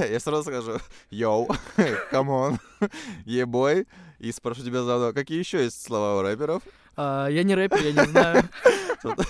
[0.10, 0.78] я сразу скажу,
[1.10, 1.48] yo,
[2.10, 2.58] come on,
[3.24, 3.86] e boy,
[4.18, 6.62] и спрошу тебя заодно, какие еще есть слова у рэперов?
[6.96, 8.48] А, я не рэпер, я не знаю.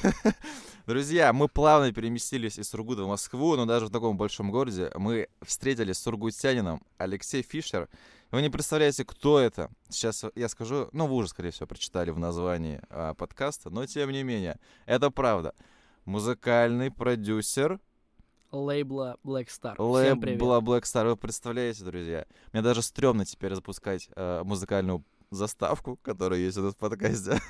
[0.87, 5.29] Друзья, мы плавно переместились из Сургута в Москву, но даже в таком большом городе мы
[5.43, 7.89] встретились с сургутянином Алексей Фишер.
[8.31, 9.71] Вы не представляете, кто это.
[9.89, 14.11] Сейчас я скажу, ну, вы уже, скорее всего, прочитали в названии а, подкаста, но тем
[14.11, 15.55] не менее, это правда.
[16.05, 17.79] Музыкальный продюсер
[18.51, 19.75] лейбла Black Star.
[19.79, 21.07] Лейбла Black Star.
[21.09, 22.27] Вы представляете, друзья?
[22.53, 27.41] Мне даже стрёмно теперь запускать э, музыкальную заставку, которая есть у нас в подкасте.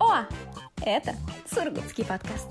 [0.00, 0.24] О,
[0.82, 1.14] это
[1.52, 2.48] Сургутский подкаст.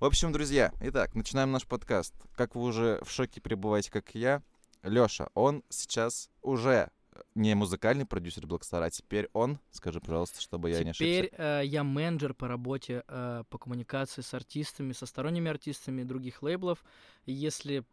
[0.00, 2.14] В общем, друзья, итак, начинаем наш подкаст.
[2.36, 4.42] Как вы уже в шоке пребываете, как и я,
[4.84, 6.90] Лёша, он сейчас уже
[7.34, 11.04] не музыкальный продюсер Blackstar, а теперь он, скажи, пожалуйста, чтобы я теперь, не ошибся.
[11.04, 16.42] Теперь э, я менеджер по работе, э, по коммуникации с артистами, со сторонними артистами других
[16.42, 16.84] лейблов.
[17.26, 17.84] Если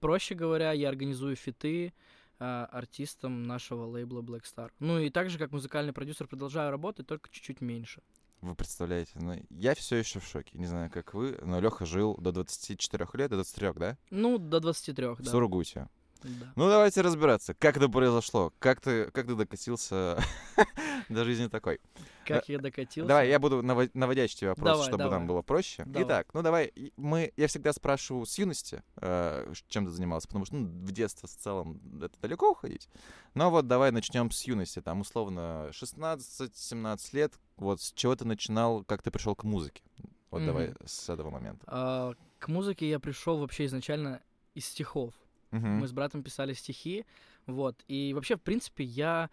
[0.00, 1.92] проще говоря, я организую фиты,
[2.38, 4.70] э, артистам нашего лейбла Black Star.
[4.78, 8.02] Ну и также как музыкальный продюсер продолжаю работать, только чуть-чуть меньше.
[8.40, 10.56] Вы представляете, ну, я все еще в шоке.
[10.56, 13.98] Не знаю, как вы, но Леха жил до 24 лет, до 23, да?
[14.10, 15.24] Ну, до 23, в да.
[15.24, 15.88] В Сургуте.
[16.22, 16.52] Да.
[16.56, 17.54] Ну, давайте разбираться.
[17.54, 18.52] Как это произошло?
[18.58, 20.18] Как ты, как ты докатился
[21.08, 21.80] до жизни такой?
[22.26, 23.06] Как я докатился?
[23.08, 25.18] Давай, я буду навод- наводящий тебе вопрос, Давай, чтобы давай.
[25.18, 25.84] нам было проще.
[25.86, 26.02] Давай.
[26.06, 30.56] Итак, ну давай, мы, я всегда спрашиваю с юности, э, чем ты занимался, потому что
[30.56, 32.88] ну, в детство в целом это далеко уходить.
[33.34, 38.84] Но вот давай начнем с юности, там условно 16-17 лет, вот с чего ты начинал,
[38.84, 39.82] как ты пришел к музыке?
[40.30, 40.76] Вот давай Мгм.
[40.84, 41.64] с этого момента.
[41.66, 44.20] А, к музыке я пришел вообще изначально
[44.54, 45.14] из стихов.
[45.50, 45.78] Мгм.
[45.80, 47.04] Мы с братом писали стихи,
[47.46, 47.76] вот.
[47.88, 49.30] И вообще, в принципе, я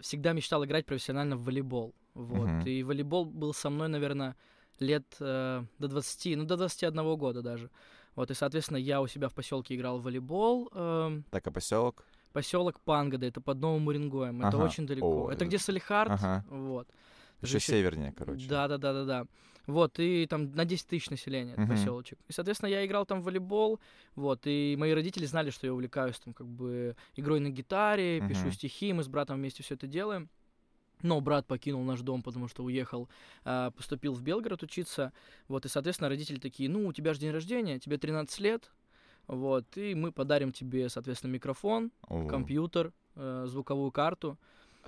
[0.00, 2.48] всегда мечтал играть профессионально в волейбол, вот.
[2.48, 2.60] Мгм.
[2.66, 4.36] И волейбол был со мной, наверное,
[4.80, 7.70] лет э, до 20, ну, до 21 года даже.
[8.14, 10.70] Вот, и, соответственно, я у себя в поселке играл в волейбол.
[10.74, 12.04] эм, Так, а поселок?
[12.32, 14.64] поселок Пангода, это под Новым Уренгоем, это Ага.
[14.66, 15.24] очень далеко.
[15.26, 16.44] О, это это- где Салихард, Ага.
[16.48, 16.86] вот.
[17.42, 18.48] Еще Ещё- севернее, короче.
[18.48, 19.26] Да, да, да, да, да.
[19.68, 21.68] Вот, и там на 10 тысяч населения Мгм.
[21.68, 22.18] поселочек.
[22.26, 23.78] И, соответственно, я играл там в волейбол,
[24.14, 28.46] вот, и мои родители знали, что я увлекаюсь там как бы игрой на гитаре, пишу
[28.46, 28.52] Мгм.
[28.52, 30.30] стихи, мы с братом вместе все это делаем.
[31.02, 33.10] Но брат покинул наш дом, потому что уехал,
[33.44, 35.12] а, поступил в Белгород учиться.
[35.48, 38.72] Вот, и, соответственно, родители такие, ну, у тебя же день рождения, тебе 13 лет,
[39.26, 42.26] вот, и мы подарим тебе, соответственно, микрофон, О.
[42.26, 44.38] компьютер, э, звуковую карту,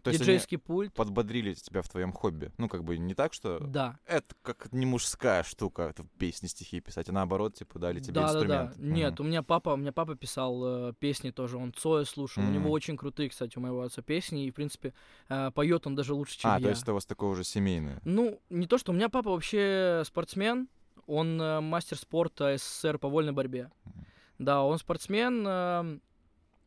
[0.02, 0.92] То диджейский пульт.
[0.94, 2.50] подбодрили тебя в твоем хобби.
[2.58, 6.80] Ну, как бы не так, что Да, это как не мужская штука, это песни, стихи
[6.80, 8.70] писать, а наоборот, типа, дали тебе да, инструмент.
[8.70, 8.82] Да, да.
[8.84, 12.42] Нет, у меня папа, у меня папа писал э, песни тоже, он Цоя слушал.
[12.42, 12.54] У Мгм.
[12.54, 14.92] него очень крутые, кстати, у моего отца песни, и в принципе
[15.28, 16.62] э, поет он даже лучше, чем А, я.
[16.64, 18.00] то есть это у вас такое уже семейное.
[18.04, 20.68] Ну, не то, что у меня папа вообще спортсмен,
[21.06, 23.70] он э, мастер спорта СССР по вольной борьбе.
[23.84, 24.06] Мгм.
[24.38, 25.44] Да, он спортсмен.
[25.46, 25.98] э,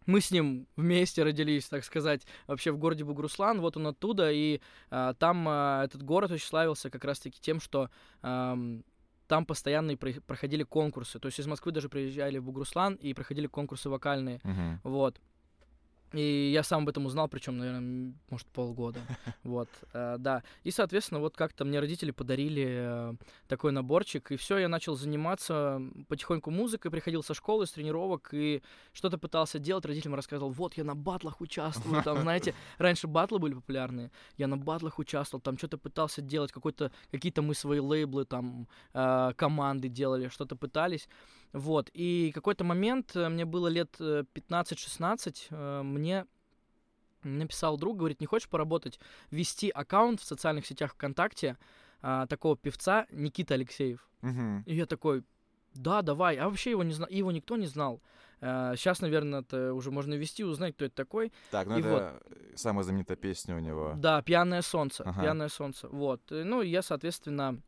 [0.06, 3.62] мы с ним вместе родились, так сказать, вообще в городе Бугруслан.
[3.62, 7.90] Вот он оттуда, и э, там э, этот город очень славился как раз-таки тем, что
[8.22, 8.84] эм,
[9.28, 11.20] там постоянно проходили конкурсы.
[11.20, 14.40] То есть из Москвы даже приезжали в Бугруслан и проходили конкурсы вокальные.
[14.44, 14.80] Мгм.
[14.84, 15.20] Вот.
[16.14, 19.00] И я сам об этом узнал, причем, наверное, может, полгода.
[19.44, 20.44] Вот, э, да.
[20.64, 23.14] И, соответственно, вот как-то мне родители подарили э,
[23.48, 28.62] такой наборчик, и все, я начал заниматься потихоньку музыкой, приходил со школы, с тренировок, и
[28.94, 33.56] что-то пытался делать, родителям рассказывал, вот, я на батлах участвую, там, знаете, раньше батлы были
[33.56, 38.68] популярные, я на батлах участвовал, там что-то пытался делать, какой-то, какие-то мы свои лейблы, там,
[38.94, 41.10] э, команды делали, что-то пытались,
[41.54, 46.26] вот, и какой-то момент, э, мне было лет э, 15-16, э, мне
[47.22, 49.00] написал друг, говорит, не хочешь поработать,
[49.30, 51.58] вести аккаунт в социальных сетях ВКонтакте
[52.02, 54.06] а, такого певца Никита Алексеев.
[54.22, 54.64] Мгм.
[54.66, 55.24] И я такой,
[55.74, 56.36] да, давай.
[56.36, 58.02] А вообще его не знал, его никто не знал.
[58.42, 61.32] сейчас, наверное, это уже можно вести, узнать, кто это такой.
[61.50, 62.22] Так, ну И это
[62.56, 63.94] самая знаменитая песня у него.
[63.96, 65.22] Да, «Пьяное солнце», Ага.
[65.22, 65.88] «Пьяное солнце».
[65.88, 66.30] Вот.
[66.30, 67.62] И, Ну, я, соответственно,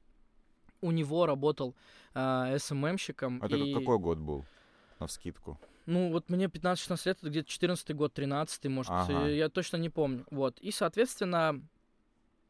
[0.86, 1.76] у него работал
[2.14, 3.42] а, СММщиком.
[3.42, 3.74] Это и...
[3.74, 4.46] какой год был?
[5.00, 5.60] На вскидку.
[5.86, 9.28] Ну, вот мне 15-16 лет, это где-то 14 год, 13 может, Ага.
[9.28, 10.26] э, я точно не помню.
[10.32, 10.58] Вот.
[10.60, 11.62] И, соответственно,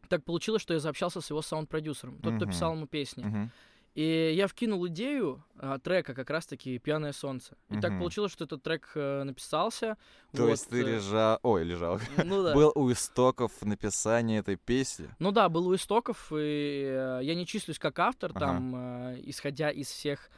[0.08, 2.52] так получилось, что я заобщался с его саунд-продюсером, тот, кто Мгм.
[2.52, 3.24] писал ему песни.
[3.24, 3.52] Мгм.
[3.95, 7.56] И я вкинул идею а, трека как раз-таки «Пьяное солнце».
[7.69, 8.00] И так Мгм.
[8.00, 9.97] получилось, что этот трек э, написался.
[10.33, 11.39] То Вот, есть ты э, лежал...
[11.44, 11.97] Ой, лежал.
[12.25, 12.53] Ну да.
[12.56, 15.09] Был у истоков написания этой песни.
[15.19, 18.39] Ну да, был у истоков, и э, я не числюсь как автор, Ага.
[18.39, 20.30] там, э, исходя из всех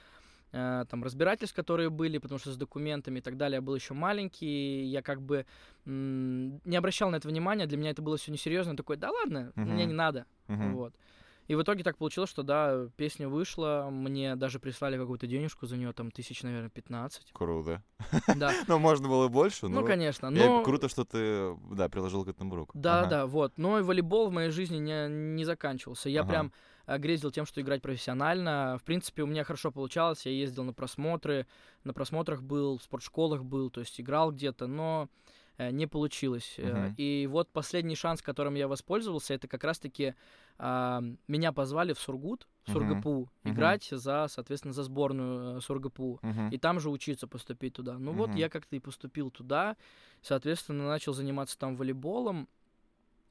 [0.51, 3.95] э, там разбирательств, которые были, потому что с документами и так далее я был еще
[3.95, 5.47] маленький, я как бы
[5.85, 9.83] не обращал на это внимания, для меня это было все несерьезно, такой, да ладно, мне
[9.83, 9.87] Мгм.
[9.87, 10.75] не надо, Мгм.
[10.75, 10.93] вот.
[11.47, 15.77] И в итоге так получилось, что да, песня вышла, мне даже прислали какую-то денежку за
[15.77, 17.31] нее, там тысяч, наверное, 15.
[17.31, 17.83] Круто.
[18.35, 18.53] Да.
[18.67, 19.81] Ну, можно было больше, но...
[19.81, 20.63] Ну, конечно, э, но...
[20.63, 22.77] Круто, что ты, да, приложил к этому руку.
[22.77, 23.57] Да, да, вот.
[23.57, 26.09] Но и волейбол в моей жизни не, не заканчивался.
[26.09, 26.51] Я прям
[26.85, 28.77] а, грезил тем, что играть профессионально.
[28.81, 30.25] В принципе, у меня хорошо получалось.
[30.25, 31.47] Я ездил на просмотры,
[31.83, 36.55] на просмотрах был, в спортшколах был, то есть играл где-то, но э, не получилось.
[36.57, 36.93] Э, Мгм.
[36.97, 40.13] И вот последний шанс, которым я воспользовался, это как раз-таки
[40.59, 42.71] а, меня позвали в Сургут, в.
[42.71, 43.51] Сургапу, Мгм.
[43.53, 46.49] играть за, соответственно, за сборную э, Сургапу Мгм.
[46.49, 47.97] и там же учиться поступить туда.
[47.97, 48.39] Ну вот Мгм.
[48.39, 49.77] я как-то и поступил туда,
[50.21, 52.47] соответственно, начал заниматься там волейболом,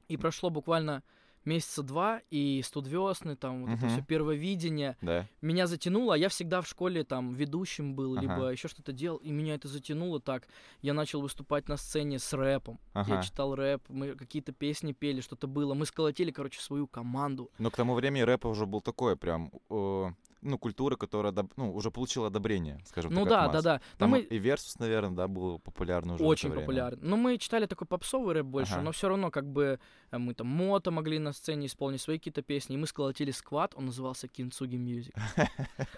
[0.07, 1.03] и прошло буквально
[1.47, 3.89] месяца два, и студвесны, там вот это Мгм.
[3.89, 5.25] все первое видение, Да.
[5.41, 8.21] меня затянуло, а я всегда в школе там ведущим был, Ага.
[8.21, 10.47] либо еще что-то делал, и меня это затянуло так.
[10.81, 13.21] Я начал выступать на сцене с рэпом, я Ага.
[13.23, 17.49] читал рэп, мы какие-то песни пели, что-то было, мы сколотили, короче, свою команду.
[17.57, 20.11] Но к тому времени рэп уже был такой прям, э,
[20.47, 23.63] ну, культура, которая, ну, уже получила одобрение, скажем Ну так, да, от да, масс.
[23.63, 23.73] да.
[23.73, 26.99] Но Там мы и Версус, наверное, да, был популярный уже очень популярен.
[27.01, 28.81] Но мы читали такой попсовый рэп больше, Ага.
[28.83, 29.79] но все равно как бы
[30.11, 33.73] э, мы там мото могли на сцене исполнить свои какие-то песни, и мы сколотили squad,
[33.75, 35.13] он назывался Kintsugi Music.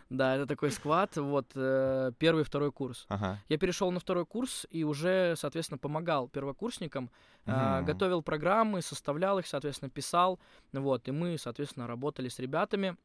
[0.09, 3.07] Да, это такой сквад, вот э, первый и второй курс.
[3.49, 7.09] Я перешел на второй курс и уже, соответственно, помогал первокурсникам,
[7.45, 7.85] Мгм.
[7.85, 10.39] готовил программы, составлял их, соответственно, писал,
[10.73, 12.95] вот, и мы, соответственно, работали с ребятами.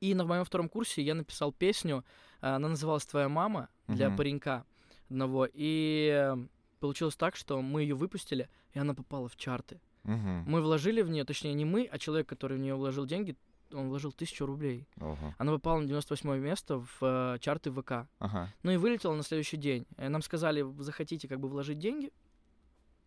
[0.00, 2.04] И на моем втором курсе я написал песню,
[2.40, 4.16] а, она называлась «Твоя мама» для Мгм.
[4.16, 4.64] паренька
[5.08, 6.36] одного, и э,
[6.80, 9.80] получилось так, что мы ее выпустили, и она попала в чарты.
[10.02, 10.44] Мгм.
[10.46, 13.36] Мы вложили в нее, точнее, не мы, а человек, который в нее вложил деньги,
[13.72, 14.86] он вложил тысячу рублей.
[15.00, 15.34] Ого.
[15.38, 18.06] Она попала на 98 место в э, чарты ВК.
[18.18, 18.52] Ага.
[18.62, 19.86] Ну и вылетела на следующий день.
[19.96, 22.12] Э, Нам сказали, захотите как бы вложить деньги,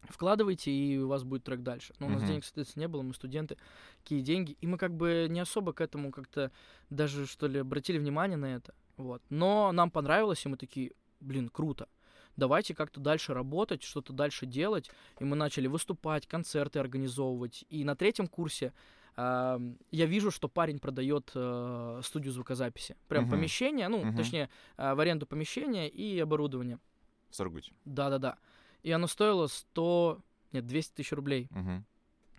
[0.07, 1.93] вкладывайте, и у вас будет трек дальше.
[1.99, 2.27] Но у нас Мгм.
[2.27, 3.57] денег, соответственно, не было, мы студенты,
[4.01, 4.57] какие деньги.
[4.61, 6.51] И мы как бы не особо к этому как-то
[6.89, 8.73] даже, что ли, обратили внимание на это.
[8.97, 9.21] Вот.
[9.29, 11.87] Но нам понравилось, и мы такие, блин, круто.
[12.35, 14.89] Давайте как-то дальше работать, что-то дальше делать.
[15.19, 17.65] И мы начали выступать, концерты организовывать.
[17.69, 18.73] И на третьем курсе
[19.15, 19.59] а,
[19.91, 22.95] я вижу, что парень продает э, студию звукозаписи.
[23.09, 23.31] Прям Мгм.
[23.31, 24.15] помещение, ну, Мгм.
[24.15, 26.79] точнее, а, в аренду помещения и оборудование.
[27.29, 27.73] В Сургуте.
[27.83, 28.37] Да-да-да.
[28.83, 30.19] И оно стоило 100...
[30.51, 31.47] Нет, 200 тысяч рублей.
[31.51, 31.85] Мгм.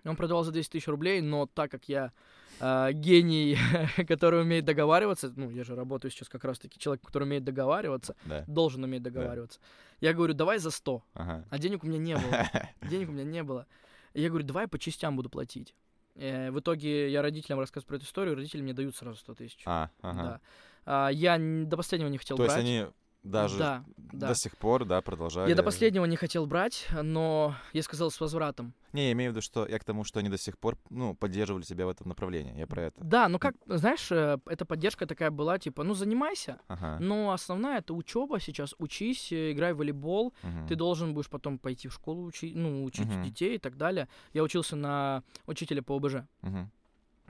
[0.05, 2.13] Он продавал за 200 тысяч рублей, но так как я
[2.59, 3.57] а, гений,
[4.09, 8.45] который умеет договариваться, ну, я же работаю сейчас как раз-таки человек, который умеет договариваться, Да.
[8.47, 9.61] должен уметь договариваться.
[10.01, 11.05] Я говорю, давай за 100.
[11.15, 11.45] Ага.
[11.51, 12.49] А денег у меня не было.
[12.91, 13.67] Денег у меня не было.
[14.15, 15.75] И я говорю, давай по частям буду платить.
[16.17, 19.63] Э, В итоге я родителям рассказываю про эту историю, родители мне дают сразу 100 тысяч.
[19.67, 20.23] А, ага.
[20.23, 20.41] Да.
[20.87, 22.65] А, Я до последнего не хотел То есть брать.
[22.65, 22.87] они
[23.23, 24.29] даже Да, да.
[24.29, 25.49] до сих пор, да, продолжали.
[25.49, 28.73] Я до последнего не хотел брать, но я сказал с возвратом.
[28.93, 31.15] Не, я имею в виду, что я к тому, что они до сих пор, ну,
[31.15, 32.59] поддерживали тебя в этом направлении.
[32.59, 33.01] Я про это.
[33.05, 36.99] Да, ну как, знаешь, э, эта поддержка такая была, типа, ну занимайся, Ага.
[37.01, 40.67] но основная это учеба сейчас, учись, э, играй в волейбол, Мгм.
[40.67, 43.23] ты должен будешь потом пойти в школу учить, ну, учить Мгм.
[43.23, 44.09] детей и так далее.
[44.33, 46.25] Я учился на учителя по ОБЖ.
[46.43, 46.71] Мгм.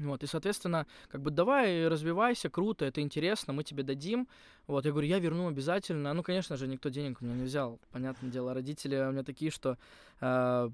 [0.00, 4.28] Вот, и, соответственно, как бы давай, развивайся, круто, это интересно, мы тебе дадим.
[4.66, 6.12] Вот, я говорю, я верну обязательно.
[6.14, 7.78] Ну, конечно же, никто денег у меня не взял.
[7.92, 9.76] Понятное дело, родители у меня такие, что
[10.20, 10.70] а,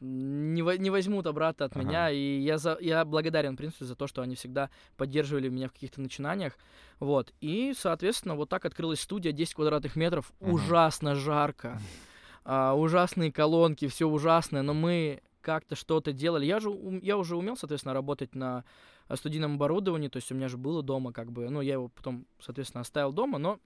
[0.00, 1.84] не, во- не возьмут обратно от Ага.
[1.84, 2.10] меня.
[2.10, 5.72] И я, за, я благодарен, в принципе, за то, что они всегда поддерживали меня в
[5.72, 6.56] каких-то начинаниях.
[7.00, 7.32] Вот.
[7.40, 10.32] И, соответственно, вот так открылась студия 10 квадратных метров.
[10.40, 10.54] Мгм.
[10.54, 11.80] Ужасно жарко.
[12.44, 16.46] а, ужасные колонки, все ужасное, но мы как-то что-то делали.
[16.46, 16.70] Я же
[17.02, 18.64] я уже умел, соответственно, работать на
[19.08, 21.88] э, студийном оборудовании, то есть у меня же было дома, как бы, ну, я его
[21.88, 23.58] потом, соответственно, оставил дома, но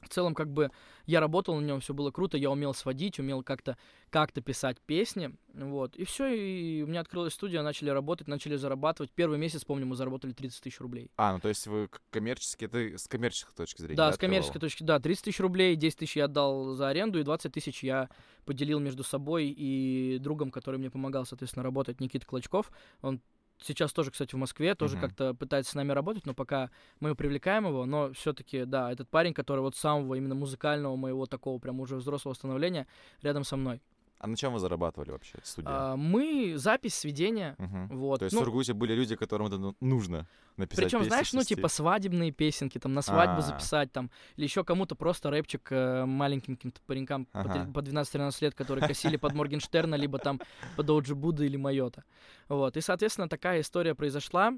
[0.00, 0.70] в целом, как бы,
[1.06, 3.76] я работал на нем, все было круто, я умел сводить, умел как-то
[4.10, 9.12] как-то писать песни, вот, и все, и у меня открылась студия, начали работать, начали зарабатывать.
[9.12, 11.10] Первый месяц, помню, мы заработали 30 тысяч рублей.
[11.16, 14.56] А, ну то есть вы коммерчески, это с коммерческой точки зрения, Да, да, с коммерческой
[14.56, 14.70] открывал?
[14.70, 18.08] точки, да, 30 тысяч рублей, 10 тысяч я отдал за аренду, и 20 тысяч я
[18.44, 22.72] поделил между собой и другом, который мне помогал, соответственно, работать, Никита Клочков.
[23.02, 23.20] Он
[23.62, 25.06] сейчас тоже, кстати, в Москве, тоже Мгм.
[25.06, 29.34] как-то пытается с нами работать, но пока мы привлекаем его, но все-таки, да, этот парень,
[29.34, 32.86] который вот самого именно музыкального моего такого прям уже взрослого становления
[33.22, 33.80] рядом со мной.
[34.20, 35.70] А на чем вы зарабатывали вообще, студия?
[35.72, 37.88] А, мы запись, сведения, Мгм.
[37.88, 38.18] вот.
[38.18, 40.26] То есть ну, в Сургуте были люди, которым это ну, нужно
[40.58, 43.40] написать Причем, знаешь, ну, типа свадебные песенки, там, на свадьбу А.
[43.40, 47.52] записать, там, или еще кому-то просто рэпчик э, маленьким каким-то паренькам по Ага.
[47.64, 50.38] три- по 12-13 лет, которые косили под Моргенштерна, либо там
[50.76, 52.04] под Оджи Буда или Майота.
[52.48, 54.52] Вот, и, соответственно, такая история произошла.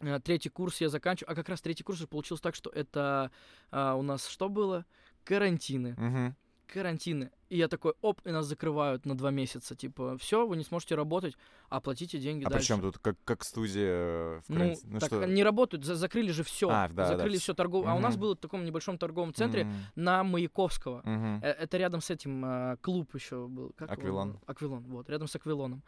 [0.00, 3.30] Э, Третий курс я заканчиваю, а как раз третий курс же получилось так, что это
[3.70, 4.86] а, у нас что было?
[5.24, 6.34] Карантины.
[6.70, 7.30] Карантины.
[7.48, 9.74] И я такой, оп, и нас закрывают на два месяца.
[9.74, 11.34] Типа, все, вы не сможете работать,
[11.68, 12.68] оплатите деньги А дальше.
[12.74, 14.98] причем тут как, как студия э, в Ну, карантине?
[15.00, 15.24] так что?
[15.26, 16.68] не работают, за- закрыли же все.
[16.70, 17.90] А, да, да, закрыли вс- все торговое.
[17.90, 21.02] А у нас было в таком небольшом торговом центре М, на Маяковского.
[21.42, 23.72] Э, Это рядом с этим э, клуб еще был.
[23.76, 24.00] Как его?
[24.00, 24.38] Аквилон.
[24.46, 25.82] Аквилон, вот, рядом с Аквилоном.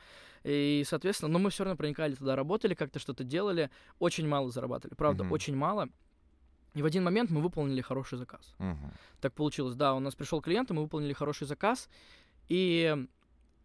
[0.44, 3.70] И, соответственно, но мы все равно проникали туда, работали, как-то что-то делали.
[4.00, 4.96] Очень мало зарабатывали.
[4.96, 5.32] Правда, Мгм.
[5.32, 5.88] очень мало.
[6.75, 8.55] И в один момент мы выполнили хороший заказ.
[8.59, 8.93] Мгм.
[9.21, 11.88] Так получилось, да, у нас пришел клиент, и мы выполнили хороший заказ.
[12.49, 12.97] И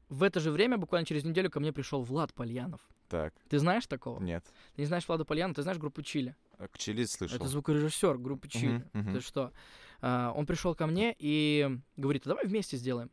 [0.10, 2.82] в это же время, буквально через неделю, ко мне пришел Влад Пальянов.
[3.10, 4.22] Так, Ты знаешь такого?
[4.22, 4.44] нет.
[4.76, 6.36] Ты не знаешь Влада Пальянова, ты знаешь группу Чили?
[6.58, 7.38] А К Чили слышал.
[7.38, 8.84] Это звукорежиссер группы Чили.
[8.94, 9.14] Мгм, мгм.
[9.14, 9.54] Ты что?
[10.02, 13.10] А, он пришел ко мне и говорит, а давай вместе сделаем.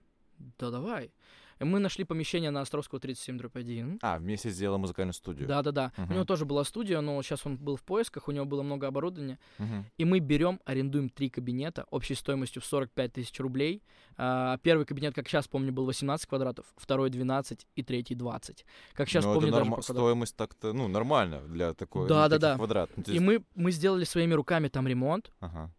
[0.59, 1.13] Да давай.
[1.61, 3.99] Мы нашли помещение на Островского 37 дробь 1.
[4.03, 5.47] А, вместе сделал музыкальную студию.
[5.49, 5.93] Да-да-да.
[5.97, 6.15] У Мгм.
[6.15, 9.39] него тоже была студия, но сейчас он был в поисках, у него было много оборудования.
[9.59, 9.85] Мгм.
[9.99, 13.83] И мы берем, арендуем три кабинета общей стоимостью в 45 тысяч рублей.
[14.17, 18.65] А, первый кабинет, как сейчас помню, был 18 квадратов, второй 12 и третий 20.
[18.95, 19.93] Как сейчас Ну, помню, это даже по квадрату.
[20.01, 22.57] стоимость так-то, ну, нормально для такой Да, ну, да, таких да.
[22.57, 22.91] квадрат.
[22.97, 25.33] Ну, то И есть- мы, мы сделали своими руками там ремонт.
[25.41, 25.71] Ага.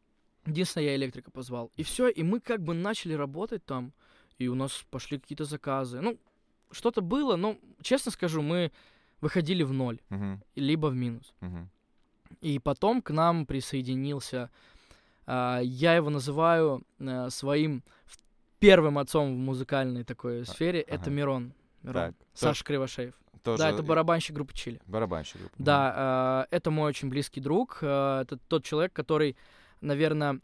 [0.45, 1.71] Единственное, я электрика позвал.
[1.75, 3.93] И все, и мы как бы начали работать там,
[4.37, 6.01] и у нас пошли какие-то заказы.
[6.01, 6.17] Ну,
[6.71, 8.71] что-то было, но, честно скажу, мы
[9.21, 10.43] выходили в ноль, Мгм.
[10.55, 11.33] либо в минус.
[11.41, 11.69] Мгм.
[12.41, 14.49] И потом к нам присоединился,
[15.25, 17.83] а, я его называю а, своим
[18.59, 21.11] первым отцом в музыкальной такой сфере, это ага.
[21.11, 21.53] Мирон.
[21.83, 21.93] Мирон.
[21.93, 23.13] Так, Саша Кривошеев.
[23.43, 24.81] Тоже Да, это барабанщик группы Чили.
[24.87, 25.37] барабанщик.
[25.39, 25.55] группы.
[25.59, 27.79] Да, а, это мой очень близкий друг.
[27.83, 29.37] а, Это тот человек, который,
[29.81, 30.39] наверное,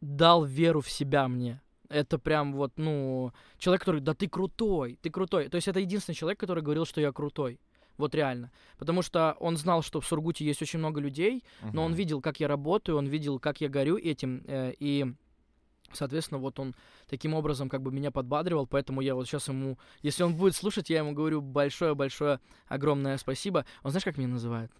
[0.00, 1.60] дал веру в себя мне.
[1.94, 5.48] Это прям вот, ну, человек, который, да ты крутой, ты крутой.
[5.48, 7.60] То есть это единственный человек, который говорил, что я крутой.
[7.96, 8.50] Вот реально.
[8.78, 12.40] Потому что он знал, что в Сургуте есть очень много людей, но он видел, как
[12.40, 15.06] я работаю, он видел, как я горю этим, э, и,
[15.92, 16.74] соответственно, вот он
[17.08, 20.90] таким образом как бы меня подбадривал, поэтому я вот сейчас ему, если он будет слушать,
[20.90, 23.64] я ему говорю большое-большое огромное спасибо.
[23.84, 24.72] Он знаешь, как меня называет?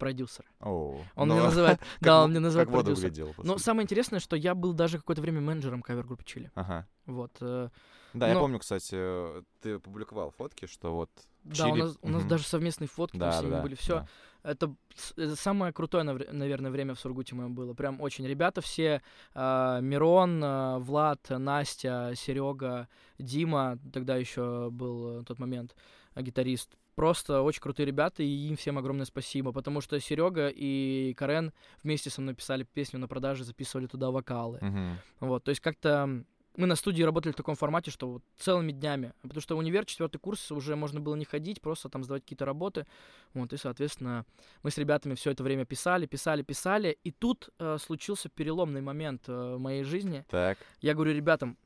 [0.00, 0.44] Продюсер.
[0.60, 3.10] О, Он ну, меня называет, да, он меня называет Как продюсер.
[3.10, 3.34] глядел.
[3.34, 6.50] по Но самое интересное, что я был даже какое-то время менеджером кавер-группы Чили.
[6.54, 6.86] Ага.
[7.06, 7.30] Вот.
[7.40, 7.68] э,
[8.14, 11.10] Да, я Но- помню, кстати, э, ты публиковал фотки, что вот
[11.44, 12.28] Да, у нас, у нас Мгм.
[12.28, 13.74] даже совместные фотки Да, с ними да, были.
[13.76, 13.94] Все.
[14.00, 14.08] да.
[14.42, 14.74] Это,
[15.16, 17.74] это самое крутое, наверное, время в Сургуте моем было.
[17.74, 18.26] Прям очень.
[18.26, 19.02] Ребята все,
[19.34, 22.88] а, Мирон, а, Влад, Настя, Серега,
[23.18, 25.76] Дима, тогда еще был э, тот момент
[26.14, 26.76] а, гитарист.
[27.00, 31.50] Просто очень крутые ребята, и им всем огромное спасибо, потому что Серега и Карен
[31.82, 34.58] вместе со мной писали песню на продаже, записывали туда вокалы.
[34.60, 34.98] Мгм.
[35.20, 36.22] Вот, то есть как-то
[36.56, 39.14] мы на студии работали в таком формате, что вот целыми днями.
[39.22, 42.84] Потому что универ, четвертый курс, уже можно было не ходить, просто там сдавать какие-то работы.
[43.32, 44.26] Вот, и, соответственно,
[44.62, 46.98] мы с ребятами все это время писали, писали, писали.
[47.02, 50.26] И тут э, случился переломный момент э, в моей жизни.
[50.28, 50.58] Так.
[50.82, 51.56] Я говорю ребятам,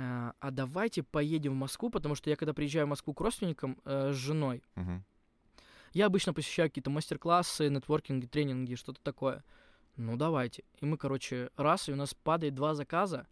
[0.00, 4.12] а давайте поедем в Москву, потому что я когда приезжаю в Москву к родственникам э,
[4.12, 5.04] с женой, Мгм.
[5.92, 9.42] я обычно посещаю какие-то мастер-классы, нетворкинги, тренинги, что-то такое.
[9.96, 10.62] Ну, давайте.
[10.80, 13.26] И мы, короче, раз, и у нас падает два заказа.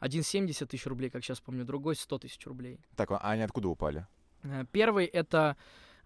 [0.00, 2.80] Один 70 тысяч рублей, как сейчас помню, другой 100 тысяч рублей.
[2.96, 4.06] Так, а они откуда упали?
[4.42, 5.56] Э, Первый— это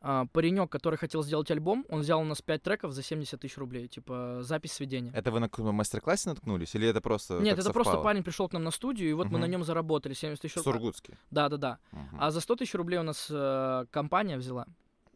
[0.05, 1.87] а, паренек, который хотел сделать альбом.
[1.89, 3.87] Он взял у нас 5 треков за 70 тысяч рублей.
[3.87, 5.13] Типа, запись сведения.
[5.15, 6.75] Это вы на каком-то мастер-классе наткнулись?
[6.75, 8.05] Или это просто Нет, это просто совпало?
[8.05, 10.73] парень пришел к нам на студию, и вот мы на нем заработали 70 тысяч рублей.
[10.73, 11.15] Сургутский.
[11.31, 11.79] Да, да, да.
[11.93, 12.17] Мгм.
[12.19, 14.67] А за 100 тысяч рублей у нас э, компания взяла,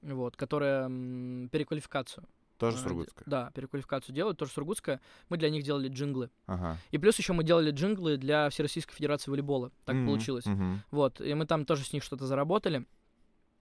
[0.02, 2.24] вот, которая м, переквалификацию.
[2.58, 3.24] Тоже э, сургутская.
[3.26, 5.00] Да, переквалификацию делают, тоже сургутская.
[5.28, 6.30] Мы для них делали джинглы.
[6.46, 6.78] Ага.
[6.90, 9.72] И плюс еще мы делали джинглы для Всероссийской Федерации волейбола.
[9.84, 10.46] Так Мгм, получилось.
[10.46, 10.82] мгм.
[10.90, 12.86] Вот, и мы там тоже с них что-то заработали.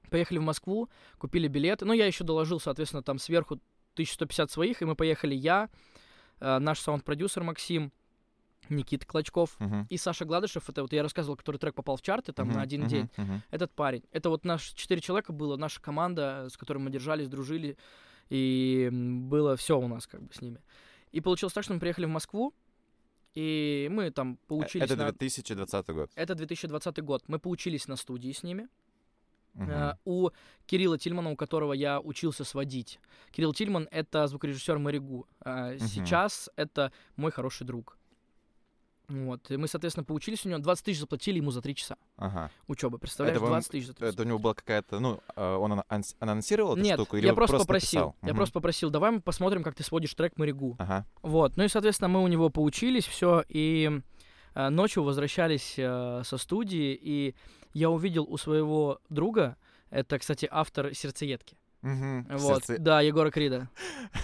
[0.10, 1.86] Поехали в Москву, купили билеты.
[1.86, 3.56] Ну, я еще доложил, соответственно, там сверху
[3.94, 5.70] 1150 своих, и мы поехали я,
[6.40, 7.92] э, наш саунд-продюсер Максим,
[8.70, 9.86] Никита Клочков Мгм.
[9.90, 10.68] и Саша Гладышев.
[10.70, 13.10] Это вот я рассказывал, который трек попал в чарты там Мгм, на один мгм, день.
[13.18, 13.44] мгм.
[13.52, 14.04] Этот парень.
[14.12, 17.78] Это вот наш четыре человека было, наша команда, с которой мы держались, дружили,
[18.30, 20.60] и было все у нас как бы с ними.
[21.12, 22.54] И получилось так, что мы приехали в Москву,
[23.36, 25.12] и мы там Э, поучились Это на...
[25.12, 26.12] 2020 год.
[26.16, 27.24] Это 2020 год.
[27.28, 28.68] Мы поучились на студии с ними.
[29.58, 30.30] Э, у
[30.66, 33.00] Кирилла Тильмана, у которого я учился сводить.
[33.32, 35.28] Кирилл Тильман— это звукорежиссер Маригу.
[35.42, 37.98] А Сейчас это мой хороший друг.
[39.08, 39.52] Вот.
[39.52, 40.58] И мы, соответственно, поучились у него.
[40.60, 42.50] 20 тысяч заплатили ему за 3 часа Ага.
[42.68, 42.98] учебы.
[42.98, 44.14] Представляешь, вам- 20 тысяч за 3 часа.
[44.14, 45.84] Это у него была какая-то, ну, э, он
[46.20, 47.18] анонсировал эту Нет, штуку?
[47.18, 48.00] Или я он просто попросил.
[48.08, 48.16] написал?
[48.24, 48.38] Я Мгм.
[48.38, 50.76] просто попросил, давай мы посмотрим, как ты сводишь трек Маригу.
[50.80, 51.06] Ага.
[51.22, 51.56] Вот.
[51.56, 54.02] Ну и, соответственно, мы у него поучились, все, и
[54.56, 57.36] ночью возвращались со студии, и
[57.76, 59.56] я увидел у своего друга,
[59.92, 61.58] это, кстати, автор сердцеедки.
[61.82, 62.26] Мгм.
[62.32, 63.70] Вот, Сердце- да, Егора Крида.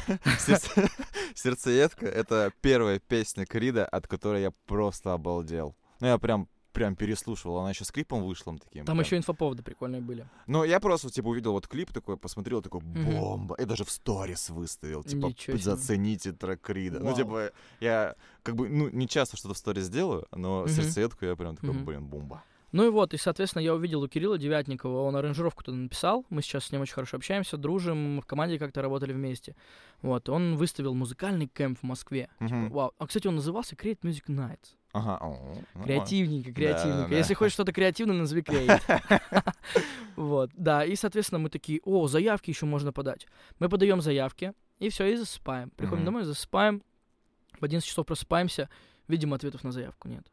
[0.39, 0.89] Сердце-
[1.35, 5.75] Сердцеедка— это первая песня Крида, от которой я просто обалдел.
[5.99, 8.85] Ну, я прям прям переслушивал, она еще с клипом вышла таким.
[8.85, 9.05] Там прям.
[9.05, 10.25] еще инфоповоды прикольные были.
[10.47, 13.55] Ну, я просто, типа, увидел вот клип такой, посмотрел, такой, бомба.
[13.55, 16.99] И даже в сторис выставил, типа, Ничего зацените трек Крида.
[16.99, 20.69] Ну, типа, я как бы, ну, не часто что-то в сторис делаю, но Мгм.
[20.69, 22.41] сердцеедку я прям такой, блин, бомба.
[22.71, 26.41] Ну и вот, и, соответственно, я увидел у Кирилла Девятникова, он аранжировку туда написал, мы
[26.41, 29.55] сейчас с ним очень хорошо общаемся, дружим, в команде как-то работали вместе.
[30.01, 32.29] Вот, он выставил музыкальный кэмп в Москве.
[32.39, 32.69] Мгм.
[32.69, 32.93] Вау.
[32.97, 34.75] А, кстати, он назывался Create Music Nights.
[34.93, 35.17] Ага.
[35.21, 35.83] о.
[35.83, 37.09] Креативненько, креативненько.
[37.09, 37.15] да.
[37.15, 38.81] Если хочешь что-то креативное, назови Create.
[40.17, 43.27] Вот, да, и, соответственно, мы такие, о, заявки еще можно подать.
[43.59, 45.69] Мы подаем заявки, и все, и засыпаем.
[45.71, 46.83] Приходим домой, засыпаем,
[47.59, 48.69] в 11 часов просыпаемся,
[49.07, 50.25] видим, ответов на заявку нет.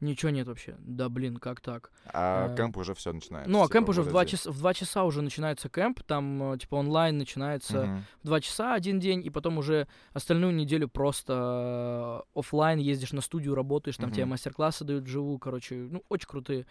[0.00, 0.76] Ничего нет вообще.
[0.78, 1.90] Да блин, как так?
[2.04, 3.50] А Э, кэмп уже все начинается.
[3.50, 4.30] Ну, а типа, кэмп уже в вот 2, эти.
[4.30, 8.04] часа, в 2 часа уже начинается кэмп, там, э, типа, онлайн начинается Мгм.
[8.22, 13.20] в 2 часа один день, и потом уже остальную неделю просто э, оффлайн ездишь на
[13.22, 14.30] студию, работаешь, там тебе Мгм.
[14.30, 16.66] мастер-классы дают вживую, короче, ну, очень крутые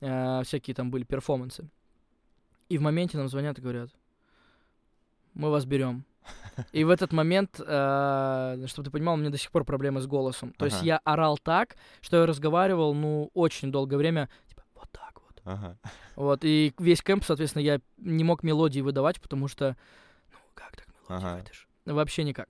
[0.00, 1.68] э, всякие там были перформансы.
[2.68, 3.90] И в моменте нам звонят и говорят,
[5.34, 6.04] мы вас берем.
[6.72, 10.06] И в этот момент, э, чтобы ты понимал, у меня до сих пор проблемы с
[10.06, 10.52] голосом.
[10.58, 15.12] То есть я орал так, что я разговаривал, ну, очень долгое время, типа, вот так
[15.14, 15.40] вот.
[15.44, 15.78] Ага.
[16.16, 19.76] Вот, и весь кэмп, соответственно, я не мог мелодии выдавать, потому что,
[20.32, 21.36] ну, как так мелодию Ага.
[21.38, 21.68] выдашь?
[21.86, 22.48] Вообще никак.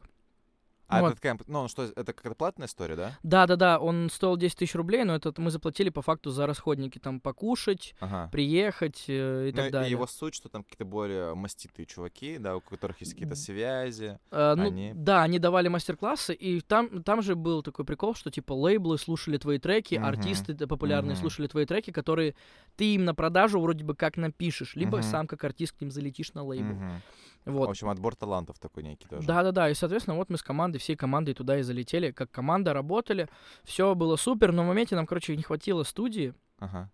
[0.89, 1.09] А Вот.
[1.09, 3.19] этот кэмп, ну, что, это какая-то платная история, да?
[3.23, 7.21] Да-да-да, он стоил 10 тысяч рублей, но это мы заплатили по факту за расходники, там,
[7.21, 8.31] покушать, Ага.
[8.33, 9.89] приехать э, и Ну, так далее.
[9.89, 14.19] и его суть, что там какие-то более маститые чуваки, да, у которых есть какие-то связи.
[14.31, 18.31] Э, ну, они- Да, они давали мастер-классы, и там, там же был такой прикол, что
[18.31, 20.07] типа лейблы слушали твои треки, Мгм.
[20.07, 21.21] артисты популярные Мгм.
[21.21, 22.35] слушали твои треки, которые
[22.77, 25.03] ты им на продажу вроде бы как напишешь, либо Мгм.
[25.03, 26.73] сам как артист к ним залетишь на лейбл.
[26.77, 27.03] Мгм.
[27.45, 27.67] Вот.
[27.67, 29.27] В общем, отбор талантов такой некий тоже.
[29.27, 33.29] Да-да-да, и, соответственно, вот мы с командой, всей командой туда и залетели, как команда работали,
[33.65, 36.91] все было супер, но в моменте нам, короче, не хватило студии, Ага.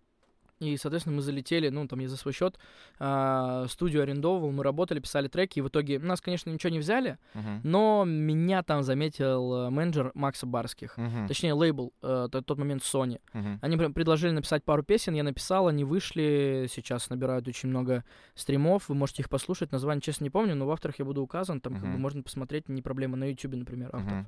[0.59, 2.57] И, соответственно, мы залетели, ну, там, я за свой счет
[2.97, 7.17] а, студию арендовал, мы работали, писали треки, и в итоге нас, конечно, ничего не взяли,
[7.33, 7.59] Мгм.
[7.63, 11.27] но меня там заметил э, менеджер Макса Барских, Мгм.
[11.27, 13.19] точнее, лейбл, э, тот момент Sony.
[13.33, 13.59] Мгм.
[13.61, 18.87] Они прям предложили написать пару песен, я написал, они вышли, сейчас набирают очень много стримов,
[18.87, 21.73] вы можете их послушать, название, честно, не помню, но в авторах я буду указан, там
[21.73, 24.19] как бы можно посмотреть, не проблема, на YouTube, например, авторов.
[24.19, 24.27] Мгм.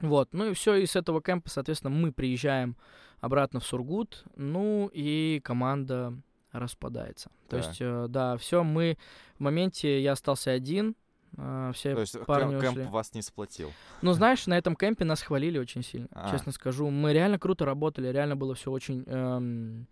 [0.00, 2.76] Вот, ну и все, и с этого кемпа, соответственно, мы приезжаем
[3.22, 6.12] обратно в Сургут, ну и команда
[6.50, 7.30] распадается.
[7.48, 7.66] То Так.
[7.66, 8.98] есть, э, да, все, мы
[9.38, 10.94] в моменте, я остался один,
[11.38, 12.90] э, все То есть парни кэм- кэмп ушли.
[12.90, 13.72] вас не сплотил.
[14.02, 16.30] Ну, знаешь, на этом кемпе нас хвалили очень сильно, А.
[16.30, 16.90] честно скажу.
[16.90, 19.86] Мы реально круто работали, реально было все очень эм,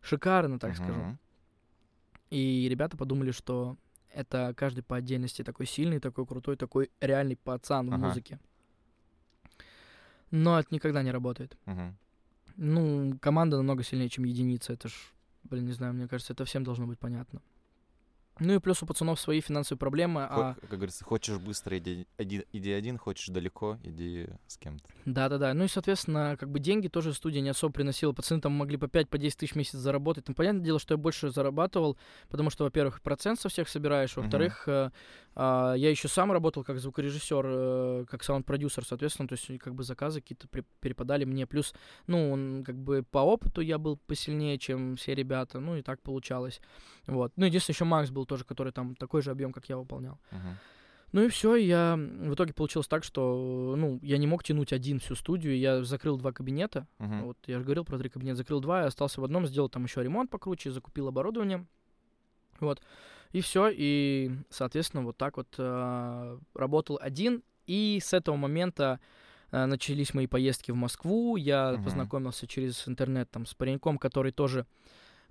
[0.00, 0.92] шикарно, так скажу.
[1.00, 1.18] Мгм.
[2.30, 3.76] И ребята подумали, что
[4.12, 8.06] это каждый по отдельности такой сильный, такой крутой, такой реальный пацан в Ага.
[8.08, 8.38] музыке.
[10.30, 11.56] Но это никогда не работает.
[11.66, 11.96] Мгм.
[12.56, 14.72] Ну, команда намного сильнее, чем единица.
[14.72, 14.92] Это ж,
[15.44, 17.42] блин, не знаю, мне кажется, это всем должно быть понятно.
[18.38, 22.06] Ну и плюс у пацанов свои финансовые проблемы, Хо- а Как говорится, хочешь быстро, иди
[22.18, 24.88] один, иди один, хочешь далеко, иди с кем-то.
[25.06, 25.54] Да-да-да.
[25.54, 28.12] Ну и, соответственно, как бы деньги тоже студия не особо приносила.
[28.12, 30.28] Пацаны там могли по 5 по 10 тысяч в месяц заработать.
[30.28, 31.96] Ну, понятное дело, что я больше зарабатывал,
[32.28, 34.90] потому что, во-первых, процент со всех собираешь, во-вторых, э,
[35.34, 39.82] а, я еще сам работал как звукорежиссер, э, как саунд-продюсер, соответственно, то есть как бы
[39.82, 41.46] заказы какие-то при- перепадали мне.
[41.46, 41.74] Плюс,
[42.06, 46.02] ну, он, как бы по опыту я был посильнее, чем все ребята, ну и так
[46.02, 46.60] получалось.
[47.06, 47.32] Вот.
[47.36, 50.18] Ну, единственное, еще Макс был тоже, который там такой же объем, как я выполнял.
[50.30, 50.58] Мгм.
[51.12, 54.98] Ну и все, я в итоге получилось так, что ну я не мог тянуть один
[54.98, 56.86] всю студию, я закрыл два кабинета.
[56.98, 57.24] Мгм.
[57.26, 59.84] Вот я же говорил про три кабинета, закрыл два, и остался в одном, сделал там
[59.84, 61.66] еще ремонт покруче, закупил оборудование.
[62.60, 62.82] Вот.
[63.32, 67.42] И все, и, соответственно, вот так вот а, работал один.
[67.66, 69.00] И с этого момента
[69.50, 71.36] а, начались мои поездки в Москву.
[71.36, 71.84] Я Мгм.
[71.84, 74.66] познакомился через интернет там с пареньком, который тоже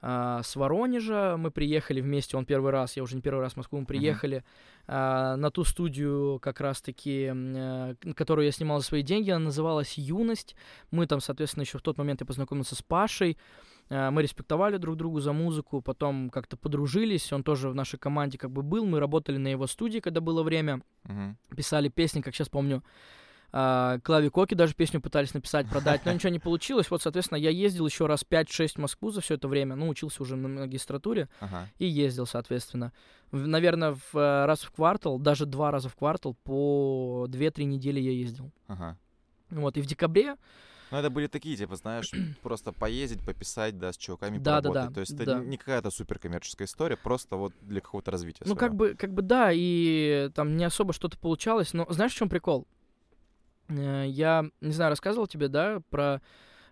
[0.08, 1.36] а, с Воронежа.
[1.36, 4.44] Мы приехали вместе, он первый раз, я уже не первый раз в Москву, мы приехали
[4.86, 9.32] а, на ту студию как раз-таки, э, которую я снимал за свои деньги.
[9.32, 10.56] Она называлась «Юность».
[10.92, 13.36] Мы там, соответственно, еще в тот момент я познакомился с Пашей.
[13.90, 17.34] А, Мы респектовали друг другу за музыку, потом как-то подружились.
[17.34, 18.86] Он тоже в нашей команде как бы был.
[18.86, 20.82] Мы работали на его студии, когда было время.
[21.06, 21.36] Мгм.
[21.58, 22.84] Писали песни, как сейчас помню.
[23.52, 26.90] А, Клави Коки даже песню пытались написать, продать, но ничего не получилось.
[26.92, 29.76] Вот, соответственно, я ездил еще раз 5-6 в Москву за все это время.
[29.76, 31.70] Ну, учился уже на магистратуре Ага.
[31.78, 32.92] и ездил, соответственно.
[33.32, 38.12] наверное, в, э, раз в квартал, даже два раза в квартал, по 2-3 недели я
[38.12, 38.52] ездил.
[38.68, 38.98] Ага.
[39.50, 40.36] Вот, и в декабре,
[40.92, 42.12] Ну, это были такие, типа, знаешь,
[42.44, 44.90] просто поездить, пописать, да, с чуваками Да, да, поработать.
[44.90, 45.40] да, То есть это да.
[45.40, 48.60] не какая-то суперкоммерческая история, просто вот для какого-то развития ну, своего.
[48.60, 52.30] как бы, как бы да, и там не особо что-то получалось, но знаешь, в чем
[52.30, 52.68] прикол?
[53.70, 56.22] Э, Я, не знаю, рассказывал тебе, да, про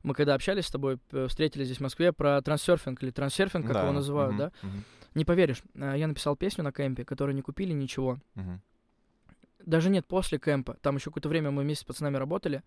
[0.04, 3.84] мы когда общались с тобой, встретились здесь в Москве, про трансерфинг или трансерфинг, как Да,
[3.84, 4.52] его называют, мгм, да?
[4.62, 4.84] мгм,
[5.16, 8.20] Не поверишь, э, я написал песню на кемпе, которую не купили ничего.
[8.36, 8.62] мгм.
[9.66, 10.76] Даже нет, после кемпа.
[10.82, 12.64] Там еще какое-то время мы вместе с пацанами работали.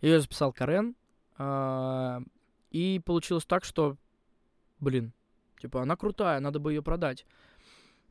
[0.00, 0.94] Ее записал Карен.
[1.36, 2.20] а,
[2.70, 3.96] И получилось так, что,
[4.78, 5.12] блин,
[5.60, 7.26] типа, она крутая, надо бы ее продать.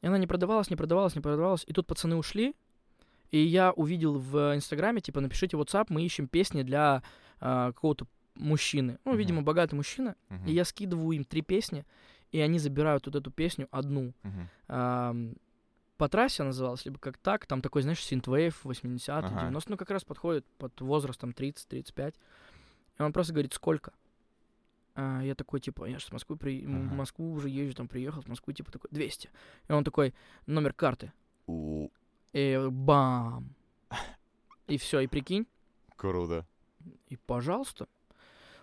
[0.02, 1.64] И она не продавалась, не продавалась, не продавалась.
[1.68, 2.54] И тут пацаны ушли.
[3.32, 7.04] И я увидел в Инстаграме, типа, напишите WhatsApp, мы ищем песни для
[7.40, 9.00] а, какого-то мужчины.
[9.06, 9.20] Ну, Мгм.
[9.20, 10.16] видимо, богатый мужчина.
[10.30, 11.86] Мгм, И я скидываю им три песни,
[12.32, 14.14] и они забирают вот эту песню одну.
[14.24, 14.50] мгм.
[14.68, 15.36] Ам,
[15.98, 19.40] по трассе называлась, либо как так, там такой, знаешь, синтвейв 80 Ага.
[19.40, 22.16] 90 ну как раз подходит под возраст там 30-35.
[23.00, 23.94] И он просто говорит, сколько?
[24.96, 26.64] А я такой, типа, я же в Москву, при...
[26.64, 26.96] м, в Ага.
[26.96, 29.30] Москву уже езжу, там приехал, в Москву, типа, такой, 200.
[29.68, 30.14] И он такой,
[30.48, 31.12] номер карты.
[31.46, 31.90] У,
[32.38, 33.50] И бам.
[34.68, 35.48] И все, и прикинь,
[35.96, 36.46] Круто.
[37.10, 37.88] и пожалуйста.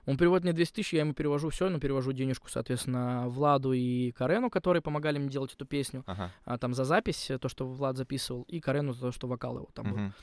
[0.07, 4.13] Он переводит мне 200 тысяч, я ему перевожу все, но перевожу денежку, соответственно, Владу и
[4.13, 6.05] Карену, которые помогали мне делать эту песню.
[6.07, 6.31] Ага.
[6.45, 9.71] а, там за запись, то, что Влад записывал, и Карену за то, что вокал его
[9.75, 9.97] там был.
[9.97, 10.15] мгм.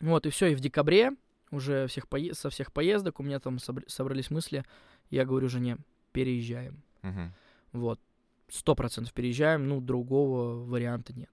[0.00, 1.12] Вот, и все, и в декабре
[1.52, 4.64] уже всех пое- со всех поездок у меня там собр- собрались мысли,
[5.10, 5.78] я говорю жене,
[6.10, 6.82] переезжаем.
[7.02, 7.32] Мгм.
[7.72, 8.00] Вот,
[8.48, 11.30] сто процентов переезжаем, ну, другого варианта нет.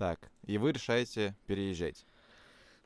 [0.00, 2.06] Так, и вы решаете переезжать.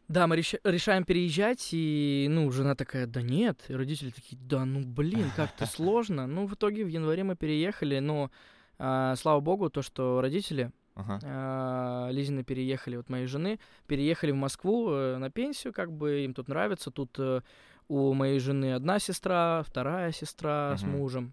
[0.08, 4.64] Да, мы реш- решаем переезжать, и, ну, жена такая, да нет, и родители такие, да
[4.64, 6.26] ну, блин, как-то сложно.
[6.26, 8.32] Ну, в итоге в январе мы переехали, но,
[8.80, 11.20] а, слава богу, то, что родители Ага.
[11.22, 16.34] а, Лизины переехали, вот моей жены, переехали в Москву э, на пенсию, как бы им
[16.34, 16.90] тут нравится.
[16.90, 17.42] Тут э,
[17.86, 21.32] у моей жены одна сестра, вторая сестра с мужем.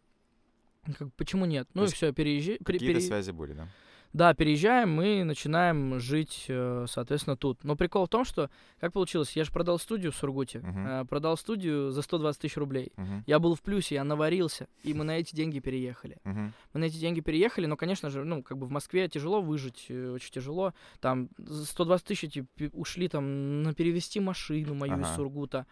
[0.99, 1.67] Как, почему нет?
[1.73, 2.59] Ну То и все, переезжай.
[2.63, 3.67] Какие-то связи были, да?
[4.13, 7.63] Да, переезжаем, мы начинаем жить, э, соответственно, тут.
[7.63, 11.37] Но прикол в том, что, как получилось, я же продал студию в Сургуте, э, продал
[11.37, 12.91] студию за 120 тысяч рублей.
[12.97, 13.23] Мгм.
[13.25, 16.17] Я был в плюсе, я наварился, и мы на эти деньги переехали.
[16.25, 16.53] Мгм.
[16.73, 19.85] Мы на эти деньги переехали, но, конечно же, ну, как бы в Москве тяжело выжить,
[19.87, 20.73] э, очень тяжело.
[20.99, 25.15] Там за 120 тысяч эти ушли там на перевести машину мою из Ага.
[25.15, 25.65] Сургута,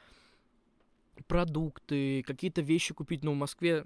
[1.27, 3.85] продукты, какие-то вещи купить, ну, в Москве,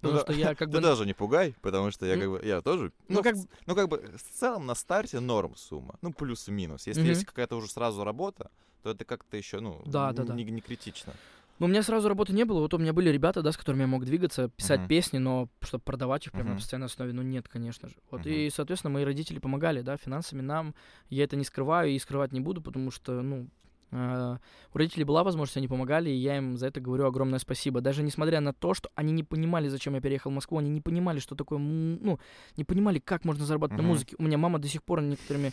[0.00, 0.80] потому да, что я как Ты бы...
[0.80, 3.48] даже не пугай, потому что я Ну, как бы, я тоже, ну, ну, как ц-
[3.66, 6.86] ну, как бы, в целом на старте норм сумма, ну, плюс-минус.
[6.86, 8.50] Если есть какая-то уже сразу работа,
[8.82, 10.34] то это как-то еще, ну, Да, да, да.
[10.34, 11.14] не, не критично.
[11.60, 13.82] Ну, у меня сразу работы не было, вот у меня были ребята, да, с которыми
[13.82, 14.88] я мог двигаться, писать Мгм.
[14.88, 16.58] песни, но чтобы продавать их прямо на Мгм.
[16.58, 17.94] постоянной основе, ну, нет, конечно же.
[18.10, 18.30] Вот, Мгм.
[18.34, 20.74] и, соответственно, мои родители помогали, да, финансами нам,
[21.10, 23.48] я это не скрываю и скрывать не буду, потому что, ну,
[23.94, 27.80] у родителей была возможность, они помогали, и я им за это говорю огромное спасибо.
[27.80, 30.80] Даже несмотря на то, что они не понимали, зачем я переехал в Москву, они не
[30.80, 32.18] понимали, что такое, ну,
[32.56, 33.86] не понимали, как можно зарабатывать Мгм.
[33.86, 34.16] на музыке.
[34.18, 35.52] У меня мама до сих пор некоторыми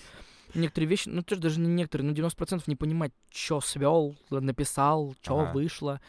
[0.53, 5.39] некоторые вещи, ну, тоже даже не некоторые, ну, 90% не понимать, что свел, написал, что
[5.39, 5.51] Ага.
[5.53, 6.01] вышло.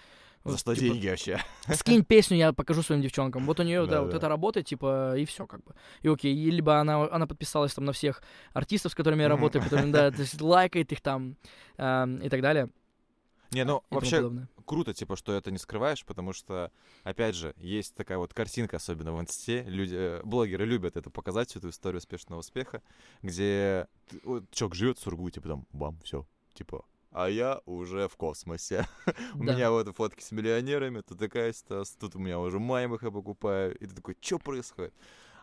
[0.44, 1.40] За Вот, что типа, деньги вообще?
[1.72, 3.46] скинь песню, я покажу своим девчонкам.
[3.46, 4.18] Вот у нее, да, вот Да-да.
[4.18, 5.74] это работает, типа, и все, как бы.
[6.02, 9.62] И окей, и либо она, она подписалась там на всех артистов, с которыми я работаю,
[9.62, 11.36] которыми, да, то есть лайкает их там
[11.76, 12.70] эм, и так далее.
[13.52, 14.48] Не, ну, и вообще, подобное.
[14.64, 16.72] круто, типа, что это не скрываешь, потому что,
[17.04, 21.50] опять же, есть такая вот картинка, особенно в инсте, люди, э, блогеры любят это показать,
[21.50, 22.82] всю эту историю успешного успеха,
[23.20, 23.88] где
[24.24, 28.86] вот человек живет в Сургуте, потом бам, все, типа, а я уже в космосе.
[29.34, 33.10] У меня вот фотки с миллионерами, тут такая ситуация, тут у меня уже маймах я
[33.10, 34.94] покупаю, и ты такой, что происходит?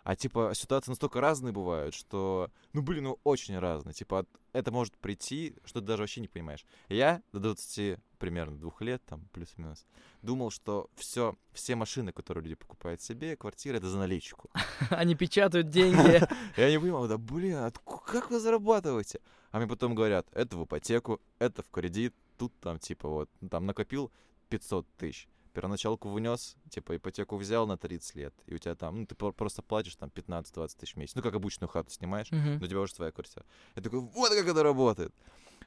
[0.03, 3.93] А типа ситуации настолько разные бывают, что, ну блин, ну очень разные.
[3.93, 6.65] Типа от- это может прийти, что ты даже вообще не понимаешь.
[6.88, 9.86] Я до 20 примерно двух лет, там плюс-минус,
[10.21, 14.49] думал, что все, все машины, которые люди покупают себе, квартиры, это за наличку.
[14.89, 16.21] Они печатают деньги.
[16.58, 17.71] Я не понимал, да блин,
[18.05, 19.19] как вы зарабатываете?
[19.51, 23.49] А мне потом говорят, это в ипотеку, это в кредит, тут там типа вот, ну,
[23.49, 24.12] там накопил
[24.49, 29.05] 500 тысяч, первоначалку внес, типа ипотеку взял на 30 лет, и у тебя там, ну
[29.05, 32.59] ты про- просто платишь там 15-20 тысяч в месяц, ну как обычную хату снимаешь, Мгм.
[32.59, 33.45] но у тебя уже своя квартира.
[33.75, 35.13] Я такой, вот как это работает.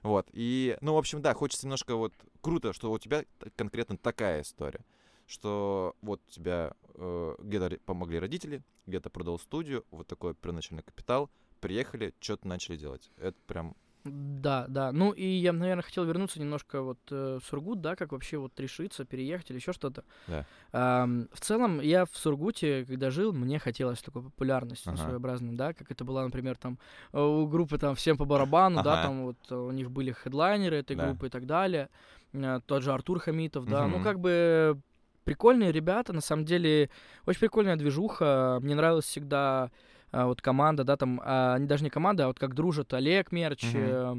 [0.03, 3.25] Вот, и, ну, в общем, да, хочется немножко вот, круто, что у тебя
[3.57, 4.85] конкретно такая история,
[5.27, 11.31] что вот у тебя э, где-то помогли родители, где-то продал студию, вот такой первоначальный капитал,
[11.63, 13.11] приехали, что-то начали делать.
[13.17, 14.91] Это прям, Да, да.
[14.93, 18.59] Ну и я, наверное, хотел вернуться немножко вот э, в Сургут, да, как вообще вот
[18.59, 20.03] решиться, переехать или еще что-то.
[20.27, 20.45] Да.
[20.73, 25.05] Ам, в целом, я в Сургуте, когда жил, мне хотелось такой популярности ну, Ага.
[25.05, 26.79] своеобразной, да, как это была, например, там
[27.13, 29.03] э, у группы там всем по барабану, да, Ага.
[29.03, 31.07] там вот у них были хедлайнеры этой Да.
[31.07, 31.89] группы и так далее.
[32.33, 33.87] Э, Тот же Артур Хамитов, да.
[33.87, 34.03] Ну, Мгм.
[34.05, 34.81] как бы
[35.25, 36.91] прикольные ребята, на самом деле,
[37.27, 38.59] очень прикольная движуха.
[38.63, 39.71] Мне нравилась всегда
[40.13, 43.33] а, вот команда, да, там, а, не даже не команда, а вот как дружат Олег
[43.33, 44.15] Мерч, э,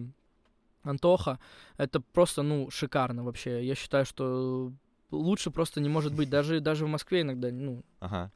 [0.84, 1.40] Антоха.
[1.78, 3.64] Это просто, ну, шикарно вообще.
[3.66, 4.74] Я считаю, что
[5.12, 6.30] лучше просто не может быть.
[6.30, 8.32] Даже, даже в Москве иногда, ну, Ага.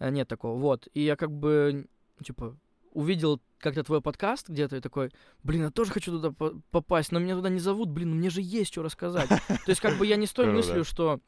[0.00, 0.58] э, нет такого.
[0.58, 0.88] Вот.
[0.94, 1.86] И я как бы,
[2.24, 2.56] типа,
[2.92, 5.10] увидел как-то твой подкаст где-то и такой,
[5.42, 8.30] блин, я тоже хочу туда по- попасть, но меня туда не зовут, блин, ну мне
[8.30, 9.28] же есть что рассказать.
[9.48, 11.20] То есть как бы я не с той мыслью, что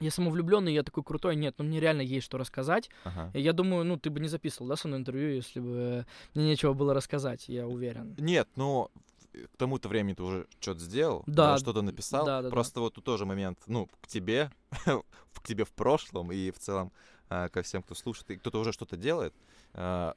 [0.00, 2.90] я самовлюбленный, я такой крутой, нет, ну мне реально есть что рассказать.
[3.04, 3.30] Ага.
[3.34, 6.04] Я думаю, ну ты бы не записывал, да, со мной интервью, если бы э,
[6.34, 8.14] мне нечего было рассказать, я уверен.
[8.18, 8.90] Нет, ну,
[9.32, 12.24] к тому-то времени ты уже что-то сделал, Да, что-то написал.
[12.24, 12.50] да, да, да.
[12.50, 14.50] Просто вот тут тоже момент, ну, к тебе,
[14.84, 16.92] к тебе в прошлом и в целом
[17.28, 19.34] а, ко всем, кто слушает, и кто-то уже что-то делает,
[19.74, 20.14] а,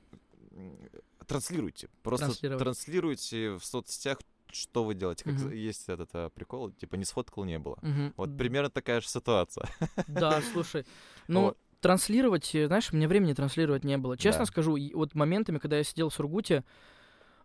[1.26, 1.90] транслируйте.
[2.04, 4.20] Просто транслируйте в соцсетях,
[4.52, 5.24] что вы делаете.
[5.26, 5.52] Как Мгм.
[5.52, 7.78] есть этот а, прикол, типа не сфоткал, не было.
[7.82, 8.14] Мгм.
[8.18, 9.66] Вот примерно такая же ситуация.
[10.08, 10.86] Да, слушай,
[11.28, 11.58] ну, Вот.
[11.82, 14.18] транслировать, э, знаешь, у меня времени транслировать не было.
[14.18, 14.46] Честно Да.
[14.48, 16.64] скажу, вот моментами, когда я сидел в Сургуте,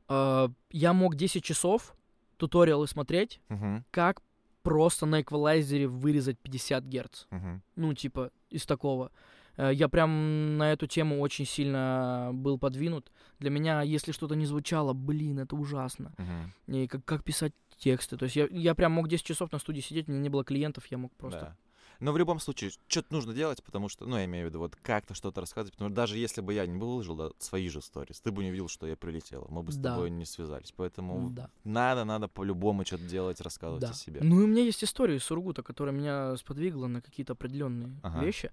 [0.08, 1.94] э, я мог 10 часов
[2.36, 4.22] туториалы смотреть, Мгм, как
[4.62, 7.26] просто на эквалайзере вырезать 50 герц.
[7.30, 7.62] мгм.
[7.76, 9.10] Ну, типа, из такого.
[9.56, 13.10] Э, Я прям на эту тему очень сильно был подвинут.
[13.38, 16.12] Для меня, если что-то не звучало, блин, это ужасно.
[16.18, 16.76] Мгм.
[16.76, 18.16] И как, как писать тексты.
[18.16, 20.44] То есть я, я прям мог 10 часов на студии сидеть, у меня не было
[20.44, 21.40] клиентов, я мог просто...
[21.40, 21.56] Да.
[22.04, 24.76] Но в любом случае, что-то нужно делать, потому что, ну, я имею в виду, вот
[24.76, 28.20] как-то что-то рассказывать, потому что даже если бы я не выложил да, свои же сторис,
[28.20, 29.94] ты бы не увидел, что я прилетел, мы бы с Да.
[29.94, 30.70] тобой не связались.
[30.76, 31.48] Поэтому Да.
[31.64, 33.90] надо, надо по-любому что-то делать, рассказывать Да.
[33.92, 34.20] о себе.
[34.22, 38.20] Ну и у меня есть история из Сургута, которая меня сподвигла на какие-то определенные Ага.
[38.22, 38.50] вещи.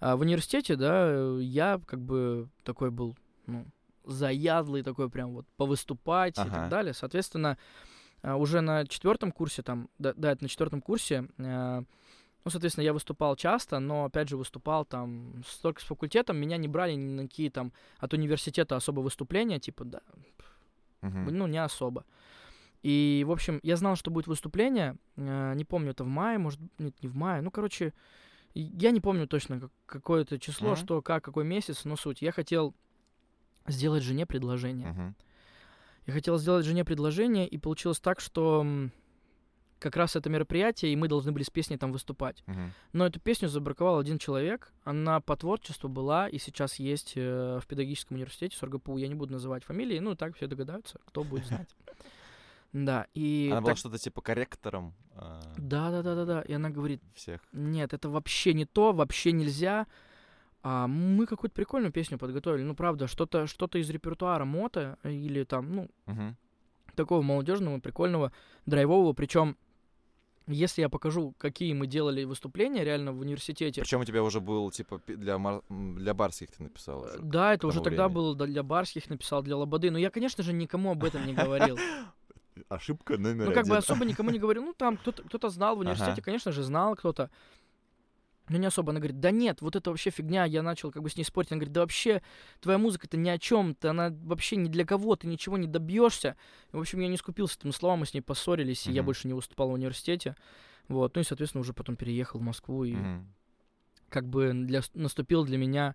[0.00, 3.66] А в университете, да, я как бы такой был, ну,
[4.04, 6.50] заядлый такой прям вот повыступать и Ага.
[6.54, 6.94] так далее.
[6.94, 7.58] Соответственно,
[8.22, 11.82] а, уже на четвертом курсе там, да, да, это на четвертом курсе, э,
[12.44, 16.68] ну, соответственно, я выступал часто, но, опять же, выступал там столько с факультетом, меня не
[16.68, 20.00] брали ни на какие там от университета особо выступления, типа, да,
[21.02, 21.36] Мгм.
[21.36, 22.04] ну, не особо.
[22.82, 24.96] И, в общем, я знал, что будет выступление.
[25.16, 27.40] э, не помню, это в мае, может, нет, не в мае.
[27.40, 27.92] Ну, короче,
[28.54, 30.76] я не помню точно, как- какое это число, Мгм.
[30.76, 32.20] что, как, какой месяц, но суть.
[32.22, 32.74] Я хотел
[33.66, 34.88] сделать жене предложение.
[34.92, 35.14] Мгм.
[36.06, 38.66] Я хотел сделать жене предложение, и получилось так, что
[39.84, 42.42] как раз это мероприятие, и мы должны были с песней там выступать.
[42.46, 42.72] Мгм.
[42.92, 44.72] Но эту песню забраковал один человек.
[44.82, 48.96] Она по творчеству была и сейчас есть э, в педагогическом университете СорГПУ.
[48.96, 51.68] Я не буду называть фамилии, ну так все догадаются, кто будет знать.
[52.72, 53.50] Да, и...
[53.52, 56.40] Она была так- что-то типа корректором а, Да, да, да, да, да.
[56.42, 57.40] И она говорит, всех.
[57.52, 59.86] нет, это вообще не то, вообще нельзя.
[60.64, 62.64] А мы какую-то прикольную песню подготовили.
[62.64, 66.36] Ну, правда, что-то что из репертуара мота или там, ну, Мгм.
[66.96, 68.32] такого молодежного, прикольного,
[68.66, 69.12] драйвового.
[69.12, 69.56] Причем,
[70.46, 74.70] если я покажу, какие мы делали выступления реально в университете, Причем у тебя уже был
[74.70, 77.04] типа для, мар- для барских ты написал.
[77.04, 77.18] Э, уже.
[77.22, 78.14] Да, это уже тогда времени.
[78.14, 79.90] было для барских написал, для Лободы.
[79.90, 81.78] Но я, конечно же, никому об этом не говорил.
[82.68, 83.78] Ошибка номер Ну, как бы один.
[83.78, 84.64] особо никому не говорил.
[84.64, 87.30] Ну, там кто-то кто знал в университете, конечно же, знал кто-то.
[88.48, 88.90] Но не особо.
[88.90, 90.44] Она говорит, да нет, вот это вообще фигня.
[90.44, 91.50] Я начал как бы с ней спорить.
[91.50, 92.22] Она говорит, да вообще,
[92.60, 96.36] твоя музыка-то ни о чем, то она вообще ни для кого, ты ничего не добьешься.
[96.72, 99.34] В общем, я не скупился этим словам, мы с ней поссорились, и я больше не
[99.34, 100.36] выступал в университете.
[100.88, 103.32] Вот, ну и, соответственно, уже потом переехал в Москву, и Мгм.
[104.10, 105.94] как бы для, наступил для меня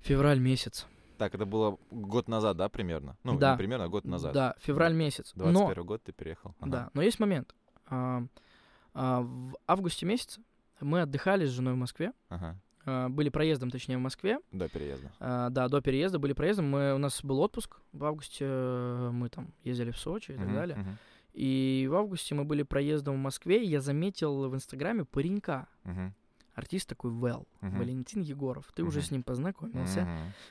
[0.00, 0.86] февраль месяц.
[1.16, 3.16] Так, это было год назад, да, примерно?
[3.24, 3.52] Ну, Да.
[3.52, 4.34] не примерно, а год назад.
[4.34, 5.32] Да, февраль месяц.
[5.34, 6.54] 21 Но, год ты переехал.
[6.60, 6.70] Ага.
[6.70, 7.54] да, но есть момент.
[7.86, 8.22] А,
[8.92, 10.42] а, в августе месяце
[10.80, 12.12] мы отдыхали с женой в Москве.
[12.28, 12.56] Ага.
[12.84, 14.38] а, были проездом, точнее, в Москве.
[14.52, 15.10] До переезда.
[15.20, 16.68] А, да, до переезда были проездом.
[16.70, 17.76] Мы, у нас был отпуск.
[17.92, 20.76] В августе э, мы там ездили в Сочи и так Мгм, далее.
[20.76, 20.98] мгм,
[21.32, 25.66] И в августе мы были проездом в Москве, и я заметил в Инстаграме паренька.
[25.84, 26.14] мгм,
[26.54, 27.78] Артист такой Вэл, Мгм.
[27.78, 28.70] Валентин Егоров.
[28.74, 30.08] Ты уже с ним познакомился.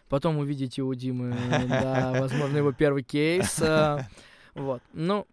[0.07, 3.59] Потом увидите у Димы, да, возможно, его первый кейс.
[3.61, 4.05] а,
[4.53, 4.81] Вот.
[4.93, 5.25] Ну,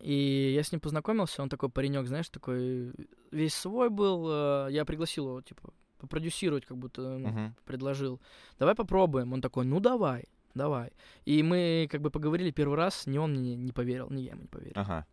[0.00, 2.92] и я с ним познакомился, он такой паренек, знаешь, такой
[3.30, 4.26] весь свой был.
[4.28, 7.54] а, Я пригласил его, типа, попродюсировать, как будто Мгм.
[7.64, 8.20] предложил.
[8.58, 9.32] Давай попробуем.
[9.32, 10.90] Он такой, ну давай, давай.
[11.24, 14.42] И мы как бы поговорили первый раз, ни он мне не поверил, ни я ему
[14.42, 14.74] не поверил.
[14.76, 15.06] Ага.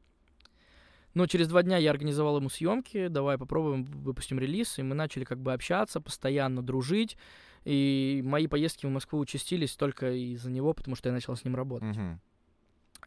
[1.14, 5.26] Но через два дня я организовал ему съемки, давай попробуем, выпустим релиз, и мы начали
[5.26, 7.18] как бы общаться, постоянно дружить.
[7.66, 11.56] И мои поездки в Москву участились только из-за него, потому что я начал с ним
[11.56, 11.96] работать.
[11.96, 12.22] Мгм.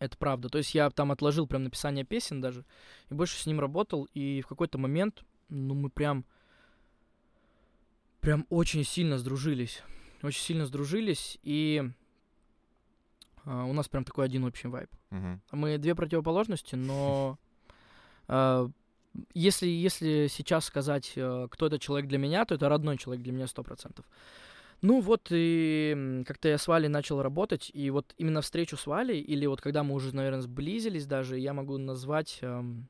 [0.00, 0.48] Это правда.
[0.48, 2.64] То есть я там отложил прям написание песен даже,
[3.10, 6.24] и больше с ним работал, и в какой-то момент, ну, мы прям,
[8.20, 9.82] прям очень сильно сдружились.
[10.22, 11.82] Очень сильно сдружились, и
[13.44, 14.90] а, у нас прям такой один общий вайб.
[15.10, 15.40] Мгм.
[15.52, 17.38] Мы две противоположности, но
[18.28, 18.68] а,
[19.32, 23.32] если, если сейчас сказать, э, кто этот человек для меня, то это родной человек для
[23.32, 24.04] меня сто процентов.
[24.84, 29.18] Ну вот и как-то я с Валей начал работать, и вот именно встречу с Валей,
[29.18, 32.86] или вот когда мы уже, наверное, сблизились даже, я могу назвать эм,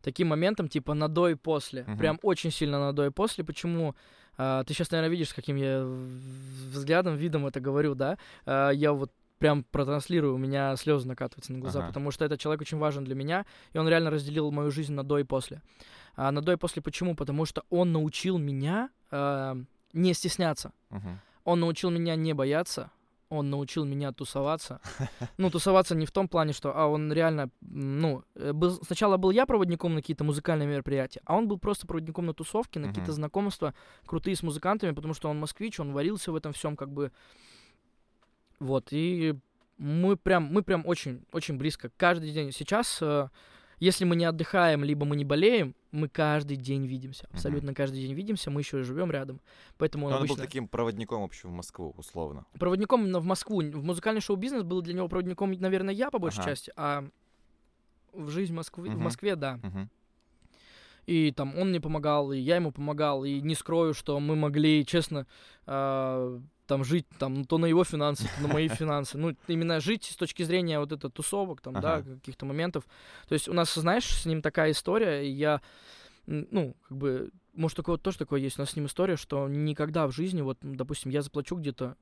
[0.00, 1.82] таким моментом, типа на до и после.
[1.82, 1.98] Мгм.
[1.98, 3.42] Прям очень сильно на до и после.
[3.42, 3.96] Почему?
[4.36, 5.84] А, ты сейчас, наверное, видишь, с каким я
[6.70, 8.16] взглядом, видом это говорю, да?
[8.46, 11.88] А, я вот прям протранслирую, у меня слезы накатываются на глаза, Ага.
[11.88, 15.02] потому что этот человек очень важен для меня, и он реально разделил мою жизнь на
[15.02, 15.62] до и после.
[16.14, 17.16] А на до и после почему?
[17.16, 19.56] Потому что он научил меня а,
[19.92, 20.72] не стесняться.
[20.90, 21.20] Мгм.
[21.44, 22.90] Он научил меня не бояться,
[23.30, 24.80] он научил меня тусоваться.
[25.38, 29.30] Ну, тусоваться не в том плане, что а он реально, ну, э, был, сначала был
[29.30, 33.10] я проводником на какие-то музыкальные мероприятия, а он был просто проводником на тусовки, на какие-то
[33.12, 33.16] Мгм.
[33.16, 33.74] знакомства
[34.06, 37.12] крутые с музыкантами, потому что он москвич, он варился в этом всем, как бы.
[38.60, 39.36] Вот, и
[39.78, 41.90] мы прям, мы прям очень, очень близко.
[41.96, 42.50] Каждый день.
[42.52, 43.28] Сейчас, э,
[43.80, 47.26] если мы не отдыхаем, либо мы не болеем, мы каждый день видимся.
[47.32, 49.40] Абсолютно каждый день видимся, мы еще и живем рядом.
[49.78, 50.44] Поэтому он Он был обычно...
[50.44, 52.44] таким проводником вообще в Москву, условно.
[52.58, 53.60] Проводником в Москву.
[53.62, 56.50] В музыкальный шоу-бизнес был для него проводником, наверное, я по большей Ага.
[56.50, 57.08] части, а
[58.12, 59.02] в жизнь Москвы, в Мгм.
[59.04, 59.58] Москве, да.
[59.62, 59.88] Мгм.
[61.06, 64.84] И там он мне помогал, и я ему помогал, и не скрою, что мы могли,
[64.84, 65.26] честно,
[65.66, 66.38] а,
[66.68, 69.18] там жить там то на его финансы, то на мои финансы.
[69.18, 72.84] Ну, именно жить с точки зрения вот это тусовок, там, да, каких-то моментов.
[73.28, 75.60] То есть у нас, знаешь, с ним такая история, и я,
[76.26, 78.58] ну, как бы, может, такое вот тоже такое есть.
[78.58, 81.96] У нас с ним история, что никогда в жизни, вот, допустим, я заплачу где-то,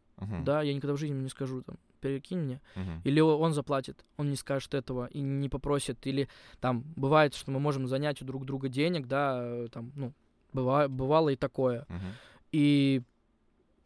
[0.44, 2.60] да, я никогда в жизни не скажу, там, перекинь мне.
[3.04, 6.06] Или он заплатит, он не скажет этого и не попросит.
[6.06, 6.28] Или
[6.60, 10.12] там бывает, что мы можем занять у друг друга денег, да, э, там, ну,
[10.52, 11.86] быва- бывало и такое.
[12.52, 13.02] И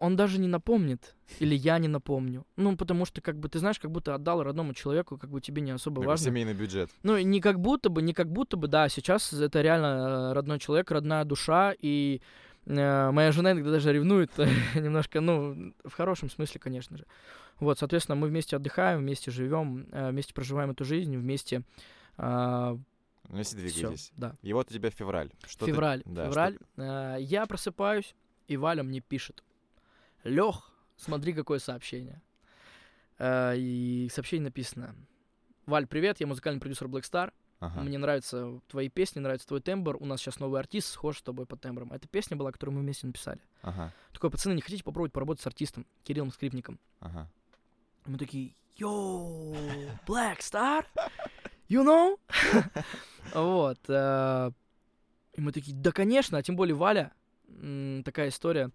[0.01, 2.45] он даже не напомнит, или я не напомню.
[2.57, 5.63] Ну, потому что, как бы, ты знаешь, как будто отдал родному человеку, как бы тебе
[5.63, 6.27] не особо Такой важно.
[6.27, 6.91] семейный бюджет.
[7.05, 10.59] Ну, не как будто бы, не как будто бы, да, сейчас это реально э, родной
[10.59, 12.21] человек, родная душа, и
[12.67, 14.31] э, моя жена иногда даже ревнует
[14.75, 17.05] немножко, ну, в хорошем смысле, конечно же.
[17.61, 21.63] Вот, соответственно, мы вместе отдыхаем, вместе живем, э, вместе проживаем эту жизнь, вместе
[22.17, 22.77] а,
[23.29, 24.13] Ну, если всё, двигаетесь.
[24.17, 24.35] да.
[24.43, 25.31] И вот у тебя февраль.
[25.47, 26.59] Что ты- февраль, да, что- февраль.
[26.79, 28.15] э, я просыпаюсь,
[28.49, 29.43] и Валя мне пишет.
[30.25, 32.21] Лех, смотри, какое сообщение.
[33.19, 34.95] Э, и сообщение написано.
[35.67, 37.33] Валь, привет, я музыкальный продюсер Black Star.
[37.61, 37.83] Ага.
[37.83, 39.97] Мне нравятся твои песни, нравится твой тембр.
[40.01, 41.93] У нас сейчас новый артист, схож с тобой по тембрам.
[41.93, 43.41] Это песня была, которую мы вместе написали.
[43.63, 43.93] Ага.
[44.13, 46.79] Такой, пацаны, не хотите попробовать поработать с артистом Кириллом Скрипником?
[47.01, 47.29] Ага.
[48.07, 49.55] И мы такие, йоу,
[50.07, 50.87] Black Star?
[51.69, 52.19] You know?
[53.35, 53.79] Вот.
[53.89, 54.51] э,
[55.35, 57.13] И мы такие, да, конечно, а тем более Валя,
[58.05, 58.71] такая история.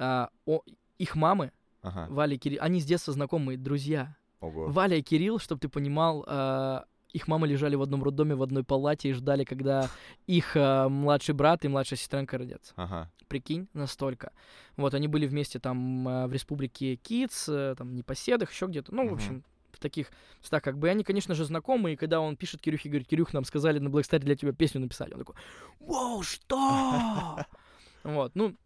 [0.00, 0.62] А, о-
[0.98, 2.06] Их мамы, Ага.
[2.10, 4.16] Валя и Кирилл, они с детства знакомые друзья.
[4.40, 4.66] Ого.
[4.68, 8.64] Валя и Кирилл, чтобы ты понимал, а, их мамы лежали в одном роддоме, в одной
[8.64, 9.88] палате и ждали, когда
[10.26, 12.72] их а, младший брат и младшая сестренка родятся.
[12.76, 13.10] Ага.
[13.28, 14.32] Прикинь, настолько.
[14.76, 18.92] Вот, они были вместе там а, в республике Китс, э, там, Непоседах, еще где-то.
[18.94, 19.14] Ну, в Мгм.
[19.14, 20.10] общем, в таких
[20.42, 23.32] местах, как бы, и они, конечно же, знакомы, и когда он пишет Кирюхе, говорит, Кирюх,
[23.32, 25.12] нам сказали на Black Star для тебя песню написали.
[25.14, 25.36] Он такой,
[25.80, 27.38] вау, что?
[28.02, 28.56] Вот, ну,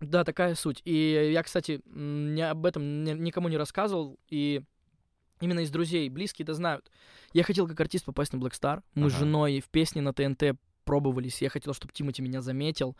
[0.00, 0.80] да, такая суть.
[0.84, 4.62] И я, кстати, не об этом ни- никому не рассказывал, и
[5.40, 6.90] именно из друзей, близкие это знают.
[7.32, 8.82] Я хотел как артист попасть на Black Star.
[8.94, 9.20] Мы с Ага.
[9.24, 11.40] женой в песне на ТНТ пробовались.
[11.42, 12.96] Я хотел, чтобы Тимати меня заметил.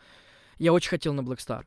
[0.57, 1.65] Я очень хотел на Black Star.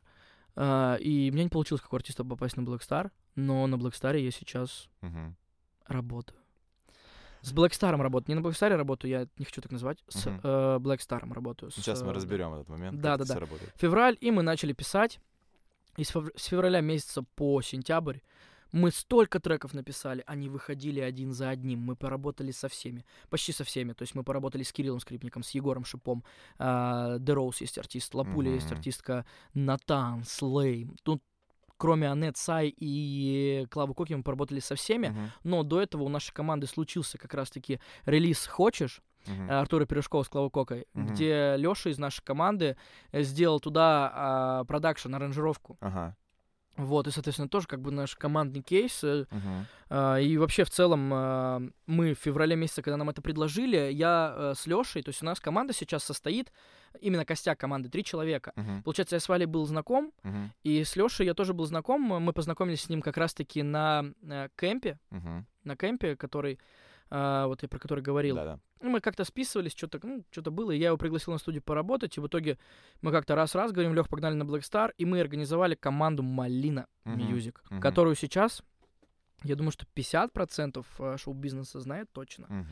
[0.55, 3.75] А, и у меня не получилось как у артиста попасть на Black Star, но на
[3.75, 5.35] Black Star я сейчас Мгм.
[5.87, 6.39] работаю.
[7.45, 8.35] С Black Star работаю.
[8.35, 10.03] Не на Black Star работаю, я не хочу так назвать.
[10.09, 10.39] С Мгм.
[10.43, 11.71] э, Black Star работаю.
[11.71, 12.99] с, Сейчас мы э, разберем этот момент.
[12.99, 13.39] Да, да, да.
[13.39, 13.71] работает.
[13.77, 15.19] февраль, и мы начали писать.
[15.97, 18.17] И с, фев- с февраля месяца по сентябрь
[18.71, 21.79] мы столько треков написали, они выходили один за одним.
[21.79, 23.93] Мы поработали со всеми, почти со всеми.
[23.93, 26.23] То есть мы поработали с Кириллом Скрипником, с Егором Шипом.
[26.59, 28.75] Uh, The Rose есть артист, Лапуля есть Мгм.
[28.75, 30.89] артистка, Натан, Слей.
[31.03, 31.21] Тут
[31.77, 35.07] кроме Анет Сай и Клавы Коки мы поработали со всеми.
[35.09, 35.31] Мгм.
[35.43, 40.29] Но до этого у нашей команды случился как раз-таки релиз «Хочешь», э, Артура Пирожкова с
[40.29, 41.07] Клавой Кокой, Мгм.
[41.07, 42.77] где Лёша из нашей команды
[43.11, 45.77] сделал туда а, продакшн, аранжировку.
[45.81, 46.15] Ага.
[46.77, 49.03] Вот, и, соответственно, тоже как бы наш командный кейс.
[49.89, 54.33] а, и вообще, в целом, а, мы в феврале месяце, когда нам это предложили, я
[54.35, 56.51] э, с Лёшей, то есть у нас команда сейчас состоит,
[57.01, 58.51] именно костяк команды, три человека.
[58.55, 58.83] Мгм.
[58.83, 60.51] Получается, я с Валей был знаком, Мгм.
[60.63, 62.01] и с Лёшей я тоже был знаком.
[62.01, 65.45] Мы познакомились с ним как раз-таки на э, кемпе, Мгм.
[65.63, 66.59] на кемпе, который,
[67.09, 68.35] а, вот я про который говорил.
[68.35, 68.59] Да-да.
[68.81, 72.19] Мы как-то списывались, что-то, ну, что-то было, и я его пригласил на студию поработать, и
[72.19, 72.57] в итоге
[73.01, 77.33] мы как-то раз-раз говорим, Лех, погнали на Black Star, и мы организовали команду Малина Мгм,
[77.33, 77.81] Music, мгм.
[77.81, 78.63] которую сейчас,
[79.43, 82.47] я думаю, что 50% э, шоу-бизнеса знает точно.
[82.49, 82.67] Мгм.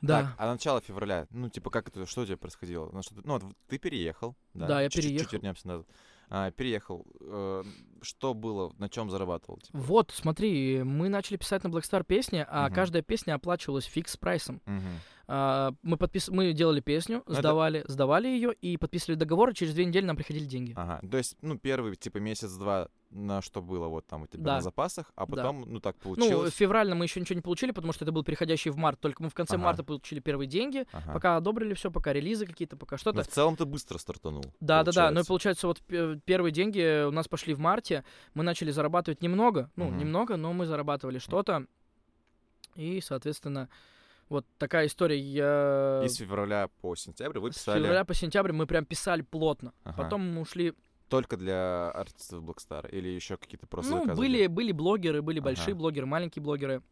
[0.00, 0.22] Да.
[0.22, 2.88] Так, а начало февраля, ну, типа, как это, что у тебя происходило?
[2.92, 4.66] Ну, что ну, вот ты переехал, да?
[4.66, 5.32] Да, я Чуть-чуть переехал.
[5.32, 5.86] вернемся назад.
[6.30, 7.06] А, переехал.
[7.20, 7.64] э,
[8.02, 9.58] что было, на чем зарабатывал?
[9.58, 9.76] Типа?
[9.78, 12.74] Вот, смотри, мы начали писать на Black Star песни, а Мгм.
[12.74, 14.62] каждая песня оплачивалась фикс прайсом.
[14.64, 15.00] Мгм.
[15.32, 16.28] А, мы, подпис...
[16.28, 20.16] мы делали песню, Это- сдавали, сдавали ее и подписывали договор, и через две недели нам
[20.16, 20.72] приходили деньги.
[20.74, 21.00] Ага.
[21.08, 24.54] То есть, ну, первый, типа, месяц-два на что было вот там у тебя Да.
[24.56, 25.36] на запасах, а Да.
[25.36, 26.52] потом, ну, так Ну, получилось.
[26.54, 28.98] феврально мы еще ничего не получили, потому что это был переходящий в март.
[29.00, 29.64] Только мы в конце Ага.
[29.64, 30.84] марта получили первые деньги.
[30.92, 31.12] Ага.
[31.12, 33.22] Пока одобрили все, пока релизы какие-то, пока Ну, что-то.
[33.22, 34.44] в целом ты быстро стартанул.
[34.60, 35.10] Да, да, да.
[35.12, 35.28] Ну и получается.
[35.28, 38.04] получается, вот пе- первые деньги у нас пошли в марте.
[38.34, 39.70] Мы начали зарабатывать немного.
[39.76, 39.98] Ну, Мгм.
[39.98, 41.66] немного, но мы зарабатывали что-то.
[42.76, 43.68] И, соответственно,
[44.30, 45.18] вот такая история.
[45.18, 46.02] Я...
[46.04, 49.72] И с февраля по сентябрь вы С писали февраля по сентябрь мы прям писали плотно.
[49.84, 50.04] Ага.
[50.04, 50.72] Потом мы ушли.
[51.08, 54.28] только для артистов Blackstar или еще какие-то просто ну, заказывали?
[54.28, 55.80] были, были блогеры, были большие Ага.
[55.80, 56.82] блогеры, маленькие блогеры.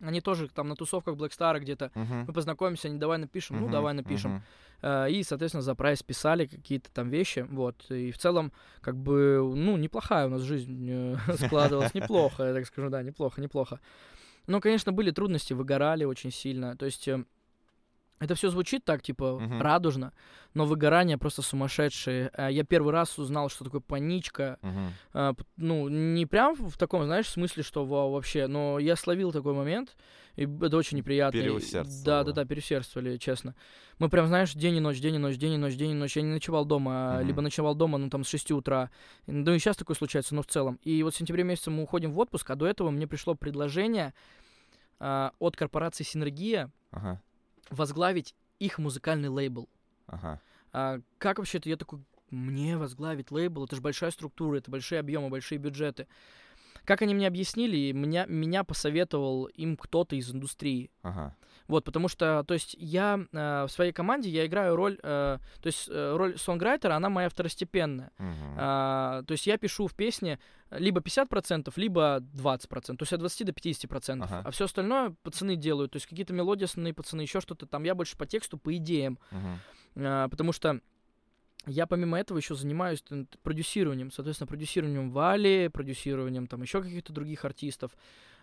[0.00, 1.92] Они тоже там на тусовках Blackstar где-то.
[1.94, 2.24] Мгм.
[2.26, 4.42] Мы познакомимся, они давай напишем, ну Мгм, давай напишем.
[4.82, 7.88] Э, И, соответственно, за прайс писали какие-то там вещи, вот.
[7.90, 12.66] И в целом, как бы, ну, неплохая у нас жизнь э, складывалась, неплохо, я так
[12.66, 13.78] скажу, да, неплохо, неплохо.
[14.50, 16.76] Но, конечно, были трудности, выгорали очень сильно.
[16.76, 17.24] То есть э,
[18.18, 19.60] это все звучит так, типа, Мгм.
[19.62, 20.12] радужно,
[20.54, 22.30] но выгорание просто сумасшедшее.
[22.36, 24.58] Э, Я первый раз узнал, что такое паничка.
[25.12, 29.54] П- Ну, не прям в таком, знаешь, смысле, что вау, вообще, но я словил такой
[29.54, 29.96] момент,
[30.40, 31.36] и это очень неприятно.
[31.38, 32.32] и- Переусердствовал, Да, да.
[32.32, 33.54] да, переусердствовали, честно.
[33.98, 36.16] Мы прям, знаешь, день и ночь, день и ночь, день и ночь, день и ночь.
[36.16, 37.26] Я не ночевал дома, Мгм.
[37.26, 38.90] либо ночевал дома, ну, там, с 6 утра.
[39.26, 40.78] Ну, и сейчас такое случается, но в целом.
[40.82, 44.14] И вот в сентябре месяце мы уходим в отпуск, а до этого мне пришло предложение
[44.98, 47.20] а, от корпорации «Синергия» Ага.
[47.70, 49.68] возглавить их музыкальный лейбл.
[50.06, 50.40] Ага.
[50.72, 51.68] А как вообще это?
[51.68, 56.06] Я такой, мне возглавить лейбл, это же большая структура, это большие объемы, большие бюджеты.
[56.90, 60.90] Как они мне объяснили, меня, меня посоветовал им кто-то из индустрии.
[61.02, 61.36] Ага.
[61.68, 65.66] Вот, потому что, то есть, я э, в своей команде, я играю роль, э, то
[65.66, 68.10] есть, э, роль сонграйтера, она моя второстепенная.
[68.18, 68.56] Мгм.
[68.58, 70.40] А, то есть, я пишу в песне
[70.72, 74.24] либо 50%, либо 20%, то есть, от 20 до 50%.
[74.24, 74.42] Ага.
[74.44, 77.94] А все остальное пацаны делают, то есть, какие-то мелодии основные пацаны, еще что-то там, я
[77.94, 79.20] больше по тексту, по идеям.
[79.30, 79.60] Мгм.
[79.94, 80.80] А, потому что
[81.66, 83.02] я помимо этого еще занимаюсь
[83.42, 87.92] продюсированием, соответственно, продюсированием Вали, продюсированием там еще каких-то других артистов.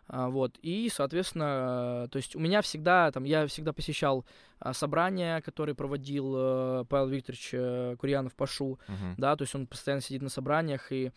[0.10, 0.58] А, вот.
[0.62, 4.26] И, соответственно, э, то есть у меня всегда, там, я всегда посещал
[4.60, 9.16] а, собрания, которые проводил э, Павел Викторович э, Курьянов Пашу, Мгм.
[9.18, 11.12] да, то есть он постоянно сидит на собраниях, и,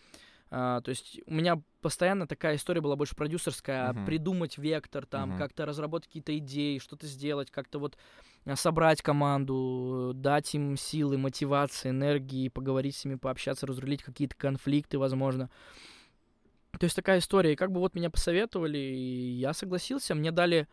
[0.50, 4.04] а, то есть у меня постоянно такая история была больше продюсерская, Мгм.
[4.04, 5.38] придумать вектор, там, Мгм.
[5.38, 7.96] как-то разработать какие-то идеи, что-то сделать, как-то вот
[8.44, 14.98] а, собрать команду, дать им силы, мотивации, энергии, поговорить с ними, пообщаться, разрулить какие-то конфликты,
[14.98, 15.50] возможно.
[16.78, 17.52] То есть такая история.
[17.52, 20.14] И как бы вот меня посоветовали, и я согласился.
[20.14, 20.66] Мне дали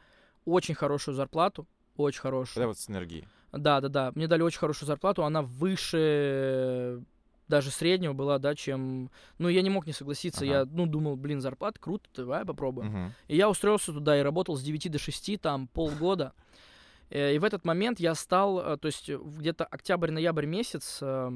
[0.46, 1.68] очень хорошую зарплату,
[1.98, 2.54] очень хорошую.
[2.56, 3.28] Когда вот с энергией.
[3.52, 4.12] Да, да, да.
[4.16, 5.24] Мне дали очень хорошую зарплату.
[5.24, 7.04] Она выше
[7.48, 9.10] даже среднего была, да, чем...
[9.38, 10.44] Ну, я не мог не согласиться.
[10.44, 10.54] Ага.
[10.54, 12.90] Я, ну, думал, блин, зарплата круто, давай попробуем.
[12.90, 13.14] Мгм.
[13.28, 16.34] И я устроился туда и работал с 9 до 6, там, полгода.
[17.10, 21.32] Э, И в этот момент я стал, э, то есть где-то октябрь-ноябрь месяц, э,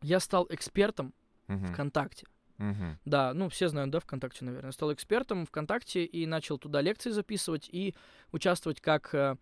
[0.00, 1.12] я стал экспертом
[1.48, 1.66] Мгм.
[1.66, 2.26] ВКонтакте.
[2.56, 2.98] Мгм.
[3.04, 4.72] Да, ну все знают, да, ВКонтакте, наверное.
[4.72, 7.94] Стал экспертом ВКонтакте и начал туда лекции записывать и
[8.32, 9.36] участвовать как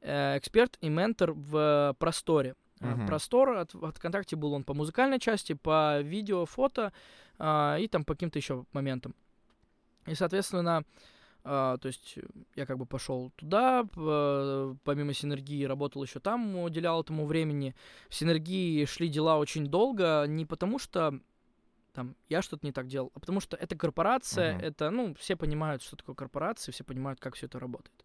[0.00, 2.54] эксперт и ментор в просторе.
[2.82, 3.06] Э, Мгм.
[3.06, 6.92] Простор от, от ВКонтакте был он по музыкальной части, по видео, фото
[7.38, 9.14] а, и там по каким-то еще моментам.
[10.06, 10.84] И, соответственно,
[11.44, 12.22] а, то есть э,
[12.56, 17.74] я как бы пошел туда, э, помимо синергии работал еще там, уделял этому времени.
[18.08, 21.20] В синергии шли дела очень долго, не потому что
[21.92, 24.64] там я что-то не так делал, а потому что это корпорация, Мгм.
[24.64, 28.04] это, ну, все понимают, что такое корпорация, все понимают, как все это работает.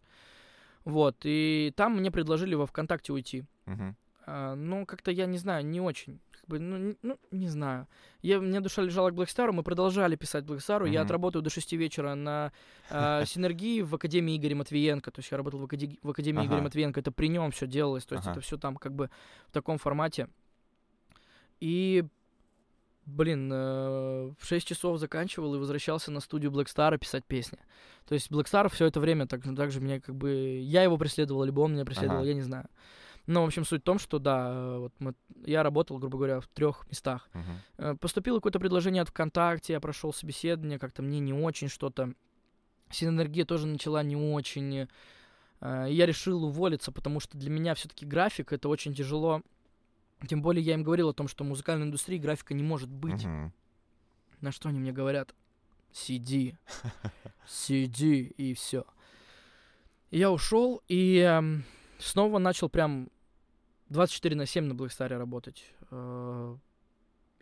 [0.84, 3.44] Вот, и там мне предложили во ВКонтакте уйти.
[3.66, 3.96] Мгм.
[4.30, 6.20] А, ну, как-то я не знаю, не очень.
[6.32, 7.86] Как бы, ну, не, ну, не знаю.
[8.20, 10.84] Я, мне душа лежала к Blackstar, мы продолжали писать Blackstar.
[10.86, 11.06] Я Мгм.
[11.06, 12.52] отработаю до 6 вечера на
[12.90, 15.10] а, синергии в Академии Игоря Матвиенко.
[15.10, 16.64] То есть я работал в, Акаде- в Академии Игоря Ага.
[16.64, 17.00] Матвиенко.
[17.00, 18.04] Это при нем все делалось.
[18.04, 18.32] То есть Ага.
[18.38, 19.08] это все там как бы
[19.48, 20.28] в таком формате.
[21.60, 22.04] И,
[23.06, 27.58] блин, э, в 6 часов заканчивал и возвращался на студию Blackstar писать песни.
[28.06, 30.60] То есть Blackstar все это время так, так же меня как бы...
[30.62, 32.28] Я его преследовал, либо он меня преследовал, Ага.
[32.28, 32.68] я не знаю.
[33.28, 35.14] Ну, в общем, суть в том, что да, э, вот мы,
[35.44, 37.28] я работал, грубо говоря, в трех местах.
[37.76, 42.14] Э, Поступило какое-то предложение от ВКонтакте, я прошел собеседование, как-то мне не очень что-то.
[42.90, 44.88] Синергия тоже начала не очень.
[45.60, 49.42] Э, Я решил уволиться, потому что для меня все-таки график это очень тяжело.
[50.26, 53.24] Тем более я им говорил о том, что в музыкальной индустрии графика не может быть.
[53.26, 53.52] Мгм.
[54.40, 55.34] На что они мне говорят?
[55.92, 56.56] Сиди.
[57.46, 58.84] Сиди, и все.
[60.10, 61.64] Я ушел и эм,
[61.98, 63.10] снова начал прям
[63.88, 65.64] 24 на 7 на Blackstar работать.
[65.90, 66.56] Э,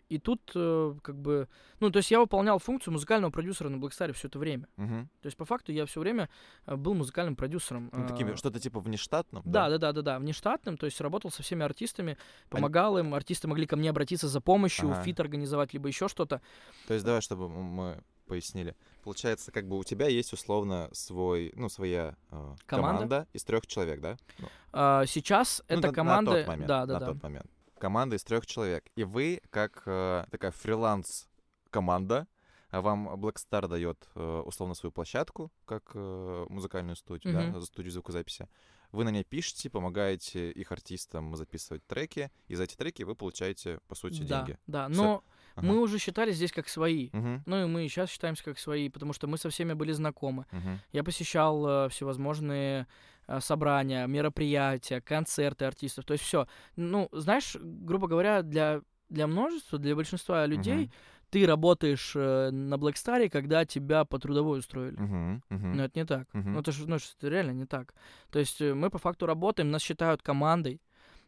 [0.09, 1.49] И тут э, как бы,
[1.81, 4.65] ну, то есть я выполнял функцию музыкального продюсера на Blackstar все это время.
[4.77, 5.09] Мгм.
[5.21, 6.29] То есть по факту я все время
[6.65, 7.89] э, был музыкальным продюсером.
[7.91, 9.43] Ну, такими, э, что-то типа внештатным?
[9.45, 12.17] Да, да, да, да, да, внештатным, то есть работал со всеми артистами,
[12.49, 15.03] помогал им, артисты могли ко мне обратиться за помощью, Ага.
[15.03, 16.41] фит организовать, либо еще что-то.
[16.87, 18.75] То есть давай, чтобы мы пояснили.
[19.03, 22.97] Получается, как бы у тебя есть условно свой, ну, своя э, Команда.
[22.99, 24.17] команда из трех человек, да?
[24.37, 26.67] Ну, А, сейчас ну, эта на- команда, На тот момент.
[26.67, 27.05] да, да, на да.
[27.07, 27.47] тот момент.
[27.79, 28.85] Команда из трех человек.
[28.95, 32.27] И вы, как э, такая фриланс-команда,
[32.69, 37.53] а вам Black Star дает э, условно свою площадку, как э, музыкальную студию, Мгм.
[37.53, 38.47] да, студию звукозаписи.
[38.91, 43.79] Вы на ней пишете, помогаете их артистам записывать треки, и за эти треки вы получаете,
[43.87, 44.57] по сути, да, деньги.
[44.67, 45.23] да, Всё.
[45.57, 45.67] Ага.
[45.67, 47.09] мы уже считались здесь как свои.
[47.13, 49.91] Мгм, Ну и мы и сейчас считаемся как свои, потому что мы со всеми были
[49.91, 50.45] знакомы.
[50.51, 50.79] мгм.
[50.91, 52.87] Я посещал э, всевозможные
[53.27, 56.05] э, собрания, мероприятия, концерты артистов.
[56.05, 56.47] То есть все.
[56.75, 60.91] Ну, знаешь, грубо говоря, для, для множества, для большинства людей Мгм.
[61.31, 64.95] ты работаешь э, на Блэкстаре, когда тебя по трудовой устроили.
[64.97, 65.75] Мгм, мгм.
[65.75, 66.27] Но это не так.
[66.33, 66.53] Мгм.
[66.53, 67.93] Ну, это же ну, это реально не так.
[68.31, 70.79] То есть э, мы по факту работаем, нас считают командой.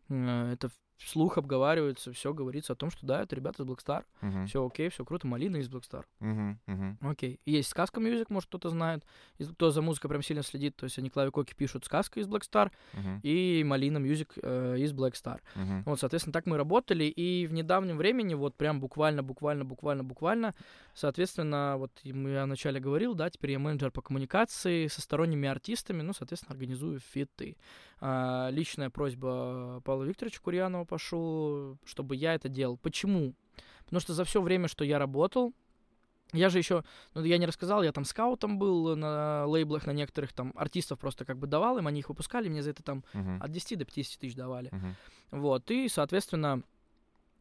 [0.09, 0.69] Э, Это
[0.99, 4.03] вслух обговаривается, все говорится о том, что да, это ребята из Blackstar.
[4.21, 4.47] Мгм.
[4.47, 6.03] Все окей, все круто, Малина из Blackstar.
[6.19, 6.97] Мгм, мгм.
[7.01, 7.39] Окей.
[7.45, 9.03] Есть сказка Music, может, кто-то знает.
[9.53, 12.71] Кто за музыкой прям сильно следит, то есть они Клави Коки пишут сказка из Blackstar
[12.93, 15.39] Мгм, и Малина Music э, из Blackstar.
[15.55, 15.83] мгм.
[15.85, 20.53] Вот, соответственно, так мы работали, и в недавнем времени, вот прям буквально, буквально, буквально, буквально,
[20.93, 26.13] соответственно, вот я вначале говорил, да, теперь я менеджер по коммуникации со сторонними артистами, ну,
[26.13, 27.55] соответственно, организую фиты.
[28.01, 32.77] А, личная просьба Павла Викторовича Курьянова пошел, чтобы я это делал.
[32.77, 33.33] Почему?
[33.83, 35.53] Потому что за все время, что я работал,
[36.31, 36.83] я же еще,
[37.15, 41.25] ну, я не рассказал, я там скаутом был на лейблах, на некоторых там артистов просто
[41.25, 43.85] как бы давал им, они их выпускали, мне за это там Мгм, от 10 до
[43.85, 44.69] 50 тысяч давали.
[44.71, 44.95] мгм.
[45.31, 46.61] Вот, и, соответственно,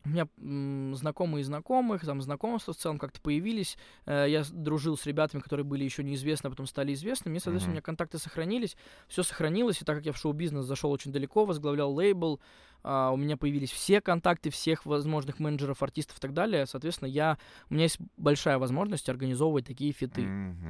[0.09, 3.76] у меня м, знакомые знакомых, там знакомства в целом как-то появились.
[4.06, 7.36] Э, я дружил с ребятами, которые были еще неизвестны, а потом стали известными.
[7.36, 7.72] И, соответственно, Мгм.
[7.72, 8.76] у меня контакты сохранились,
[9.09, 9.82] все сохранилось.
[9.82, 12.40] И так как я в шоу-бизнес зашел очень далеко, возглавлял лейбл,
[12.83, 16.66] у меня появились все контакты всех возможных менеджеров, артистов и так далее.
[16.66, 20.26] Соответственно, я, у меня есть большая возможность организовывать такие фиты.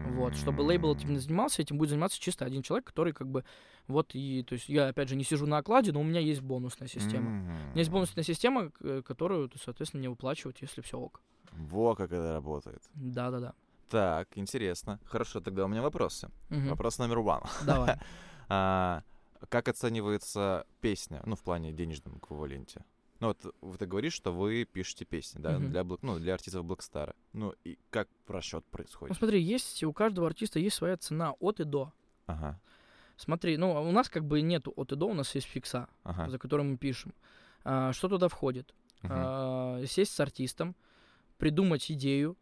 [0.09, 3.45] Вот, чтобы лейбл этим не занимался, этим будет заниматься чисто один человек, который как бы
[3.87, 6.43] вот и, то есть я опять же не сижу на окладе, но у меня есть
[6.43, 7.31] бонусная система.
[7.31, 8.71] У меня есть бонусная система,
[9.05, 11.23] которую, то, соответственно, мне выплачивают, если все ок.
[11.53, 12.83] Во, как это работает.
[12.95, 13.55] Да-да-да.
[13.89, 15.01] Так, интересно.
[15.05, 16.31] Хорошо, тогда у меня вопросы.
[16.51, 16.69] Мгм.
[16.69, 17.49] Вопрос номер один.
[17.65, 17.97] Давай.
[19.49, 22.85] Как оценивается песня, ну, в плане денежном эквиваленте?
[23.21, 25.71] Ну, вот ты говоришь, что вы пишете песни, да, Мгм.
[25.71, 27.15] для, ну, для артистов Blackstar.
[27.33, 29.17] Ну, и как расчет Ну происходит?
[29.17, 31.93] смотри, есть у каждого артиста есть своя цена от и до.
[32.27, 32.61] Ага,
[33.17, 36.31] Смотри, ну у нас как бы нету от и до, у нас есть фикса, ага.
[36.31, 37.13] за которым мы пишем.
[37.65, 38.73] А, что туда входит?
[39.03, 40.77] мгм, А, сесть с артистом,
[41.37, 42.37] придумать идею,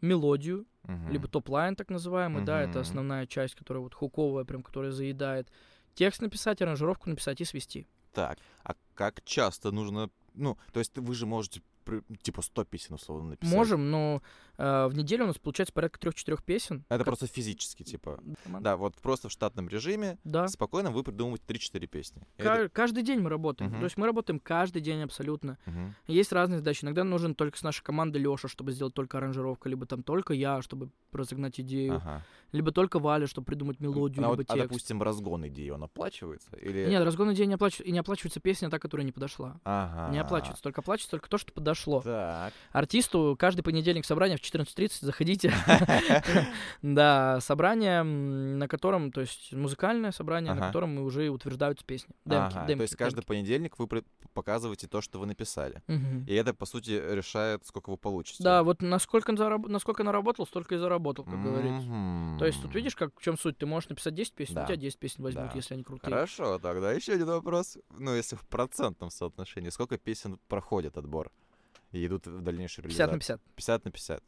[0.00, 1.12] мелодию, мгм.
[1.12, 2.70] либо topline так называемый, да, Мгм.
[2.70, 5.48] это основная часть, которая вот хуковая, прям, которая заедает.
[5.94, 7.86] Текст написать, аранжировку написать и свести.
[8.12, 10.10] Так, а как часто нужно...
[10.34, 11.62] Ну, то есть вы же можете,
[12.22, 13.54] типа, 100 песен, условно, написать.
[13.54, 14.22] Можем, но
[14.58, 16.84] э, в неделю у нас получается порядка трех-четырех песен.
[16.88, 18.20] Это Как- просто физически, типа...
[18.44, 18.70] Команда.
[18.70, 20.48] Да, вот просто в штатном режиме Да.
[20.48, 22.22] спокойно вы придумываете 3-4 песни.
[22.36, 23.70] Ка- это- Каждый день мы работаем.
[23.70, 23.80] Мгм.
[23.80, 25.58] То есть мы работаем каждый день абсолютно.
[25.66, 25.94] Мгм.
[26.06, 26.84] Есть разные задачи.
[26.84, 30.62] Иногда нужен только с нашей командой Леша, чтобы сделать только аранжировку, либо там только я,
[30.62, 32.24] чтобы разогнать идею, Ага.
[32.52, 34.68] либо только Валя, чтобы придумать мелодию, а, либо вот, а, текст.
[34.68, 36.54] допустим, разгон идеи, он оплачивается?
[36.56, 36.86] Или...
[36.88, 39.60] Нет, разгон идеи не оплачивается, и не оплачивается песня та, которая не подошла.
[39.64, 40.12] Ага.
[40.12, 41.79] Не оплачивается, только оплачивается только то, что подошло.
[42.04, 42.52] Так.
[42.72, 45.52] Артисту каждый понедельник собрание в 14.30, заходите.
[46.82, 52.14] Да, собрание, на котором, то есть музыкальное собрание, на котором мы уже утверждаются песни.
[52.24, 53.88] То есть каждый понедельник вы
[54.32, 55.82] показываете то, что вы написали.
[56.26, 58.42] И это, по сути, решает, сколько вы получите.
[58.42, 61.88] Да, вот насколько, насколько наработал, столько и заработал, как говорится.
[62.38, 63.58] То есть тут видишь, как в чем суть?
[63.58, 66.12] Ты можешь написать 10 песен, у тебя 10 песен возьмут, если они крутые.
[66.12, 67.78] Хорошо, тогда еще один вопрос.
[67.98, 71.30] Ну, если в процентном соотношении, сколько песен проходит отбор
[71.92, 73.38] и идут в дальнейшую 50 на реализацию?
[73.38, 73.54] 50.
[73.56, 74.24] 50 на 50.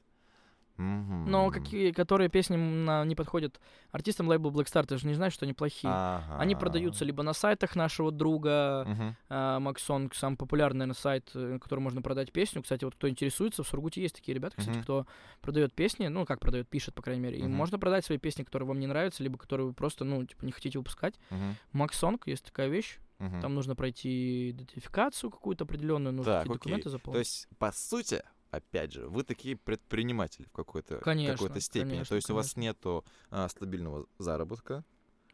[0.76, 3.60] Но какие, которые песни на- не подходят
[3.90, 5.92] артистам лейбла Blackstar, ты же не знаешь, что они плохие.
[6.38, 8.86] Они продаются либо на сайтах нашего друга,
[9.28, 12.62] а, Максон, самый популярный, наверное, сайт, э, на котором можно продать песню.
[12.62, 14.82] Кстати, вот кто интересуется, в Сургуте есть такие ребята, кстати, Мгм.
[14.82, 15.06] кто
[15.40, 17.38] продает песни, ну, как продает, пишет, по крайней мере.
[17.38, 17.52] И Мгм.
[17.52, 20.52] можно продать свои песни, которые вам не нравятся, либо которые вы просто, ну, типа, не
[20.52, 21.14] хотите выпускать.
[21.30, 21.56] Мгм.
[21.72, 22.98] Максонг, есть такая вещь.
[23.18, 23.40] Мгм.
[23.40, 27.18] Там нужно пройти идентификацию какую-то определенную, нужно Так, документы То заполнить.
[27.20, 31.90] есть, по сути, опять же, вы такие предприниматели в какой-то, Конечно, какой-то степени.
[31.90, 32.60] конечно, То есть у вас конечно.
[32.60, 34.84] нету а, стабильного заработка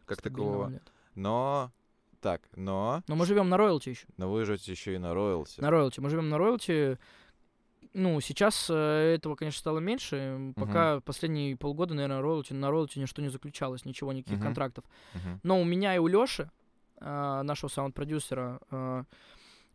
[0.07, 0.71] как Стабильного такового.
[0.71, 0.93] нет.
[1.15, 1.73] Но
[2.21, 4.07] так, но, Но мы живем на роялти еще.
[4.17, 5.61] но вы живете еще и на роялти.
[5.61, 6.01] На роялти.
[6.01, 6.99] Мы живем на роялти.
[7.93, 10.53] ну, сейчас э, этого, конечно, стало меньше.
[10.57, 14.45] Пока последние полгода, наверное, роялти, на роялти ничто не заключалось, ничего, никаких Мгм.
[14.47, 14.85] контрактов.
[15.15, 15.41] Мгм.
[15.43, 16.51] Но у меня и у Лёши,
[17.01, 19.05] а, нашего саунд-продюсера, а,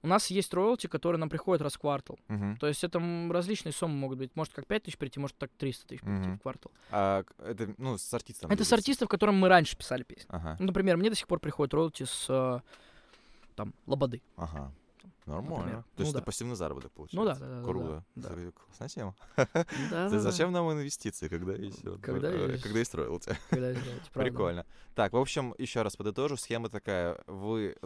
[0.04, 2.20] у нас есть роялти, которые нам приходят раз в квартал.
[2.28, 2.58] Мгм.
[2.58, 3.02] То есть это
[3.32, 4.36] различные суммы могут быть.
[4.36, 6.38] Может как 5 тысяч прийти, может так 300 тысяч прийти Мгм.
[6.38, 6.72] в квартал.
[6.92, 8.52] А это, ну, с артистом.
[8.52, 8.76] это с делится.
[8.76, 10.26] артистов, которым мы раньше писали песни.
[10.30, 12.60] Ага, Ну, например, мне до сих пор приходят роялти с э,
[13.56, 14.22] там, Лободы.
[14.36, 14.72] ага.
[15.26, 15.56] Нормально.
[15.58, 15.84] Например.
[15.84, 16.20] То Ну есть да.
[16.20, 17.16] это пассивный заработок получается.
[17.18, 18.04] Ну да, да, да, да, Круто.
[18.16, 18.28] да.
[18.28, 19.16] Слушай, Классная тема.
[19.90, 22.64] Да, Ты Зачем нам инвестиции, когда есть, Когда э, есть.
[22.64, 23.38] когда есть роялти?
[24.14, 24.66] Прикольно.
[24.96, 26.36] Так, в общем, еще раз подытожу.
[26.36, 27.22] Схема такая.
[27.28, 27.78] Вы...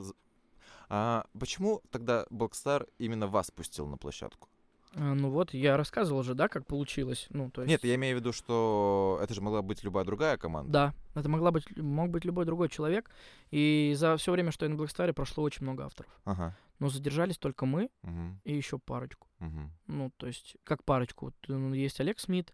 [0.89, 4.47] А почему тогда Black Star именно вас пустил на площадку?
[4.93, 7.27] Ну вот, я рассказывал же, да, как получилось.
[7.29, 7.69] Ну, то есть...
[7.69, 10.71] Нет, я имею в виду, что это же могла быть любая другая команда.
[10.71, 13.11] Да, это могла быть, мог быть любой другой человек.
[13.51, 16.11] И за все время, что я на Black Star'е, прошло очень много авторов.
[16.25, 16.57] Ага.
[16.79, 18.39] Но задержались только мы Мгм.
[18.43, 19.27] и еще парочку.
[19.39, 19.71] Мгм.
[19.87, 21.25] Ну, то есть, как парочку.
[21.25, 22.53] Вот, ну, есть Олег Смит.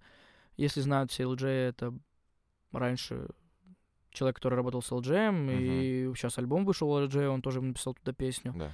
[0.58, 1.94] Если знают все LJ, это
[2.72, 3.28] раньше
[4.14, 8.14] человек, который работал с LJ, и сейчас альбом вышел у LJ, он тоже написал туда
[8.14, 8.54] песню.
[8.56, 8.72] Да.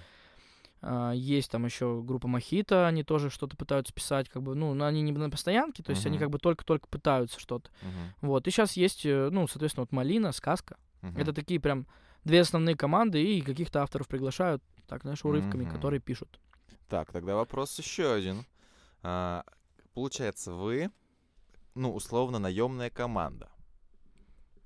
[0.82, 4.86] А, есть там еще группа Мохито, они тоже что-то пытаются писать, как бы, ну, но
[4.86, 6.24] они не на постоянке, то есть они Мгм.
[6.26, 7.70] как бы только-только пытаются что-то.
[7.82, 8.14] Мгм.
[8.22, 10.78] Вот, и сейчас есть, э, ну, соответственно, вот Малина, Сказка.
[11.02, 11.18] Мгм.
[11.18, 11.86] Это такие прям
[12.24, 15.72] две основные команды, и каких-то авторов приглашают, так, знаешь, урывками, Мгм.
[15.72, 16.40] которые пишут.
[16.88, 18.46] Так, тогда вопрос еще один.
[19.04, 19.44] А,
[19.94, 20.92] получается, вы,
[21.76, 23.50] ну, условно, наемная команда.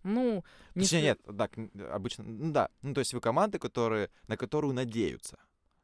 [0.04, 0.44] Ну,
[0.76, 1.52] не Точнее, нет, так,
[1.92, 2.70] обычно, ну да.
[2.82, 5.38] Ну, то есть вы команды, которые, на которую надеются,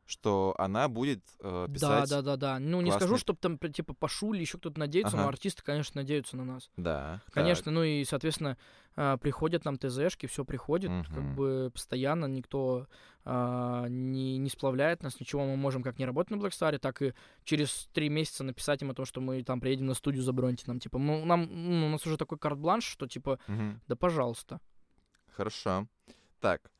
[0.09, 2.09] что она будет э, Да, писать...
[2.09, 2.59] да, да, да.
[2.59, 5.29] Ну, не скажу, чтобы там, типа, Пашу или еще кто-то надеется, но Ага.
[5.29, 6.71] артисты, конечно, надеются на нас.
[6.77, 7.33] Да, так.
[7.35, 8.57] Конечно, ну и, соответственно,
[8.95, 11.35] а, приходят нам ТЗшки, все приходит, как Мгм.
[11.35, 12.87] бы постоянно никто
[13.23, 17.13] а, не, не сплавляет нас, ничего мы можем как не работать на Блэкстаре, так и
[17.43, 20.79] через три месяца написать им о том, что мы там приедем на студию, заброньте нам,
[20.79, 23.79] типа, мы, нам, ну, у нас уже такой карт-бланш, что, типа, Мгм.
[23.87, 24.59] да пожалуйста.
[25.27, 25.87] Хорошо.
[26.39, 26.71] Так,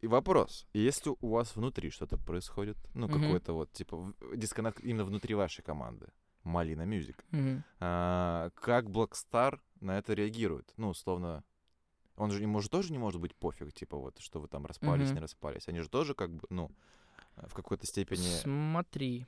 [0.00, 0.66] и вопрос.
[0.72, 3.20] Если у вас внутри что-то происходит, ну, Мгм.
[3.20, 6.06] какой-то вот, типа, дисконнект именно внутри вашей команды,
[6.44, 7.62] Малина Мюзик, Мгм.
[7.80, 10.72] а, как Blackstar на это реагирует?
[10.76, 11.42] Ну, условно,
[12.16, 15.08] он же, ему же тоже не может быть пофиг, типа, вот, что вы там распались,
[15.08, 15.14] Мгм.
[15.16, 15.68] не распались.
[15.68, 16.70] Они же тоже, как бы, ну,
[17.36, 18.40] в какой-то степени...
[18.40, 19.26] Смотри.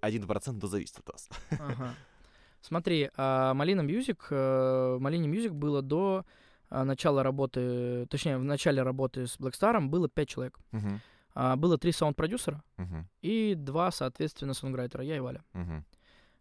[0.00, 1.28] Один процент зависит от вас.
[1.58, 1.94] Ага.
[2.60, 6.24] Смотри, а, Малина Music, э, Малине Music было до
[6.70, 10.58] начала работы, точнее, в начале работы с Black Star'ом было пять человек.
[10.72, 11.00] Мгм,
[11.34, 15.44] А, Было три саунд-продюсера мгм, и два, соответственно, сонграйтера, я и Валя.
[15.52, 15.84] мгм,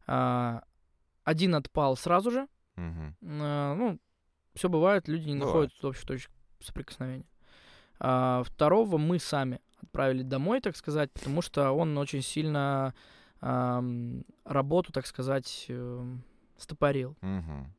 [0.08, 0.64] А,
[1.24, 2.48] Один отпал сразу же.
[2.76, 3.16] мгм.
[3.42, 4.00] А, Ну,
[4.54, 5.56] все бывает, люди не Бывает.
[5.72, 7.26] находят общих точек соприкосновения.
[8.00, 12.94] А, Второго мы сами отправили домой, так сказать, потому что он очень сильно
[13.42, 16.24] ам, работу, так сказать, эм,
[16.58, 17.16] стопорил.
[17.22, 17.74] Мгм.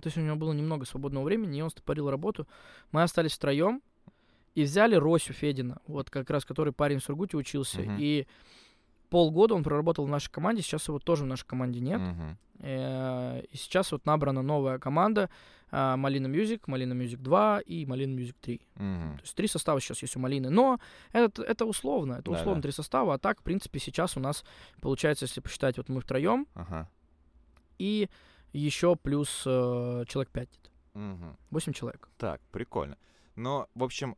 [0.00, 2.46] То есть у него было немного свободного времени, и он стопорил работу.
[2.92, 3.82] Мы остались втроем
[4.54, 7.80] и взяли Росю Федина, вот как раз который парень в Сургуте учился.
[7.80, 7.96] Мгм.
[7.98, 8.26] И
[9.10, 12.00] полгода он проработал в нашей команде, сейчас его тоже в нашей команде нет.
[12.60, 15.28] Э, И сейчас вот набрана новая команда
[15.74, 18.60] а, Малина Music, Малина Music 2 и Малина Music 3.
[18.76, 19.16] Мгм.
[19.16, 20.50] То есть три состава сейчас есть у Малины.
[20.50, 20.78] Но
[21.12, 22.40] это, это условно, это Да-да.
[22.40, 23.14] условно три состава.
[23.14, 24.44] А так, в принципе, сейчас у нас
[24.80, 26.88] получается, если посчитать, вот мы втроем Ага.
[27.78, 28.08] и
[28.52, 30.48] еще плюс э, человек 5.
[30.94, 31.36] Мгм.
[31.50, 32.08] 8 человек.
[32.18, 32.96] Так, прикольно.
[33.36, 34.16] Но, в общем,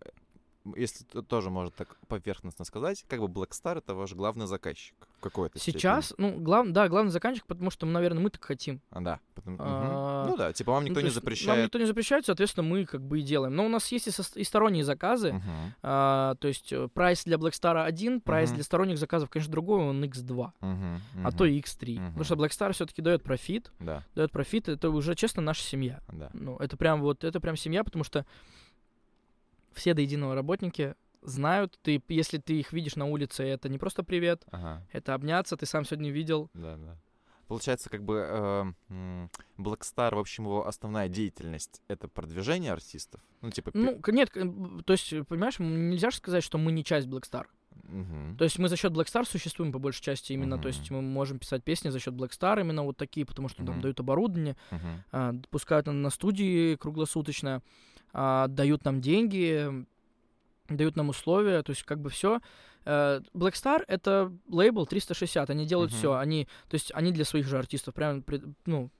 [0.76, 5.58] если тоже можно так поверхностно сказать, как бы Black Star это ваш главный заказчик какой-то
[5.58, 5.78] степени.
[5.80, 8.80] Сейчас, ну, глав, да, главный заказчик, потому что, наверное, мы так хотим.
[8.90, 9.20] А, да.
[9.34, 9.62] потом- мгм.
[9.64, 11.64] А, Ну да, типа вам Ну, никто то не есть Нам запрещает.
[11.64, 13.54] никто не запрещает, соответственно, мы как бы и делаем.
[13.56, 15.32] Но у нас есть и, сос- и сторонние заказы.
[15.34, 15.74] Мгм.
[15.82, 18.56] А, то есть э, прайс для Black Star один, прайс Мгм.
[18.56, 21.00] для сторонних заказов, конечно, другой, он X2, Мгм.
[21.24, 21.52] а то Мгм.
[21.52, 21.94] и X3.
[21.98, 22.06] Мгм.
[22.08, 26.00] Потому что Black Star все-таки дает профит, Да, дает профит, это уже, честно, наша семья.
[26.12, 26.30] да.
[26.34, 28.24] Ну, это прям вот, это прям семья, потому что
[29.74, 34.02] все до единого работники знают, ты, если ты их видишь на улице, это не просто
[34.02, 34.86] привет, Ага.
[34.92, 36.50] это обняться, ты сам сегодня видел.
[36.54, 36.98] Да, да.
[37.48, 43.20] Получается, как бы э, Blackstar, в общем, его основная деятельность это продвижение артистов.
[43.42, 43.70] Ну, типа.
[43.74, 47.44] Ну, нет, то есть, э, понимаешь, нельзя же сказать, что мы не часть Blackstar.
[47.82, 48.36] Мгм.
[48.38, 51.38] То есть мы за счет Blackstar существуем по большей части именно, то есть мы можем
[51.38, 53.80] писать песни за счет Blackstar именно вот такие, потому что там Мгм.
[53.82, 55.04] дают оборудование, Мгм.
[55.12, 57.62] а, пускают на, на студии круглосуточно,
[58.14, 59.84] а, дают нам деньги,
[60.68, 62.40] дают нам условия, то есть как бы все.
[62.86, 65.98] Blackstar это лейбл 360, они делают Мгм.
[65.98, 68.90] все, они, то есть они для своих же артистов прямо, при- ну,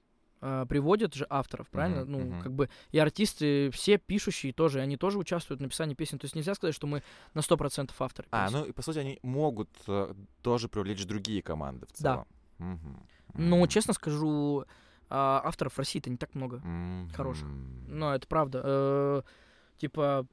[0.41, 2.01] а, приводят же авторов, правильно?
[2.01, 2.41] Мгм, ну, мгм.
[2.41, 6.19] как бы и артисты, все пишущие тоже, они тоже участвуют в написании песен.
[6.19, 7.03] То есть нельзя сказать, что мы
[7.33, 8.27] на 100% авторы.
[8.31, 8.59] А, песен.
[8.59, 12.11] ну и по сути они могут э, тоже привлечь другие команды в Да.
[12.13, 12.27] целом.
[12.57, 13.03] Мгм.
[13.35, 14.65] Но, честно скажу,
[15.09, 16.61] а, авторов в России-то не так много.
[17.13, 17.47] хороших.
[17.47, 17.97] Мгм.
[17.99, 18.61] Но это правда.
[18.63, 19.21] Э,
[19.77, 20.25] Типа,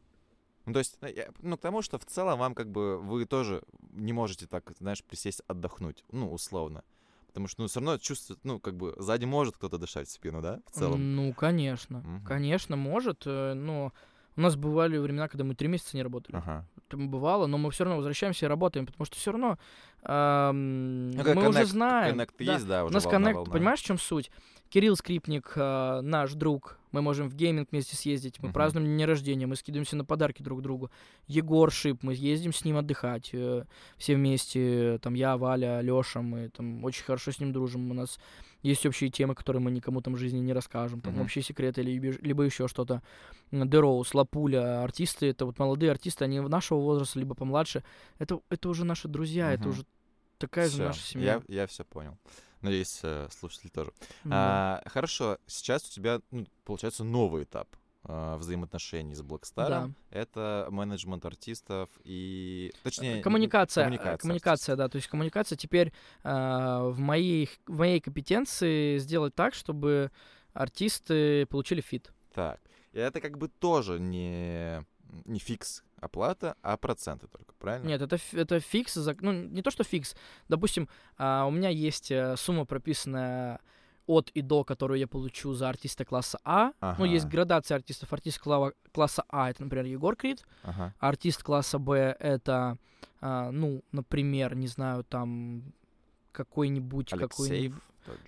[0.67, 3.63] Ну, то есть, э, ну, к тому, что в целом вам как бы вы тоже
[3.93, 6.85] не можете так, знаешь, присесть отдохнуть, ну, условно.
[7.27, 10.43] Потому что, ну, все равно чувствует, ну, как бы сзади может кто-то дышать в спину,
[10.43, 11.17] да, в целом?
[11.17, 12.01] ну, конечно.
[12.01, 12.25] Мгм.
[12.25, 13.23] Конечно, может.
[13.27, 13.93] э, Но
[14.37, 16.37] у нас бывали времена, когда мы три месяца не работали.
[16.37, 16.69] Ага.
[16.93, 19.59] Это бывало, но мы все равно возвращаемся и работаем, потому что все равно
[20.05, 22.11] Ну, как мы уже коннект- знаем.
[22.13, 22.53] Коннект да.
[22.55, 23.53] есть, да, У уже нас волна, коннект, волна.
[23.53, 24.31] понимаешь, в чем суть?
[24.69, 28.55] Кирилл Скрипник, э, наш друг, мы можем в гейминг вместе съездить, мы Мгм.
[28.55, 30.91] празднуем день рождения, мы скидываемся на подарки друг другу.
[31.29, 33.65] Егор Шип, мы ездим с ним отдыхать, э,
[33.99, 38.19] все вместе, там я, Валя, Лёша, мы там очень хорошо с ним дружим, у нас
[38.63, 41.25] есть общие темы, которые мы никому там в жизни не расскажем, там Мгм.
[41.25, 43.03] общие секреты, либо, либо еще что-то.
[43.51, 47.83] Derouce, Лапуля, артисты, это вот молодые артисты, они нашего возраста, либо помладше,
[48.19, 49.71] это, это уже наши друзья, это Мгм.
[49.73, 49.87] уже
[50.39, 51.43] такая же Всё, наша семья.
[51.49, 52.19] Я, я все понял.
[52.61, 53.93] Надеюсь, э, слушатели тоже.
[54.25, 54.81] Да.
[54.81, 57.69] А, хорошо, сейчас у тебя, ну, получается, новый этап
[58.05, 59.95] а, взаимоотношений с Black Star'ом.
[60.11, 62.73] Это менеджмент артистов и...
[62.83, 65.93] Точнее, н- коммуникация, э, коммуникация коммуникация, да, то есть коммуникация теперь
[66.25, 70.11] а, в моей в моей компетенции сделать так, чтобы
[70.53, 72.13] артисты получили feat.
[72.35, 72.61] Так.
[72.93, 74.85] И это как бы тоже не,
[75.25, 77.87] не fix оплата, а проценты только, правильно?
[77.87, 80.17] Нет, это это fix, ну не то что fix,
[80.49, 83.61] допустим, а, у меня есть э, сумма прописанная
[84.07, 86.73] от и до, которую я получу за артиста класса А.
[86.99, 87.33] Ну, есть Ага.
[87.33, 88.13] градация артистов.
[88.13, 90.45] Артист кла- класса А это, например, Егор Крид.
[90.65, 90.95] Ага.
[90.99, 92.79] Артист класса Б это,
[93.21, 95.63] а, ну, например, не знаю, там
[96.33, 97.75] какой-нибудь какой Алексеев.
[97.75, 97.81] же.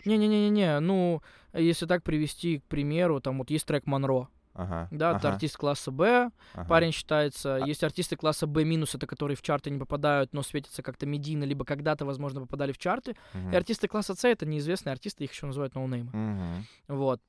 [0.05, 1.23] Не-не-не-не, ну,
[1.53, 4.89] если так привести, к примеру, там вот есть трек Монро, Ага.
[4.91, 6.69] да, это ага, артист класса Б, ага.
[6.69, 10.43] парень считается, А- есть артисты класса Б минус, это которые в чарты не попадают, но
[10.43, 13.53] светятся как-то медийно, либо когда-то, возможно, попадали в чарты, Мгм.
[13.53, 16.67] и артисты класса С это неизвестные артисты, их еще называют ноунеймы, Мгм.
[16.89, 17.21] вот.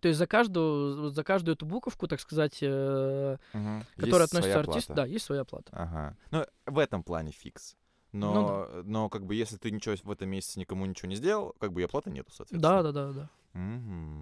[0.00, 3.84] То есть за каждую, за каждую эту буковку, так сказать, э, Мгм.
[3.96, 5.02] которая Есть относится своя артист, плата.
[5.02, 5.68] да, есть своя плата.
[5.72, 6.16] Ага.
[6.30, 7.76] Ну, в этом плане фикс.
[8.12, 11.54] Но, Ну но как бы если ты ничего в этом месяце никому ничего не сделал,
[11.58, 12.82] как бы и оплаты нету, Да, соответственно.
[12.82, 13.30] да, да, да.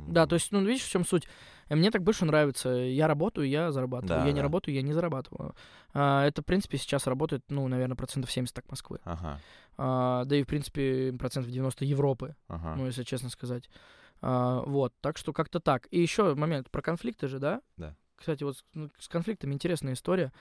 [0.08, 1.28] Да, то есть, ну, видишь, в чем суть?
[1.68, 2.68] Мне так больше нравится.
[2.68, 4.20] Я работаю, я зарабатываю.
[4.20, 4.42] Да, я не да.
[4.42, 5.54] работаю, я не зарабатываю.
[5.92, 9.00] А, это, в принципе, сейчас работает, ну, наверное, процентов 70 так Москвы.
[9.04, 9.40] Ага.
[9.76, 12.74] А, да и, в принципе, процентов 90 Европы, Ага.
[12.76, 13.68] ну, если честно сказать.
[14.20, 15.86] А, вот, так что как-то так.
[15.90, 17.60] И еще момент про конфликты же, да?
[17.76, 17.96] Да.
[18.16, 20.32] Кстати, вот с, ну, конфликтами интересная история.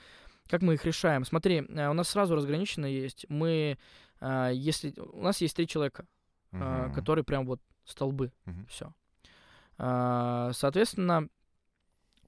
[0.48, 1.24] Как мы их решаем?
[1.24, 3.26] Смотри, э, у нас сразу разграничено есть.
[3.28, 3.78] Мы,
[4.20, 4.94] а, если...
[4.98, 6.06] У нас есть три человека,
[6.54, 6.94] а, Мгм.
[6.94, 8.32] которые прям вот столбы.
[8.46, 8.66] Мгм.
[8.66, 8.92] Все.
[10.52, 11.28] Соответственно,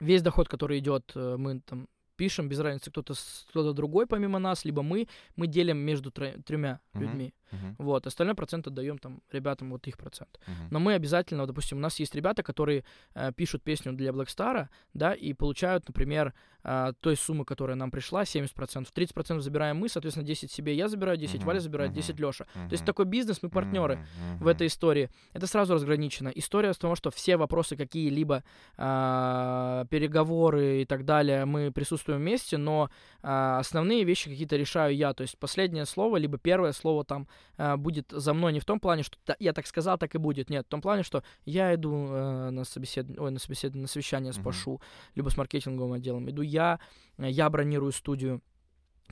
[0.00, 3.14] весь доход, который идет, э, мы там пишем, без разницы, кто-то
[3.50, 5.06] кто-то другой помимо нас, либо мы,
[5.36, 7.02] мы делим между тремя Мгм.
[7.02, 7.34] людьми.
[7.52, 7.76] Мгм.
[7.78, 10.40] Вот, остальной процент отдаем там ребятам, вот их процент.
[10.46, 10.68] Мгм.
[10.70, 12.84] Но мы обязательно, вот, допустим, у нас есть ребята, которые
[13.14, 16.32] э, пишут песню для Blackstar, да, и получают, например,
[16.64, 18.92] э, той суммы, которая нам пришла, 70%.
[18.92, 22.44] 30% забираем мы, соответственно, 10 себе я забираю, 10 Мгм, Валя забирает, мгм, 10 Леша.
[22.44, 25.08] То есть такой бизнес, мы партнеры Мгм, в этой истории.
[25.32, 26.28] Это сразу разграничено.
[26.28, 28.42] История с того, что все вопросы какие-либо,
[28.76, 32.90] а, переговоры и так далее, мы присутствуем вместе, но
[33.22, 35.12] а, основные вещи какие-то решаю я.
[35.12, 38.80] То есть последнее слово, либо первое слово там а, будет за мной не в том
[38.80, 40.50] плане, что я так сказал, так и будет.
[40.50, 44.32] Нет, в том плане, что я иду э, на собеседование, ой, на собеседование, на совещание
[44.32, 44.38] с.
[44.38, 44.80] Пашу,
[45.14, 46.28] либо с маркетинговым отделом.
[46.30, 46.78] Иду я,
[47.18, 48.42] э, я бронирую студию.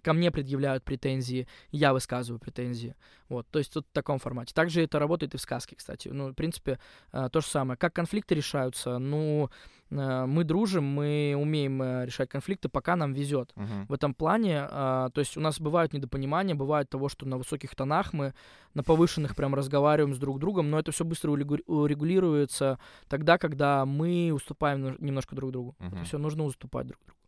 [0.05, 2.94] Ко мне предъявляют претензии, я высказываю претензии.
[3.30, 4.52] Вот, то есть вот в таком формате.
[4.55, 6.09] Также это работает и в сказке, кстати.
[6.09, 6.78] Ну, в принципе,
[7.12, 7.78] э, то же самое.
[7.78, 8.98] Как конфликты решаются?
[8.98, 9.48] Ну,
[9.90, 13.50] э, мы дружим, мы умеем э, решать конфликты, пока нам везет.
[13.57, 13.86] Мгм.
[13.86, 17.74] В этом плане, а, то есть у нас бывают недопонимания, бывает того, что на высоких
[17.74, 18.34] тонах мы
[18.74, 22.78] на повышенных прям разговариваем с друг другом, но это все быстро урегу- урегулируется
[23.09, 25.74] тогда, когда мы уступаем нем- немножко друг другу.
[25.78, 26.05] Это Мгм.
[26.05, 27.18] все нужно уступать друг другу.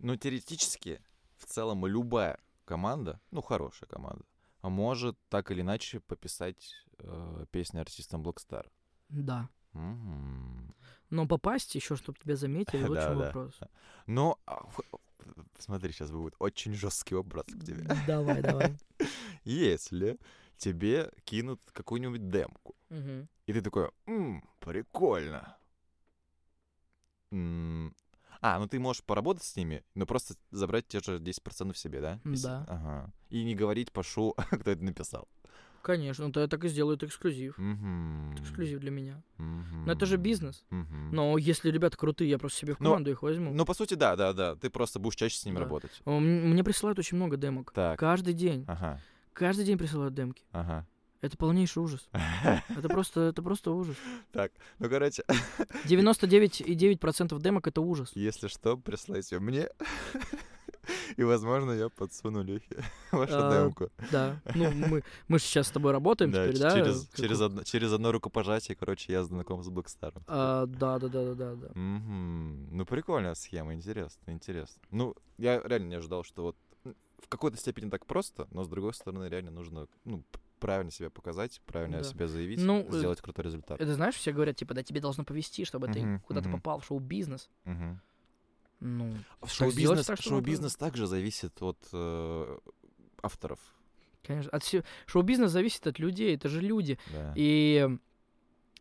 [0.00, 1.00] Ну, теоретически,
[1.36, 4.24] в целом, любая команда, ну, хорошая команда,
[4.62, 8.66] может так или иначе пописать э, песни артистам Blackstar.
[9.08, 9.48] Да.
[9.72, 10.74] Мгм.
[11.10, 13.24] Но попасть еще, чтобы тебя заметили, вот в Да, да.
[13.26, 13.60] вопрос.
[14.06, 14.66] Но, а,
[15.58, 17.84] смотри, сейчас будет очень жесткий вопрос к тебе.
[18.06, 18.76] Давай, давай.
[19.44, 20.18] Если
[20.56, 23.28] тебе кинут какую-нибудь демку, Мгм.
[23.46, 25.56] и ты такой, «М, прикольно.
[27.32, 27.94] М,
[28.54, 32.20] А, ну ты можешь поработать с ними, но просто забрать те же 10% себе, да?
[32.24, 32.64] Если- Да.
[32.68, 33.12] Ага.
[33.30, 35.26] И не говорить Пашу, кто это написал.
[35.82, 37.56] Конечно, то я так и сделаю, это эксклюзив.
[37.58, 39.22] Это эксклюзив для меня.
[39.38, 39.84] Мгм.
[39.86, 40.64] Но это же бизнес.
[40.70, 41.10] Мгм.
[41.12, 43.52] Но если ребята крутые, я просто себе в команду их возьму.
[43.54, 44.56] Ну, по сути, да, да, да.
[44.56, 45.60] Ты просто будешь чаще с ними Да.
[45.62, 46.02] работать.
[46.04, 47.70] Мне присылают очень много демок.
[47.72, 47.98] Так.
[48.00, 48.64] Каждый день.
[48.68, 49.00] Ага,
[49.32, 50.42] Каждый день присылают демки.
[50.52, 50.86] ага.
[51.22, 52.08] Это полнейший ужас.
[52.68, 53.96] Это просто, это просто ужас.
[54.32, 55.24] Так, ну, короче,
[55.86, 58.12] 99,9% демок— это ужас.
[58.14, 59.68] если что, присылайте мне.
[61.16, 63.90] И, возможно, я подсуну Лехе вашу А, демку.
[64.12, 64.40] Да.
[64.54, 66.70] Ну, мы, мы же сейчас с тобой работаем Да, теперь, да?
[66.70, 70.22] через, через, одно, через одно рукопожатие, короче, я знаком с Блэкстаром.
[70.28, 71.68] А, да, да, да, да, да, да.
[71.74, 72.68] Мгм.
[72.76, 74.80] Ну, прикольная схема, интересно, интересно.
[74.90, 76.56] Ну, я реально не ожидал, что вот
[77.18, 80.22] в какой-то степени так просто, но с другой стороны, реально нужно, ну,
[80.66, 82.04] правильно себя показать, правильно Да.
[82.04, 83.80] себя заявить, Ну, э, сделать крутой результат.
[83.80, 86.84] Это знаешь, все говорят, типа, да тебе должно повести, чтобы ты Мгм, куда-то попал в
[86.84, 87.48] шоу-бизнес.
[87.64, 88.00] Мгм.
[88.80, 92.58] Ну, А Шоу-бизнес, так, шоу-бизнес также зависит от э,
[93.22, 93.58] авторов.
[94.26, 94.50] конечно.
[94.50, 96.98] От всё- Шоу-бизнес зависит от людей, это же люди.
[97.12, 97.32] Да.
[97.36, 97.88] И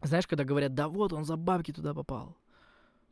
[0.02, 2.36] знаешь, когда говорят, да вот он за бабки туда попал.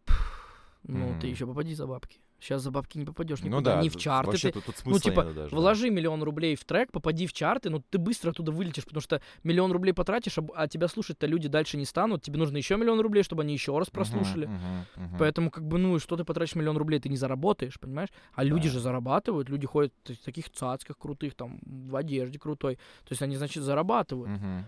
[0.06, 1.28] Пф, Ну, ты Мгм.
[1.28, 2.20] еще попади за бабки.
[2.44, 4.32] Сейчас за бабки не попадешь ну никуда, да, ни в чарты.
[4.32, 5.50] Вообще ты тут, смысла типа, даже.
[5.52, 5.56] да.
[5.56, 9.22] Вложи миллион рублей в трек, попади в чарты, ну ты быстро оттуда вылетишь, потому что
[9.44, 12.22] миллион рублей потратишь, а, а тебя слушать-то люди дальше не станут.
[12.22, 14.48] Тебе нужно еще миллион рублей, чтобы они еще раз прослушали.
[14.48, 15.18] мгм, мгм.
[15.18, 18.10] Поэтому, как бы, ну, и что ты потратишь миллион рублей, ты не заработаешь, понимаешь?
[18.34, 18.74] А люди Да.
[18.74, 22.76] же зарабатывают, люди ходят в таких цацках крутых, там, в одежде крутой.
[22.76, 24.32] То есть они, значит, зарабатывают.
[24.32, 24.66] Мгм.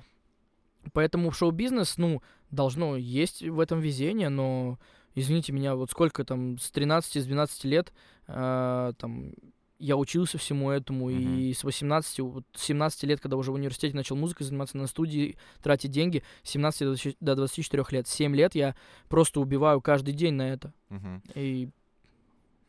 [0.93, 2.21] Поэтому шоу-бизнес, ну,
[2.51, 4.77] должно есть в этом везение, но,
[5.15, 7.93] извините меня, вот сколько там, с 13, с 12 лет,
[8.27, 9.31] э, там,
[9.79, 13.95] я учился всему этому, и с 18, вот, с 17 лет, когда уже в университете
[13.95, 18.35] начал музыкой заниматься, на студии тратить деньги, с 17 до 20 до 24 лет, 7
[18.35, 18.75] лет я
[19.09, 21.21] просто убиваю каждый день на это, Мгм.
[21.33, 21.69] и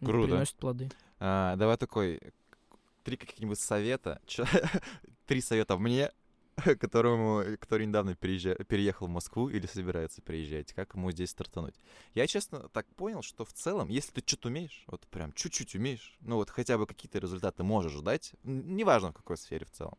[0.00, 0.28] ну, Круто.
[0.28, 0.90] приносит плоды.
[1.20, 2.20] А, давай такой,
[3.04, 4.20] три каких-нибудь совета.
[5.26, 6.10] Три совета мне,
[6.80, 10.72] которому, который недавно переезжа- переехал в Москву или собирается приезжать.
[10.72, 11.74] Как ему здесь стартануть?
[12.14, 16.16] Я, честно, так понял, что в целом, если ты что-то умеешь, вот прям чуть-чуть умеешь,
[16.20, 19.98] ну вот хотя бы какие-то результаты можешь дать, неважно в какой сфере в целом,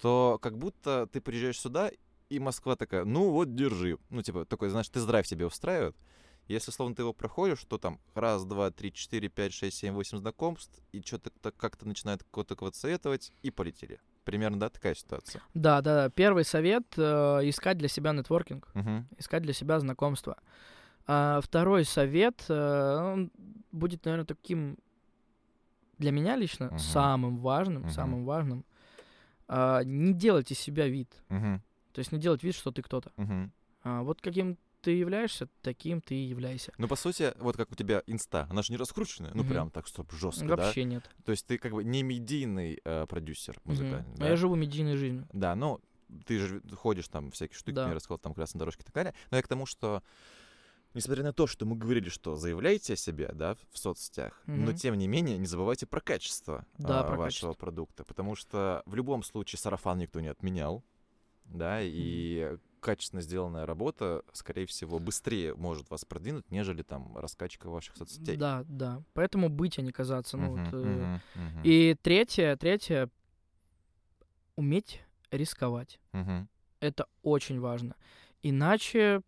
[0.00, 1.90] то как будто ты приезжаешь сюда,
[2.28, 3.98] и Москва такая, ну вот, держи.
[4.10, 5.96] Ну, типа, такой, знаешь, ты драйв тебе устраивает.
[6.46, 10.18] Если, словно, ты его проходишь, то там раз, два, три, четыре, пять, шесть, семь, восемь
[10.18, 14.00] знакомств, и что-то как-то начинает кого-то кого-то советовать, и полетели.
[14.28, 15.40] Примерно, да, такая ситуация.
[15.54, 16.10] Да, да, да.
[16.10, 17.00] Первый совет э,
[17.48, 18.68] искать для себя нетворкинг.
[18.74, 19.08] Мгм.
[19.16, 20.36] искать для себя знакомства.
[21.06, 23.32] А второй совет э, он
[23.72, 24.76] будет, наверное, таким
[25.96, 26.78] для меня лично Мгм.
[26.78, 27.90] самым важным, Мгм.
[27.90, 28.64] самым важным.
[29.48, 31.62] А, не делать из себя вид, Мгм.
[31.94, 33.10] то есть не делать вид, что ты кто-то.
[33.16, 33.50] Мгм.
[33.82, 36.72] А вот каким ты являешься, таким ты и являйся.
[36.78, 39.48] Ну, по сути, вот как у тебя инста, она же не раскрученная, ну, Мгм.
[39.52, 40.56] прям так, стоп, жестко, да?
[40.56, 41.08] Вообще нет.
[41.24, 44.28] То есть ты как бы не медийный э, продюсер музыкальный, А да?
[44.30, 45.28] я живу медийной жизнью.
[45.32, 45.80] Да, ну,
[46.26, 47.86] ты же ходишь там всякие штуки, Да.
[47.86, 49.14] мне рассказал, там красные дорожки и так далее.
[49.30, 50.02] Но я к тому, что
[50.94, 54.74] несмотря на то, что мы говорили, что заявляйте о себе, да, в соцсетях, но Мгм.
[54.74, 57.52] тем не менее не забывайте про качество Да, а, про вашего качество.
[57.54, 60.82] продукта, потому что в любом случае сарафан никто не отменял,
[61.44, 67.96] да, и качественно сделанная работа, скорее всего, быстрее может вас продвинуть, нежели там раскачка ваших
[67.96, 68.36] соцсетей.
[68.36, 69.02] Да, да.
[69.14, 70.36] Поэтому быть, а не казаться.
[70.36, 73.10] Ну, Мгм, вот, мгм, мгм, И третье, третье,
[74.56, 76.00] уметь рисковать.
[76.12, 76.48] мгм.
[76.80, 77.96] Это очень важно.
[78.42, 79.22] Иначе,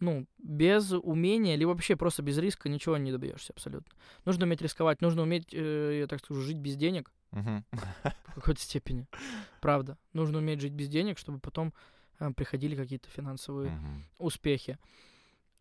[0.00, 3.92] ну, без умения, либо вообще просто без риска ничего не добьешься абсолютно.
[4.24, 7.64] Нужно уметь рисковать, нужно уметь, э, я так скажу, жить без денег Мгм.
[7.72, 9.06] в какой-то степени.
[9.60, 9.98] Правда.
[10.12, 11.72] Нужно уметь жить без денег, чтобы потом
[12.36, 14.04] приходили какие-то финансовые Мгм.
[14.18, 14.78] успехи.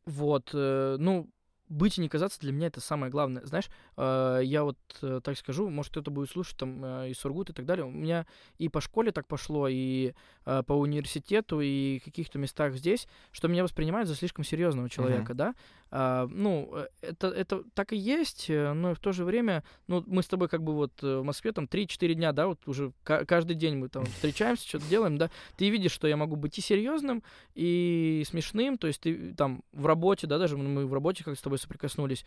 [0.06, 1.30] Вот, э, ну,
[1.68, 3.46] быть и не казаться для меня это самое главное.
[3.46, 7.54] Знаешь, э, я вот э, так скажу, может кто-то будет слушать там из Сургут и
[7.54, 7.86] так далее.
[7.86, 8.26] У меня
[8.58, 10.14] и по школе так пошло, и
[10.46, 15.54] по университету, и в каких-то местах здесь, что меня воспринимают за слишком серьезного человека, да.
[15.92, 20.04] А, ну, э, это, это так и есть, э, но в то же время, ну,
[20.06, 22.92] мы с тобой как бы вот э, в Москве там 3-4 дня, да, вот уже
[23.04, 26.58] ка- каждый день мы там встречаемся, что-то делаем, да, ты видишь, что я могу быть
[26.60, 27.24] и серьезным,
[27.56, 31.42] и смешным, то есть ты там в работе, да, даже мы в работе как с
[31.42, 32.24] тобой соприкоснулись,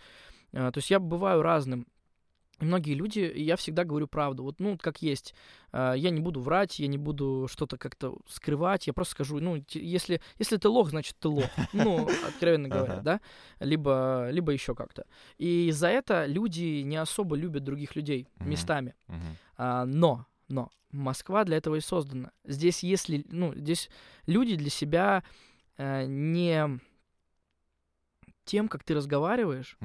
[0.53, 1.87] а, то есть я бываю разным.
[2.63, 5.35] И многие люди, и я всегда говорю правду, вот, ну, как есть.
[5.73, 9.65] А, Я не буду врать, я не буду что-то как-то скрывать, я просто скажу, ну,
[9.73, 11.45] если, если ты лох, значит, ты лох.
[11.73, 13.21] Ну, откровенно говоря, да?
[13.59, 15.07] Либо, либо еще как-то.
[15.39, 18.95] И за это люди не особо любят других людей местами.
[19.57, 22.31] А, но, но, Москва для этого и создана.
[22.45, 23.91] Здесь, если, ну, здесь
[24.27, 25.25] люди для себя
[25.79, 26.79] э, не
[28.45, 29.77] тем, как ты разговариваешь.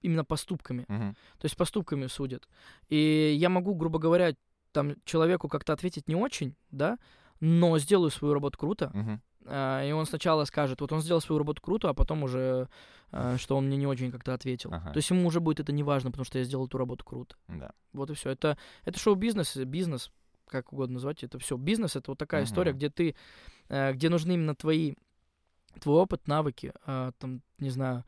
[0.00, 0.84] Именно поступками.
[0.88, 1.14] Мгм.
[1.38, 2.48] То есть поступками судят.
[2.88, 4.34] И я могу, грубо говоря,
[4.72, 6.98] там человеку как-то ответить не очень, да,
[7.40, 9.20] но сделаю свою работу круто.
[9.48, 12.68] А, и он сначала скажет, вот он сделал свою работу круто, а потом уже,
[13.12, 14.70] а, что он мне не очень как-то ответил.
[14.72, 14.90] Ага.
[14.90, 17.36] То есть ему уже будет это не важно, потому что я сделал эту работу круто.
[17.46, 17.70] Да.
[17.92, 18.30] Вот и все.
[18.30, 20.10] Это, это шоу-бизнес, бизнес.
[20.48, 21.56] как угодно назвать это все.
[21.56, 22.48] Бизнес это вот такая Мгм.
[22.50, 23.16] история, где ты,
[23.68, 24.94] э, где нужны именно твои,
[25.80, 28.04] твой опыт, навыки, а, там, не знаю,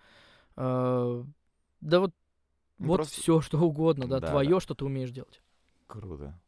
[1.81, 2.14] да вот,
[2.79, 5.43] Ну, вот просто- все, что угодно, да, Да, твое, что ты умеешь делать.
[5.87, 6.39] Круто.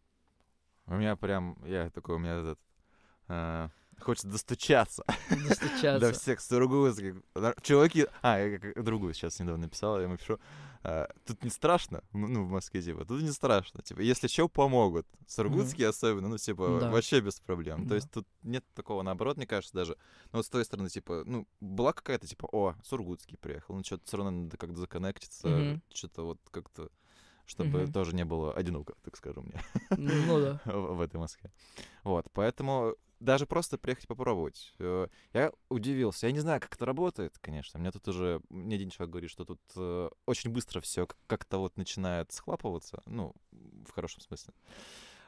[0.87, 2.59] У меня прям, я такой, у меня этот,
[3.29, 3.69] э,
[4.01, 6.13] хочется достучаться до Достучаться.
[6.13, 7.17] всех сургутских.
[7.63, 10.39] Чуваки, а, я как другую сейчас недавно написал, я ему пишу,
[10.83, 14.49] э, тут не страшно, м, ну, в Москве, типа, тут не страшно, типа, если что,
[14.49, 15.07] помогут.
[15.27, 17.87] Сургутские особенно, ну, типа, вообще без проблем.
[17.87, 19.97] То есть тут нет такого, наоборот, мне кажется, даже,
[20.33, 24.05] ну, вот с той стороны, типа, ну, была какая-то, типа, о, Сургутский приехал, ну, что-то
[24.07, 26.89] все равно надо как-то законнектиться, что-то вот как-то,
[27.47, 27.93] чтобы Мгм.
[27.93, 29.61] тоже не было одиноко, так скажем мне
[29.97, 30.61] Ну да.
[30.73, 31.51] в в этой Москве.
[32.05, 34.75] Вот, поэтому даже просто приехать попробовать.
[34.79, 36.27] Э, Я удивился.
[36.27, 37.79] Я не знаю, как это работает, конечно.
[37.79, 41.77] Мне тут уже, мне один человек говорит, что тут э, очень быстро все как-то вот
[41.77, 43.03] начинает схлапываться.
[43.07, 44.53] Ну, в хорошем смысле.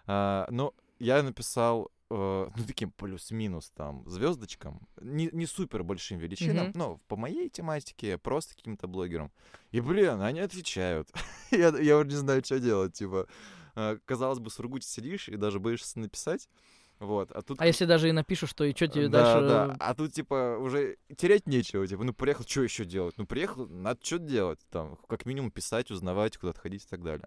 [0.06, 6.68] А, Но я написал, э, ну, таким плюс-минус там звездочкам, не, не супер большим величинам,
[6.68, 6.78] Мгм.
[6.78, 9.30] но по моей тематике, просто каким-то блогерам.
[9.70, 11.10] И, блин, они отвечают.
[11.50, 13.26] я, я уже не знаю, что делать, типа.
[13.76, 16.48] э, Казалось бы, в Сургуте сидишь и даже боишься написать.
[17.02, 17.60] Вот, а тут...
[17.60, 19.48] А если даже и напишешь, что и что тебе да, дальше...
[19.48, 19.76] да.
[19.80, 21.84] А тут, типа, уже терять нечего.
[21.84, 23.18] Типа, ну, приехал, что еще делать?
[23.18, 24.60] Ну, приехал, надо что делать?
[24.70, 27.26] Там, как минимум, писать, узнавать, куда-то ходить и так далее.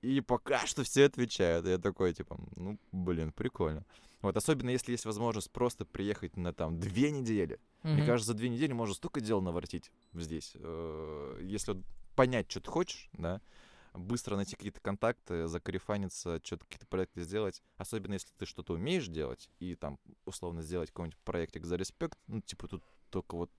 [0.00, 1.66] И пока что все отвечают.
[1.66, 3.84] Я такой, типа, ну, блин, прикольно.
[4.22, 7.60] Вот, особенно если есть возможность просто приехать на, там, две недели.
[7.82, 8.06] Мне Мгм.
[8.06, 10.52] кажется, за две недели можно столько дел наворотить здесь.
[10.54, 11.82] Э, Если
[12.14, 13.42] понять, что ты хочешь, да,
[13.96, 17.62] быстро найти какие-то контакты, закарифаниться, что-то какие-то проекты сделать.
[17.76, 22.40] Особенно если ты что-то умеешь делать, и там, условно, сделать какой-нибудь проектик за респект, ну,
[22.40, 23.50] типа, тут только вот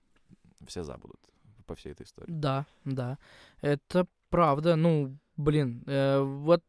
[0.66, 1.20] все забудут
[1.66, 2.30] по всей этой истории.
[2.30, 3.18] Да, да.
[3.60, 4.76] Это правда.
[4.76, 6.62] Ну, блин, э, вот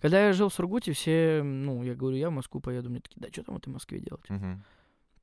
[0.00, 3.20] когда я жил в Сургуте, все, ну, я говорю, я в Москву поеду, мне такие,
[3.20, 4.28] да что там в этой Москве делать?
[4.28, 4.64] Мгм.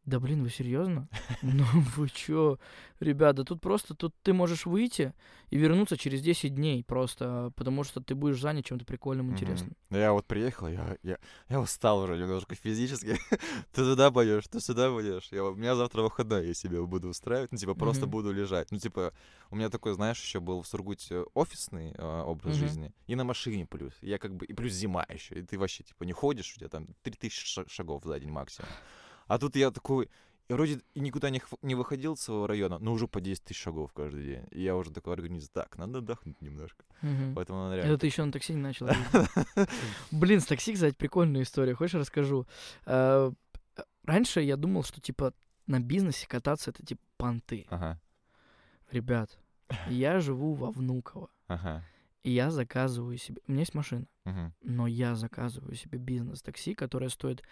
[0.06, 1.08] Да блин, вы серьезно?
[1.42, 1.64] Ну
[1.96, 2.58] вы чё?
[3.00, 5.14] Ребята, тут просто, тут ты можешь выйти
[5.52, 9.76] и вернуться через 10 дней просто, потому что ты будешь занят чем-то прикольным, интересным.
[9.90, 11.18] Я вот приехал, я, я,
[11.50, 13.18] я устал уже немножко физически.
[13.72, 15.30] ты туда пойдешь, ты сюда пойдешь.
[15.32, 17.52] Я, у меня завтра выходной, я себе буду устраивать.
[17.52, 18.12] Ну, типа, просто Мгм.
[18.12, 18.72] буду лежать.
[18.72, 19.14] Ну, типа,
[19.52, 22.60] у меня такой, знаешь, еще был в Сургуте офисный а, образ Мгм.
[22.60, 22.94] жизни.
[23.08, 23.94] И на машине плюс.
[24.02, 25.36] Я как бы, и плюс зима еще.
[25.36, 28.70] И ты вообще, типа, не ходишь, у тебя там 3000 ша- шагов за день максимум.
[29.30, 30.10] А тут я такой,
[30.50, 34.26] вроде никуда не, не выходил с своего района, но уже по 10 тысяч шагов каждый
[34.26, 34.44] день.
[34.52, 36.84] И я уже такой организм, так, надо отдохнуть немножко.
[37.02, 37.36] Мгм.
[37.36, 37.92] Поэтому надо реально...
[37.92, 38.90] Это ты еще на такси не начал.
[40.12, 41.76] Блин, с такси, кстати, прикольная история.
[41.76, 42.48] Хочешь, расскажу?
[42.86, 43.32] Э,
[44.04, 45.34] Раньше я думал, что, типа,
[45.68, 47.68] на бизнесе кататься— это, типа, понты.
[47.70, 48.02] Ага,
[48.92, 49.38] Ребят,
[49.88, 51.86] я живу во Внуково, ага.
[52.24, 53.40] и я заказываю себе...
[53.48, 54.08] У меня есть машина,
[54.64, 57.44] но я заказываю себе бизнес-такси, которое стоит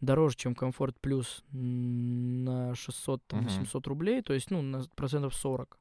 [0.00, 3.48] дороже, чем Комфорт Плюс на 600, там, Мгм.
[3.48, 5.78] 800 рублей, то есть, ну, на процентов 40.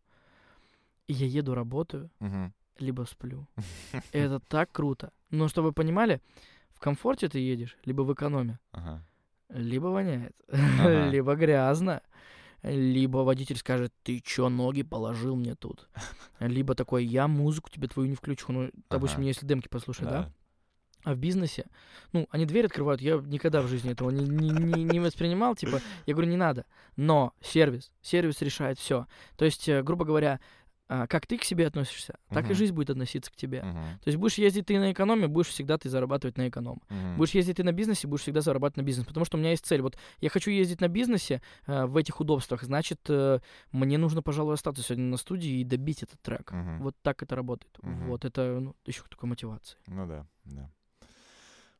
[1.07, 2.53] И я еду, работаю, Мгм.
[2.79, 3.47] либо сплю.
[4.11, 5.11] Это так круто.
[5.29, 6.21] Но чтобы вы понимали,
[6.73, 9.03] в комфорте ты едешь, либо в экономе, Ага.
[9.49, 11.09] либо воняет, Ага.
[11.11, 12.01] либо грязно,
[12.63, 15.89] либо водитель скажет, ты чё ноги положил мне тут?
[16.39, 18.51] Либо такой, я музыку тебе твою не включу.
[18.51, 19.27] Ну, допустим, Ага.
[19.27, 20.31] если демки послушать, да?
[21.03, 21.65] А в бизнесе,
[22.13, 25.81] ну, они дверь открывают, я никогда в жизни этого не, не, не, не воспринимал, типа,
[26.05, 26.65] я говорю, не надо.
[26.95, 29.07] Но сервис, сервис решает все.
[29.35, 30.39] То есть, э, грубо говоря,
[30.89, 32.55] а, как ты к себе относишься, так и Мгм.
[32.55, 33.63] жизнь будет относиться к тебе.
[33.63, 33.99] Мгм.
[34.03, 36.81] То есть будешь ездить ты на экономе, будешь всегда ты зарабатывать на эконом.
[36.89, 37.17] Мгм.
[37.17, 39.07] Будешь ездить ты на бизнесе, будешь всегда зарабатывать на бизнес.
[39.07, 39.81] Потому что у меня есть цель.
[39.81, 43.39] Вот я хочу ездить на бизнесе э, в этих удобствах, значит, э,
[43.71, 46.51] мне нужно, пожалуй, остаться сегодня на студии и добить этот трек.
[46.51, 46.83] Мгм.
[46.83, 47.75] Вот так это работает.
[47.81, 48.09] Мгм.
[48.09, 49.77] Вот это ну, еще такой мотивации.
[49.87, 50.69] Ну да, да.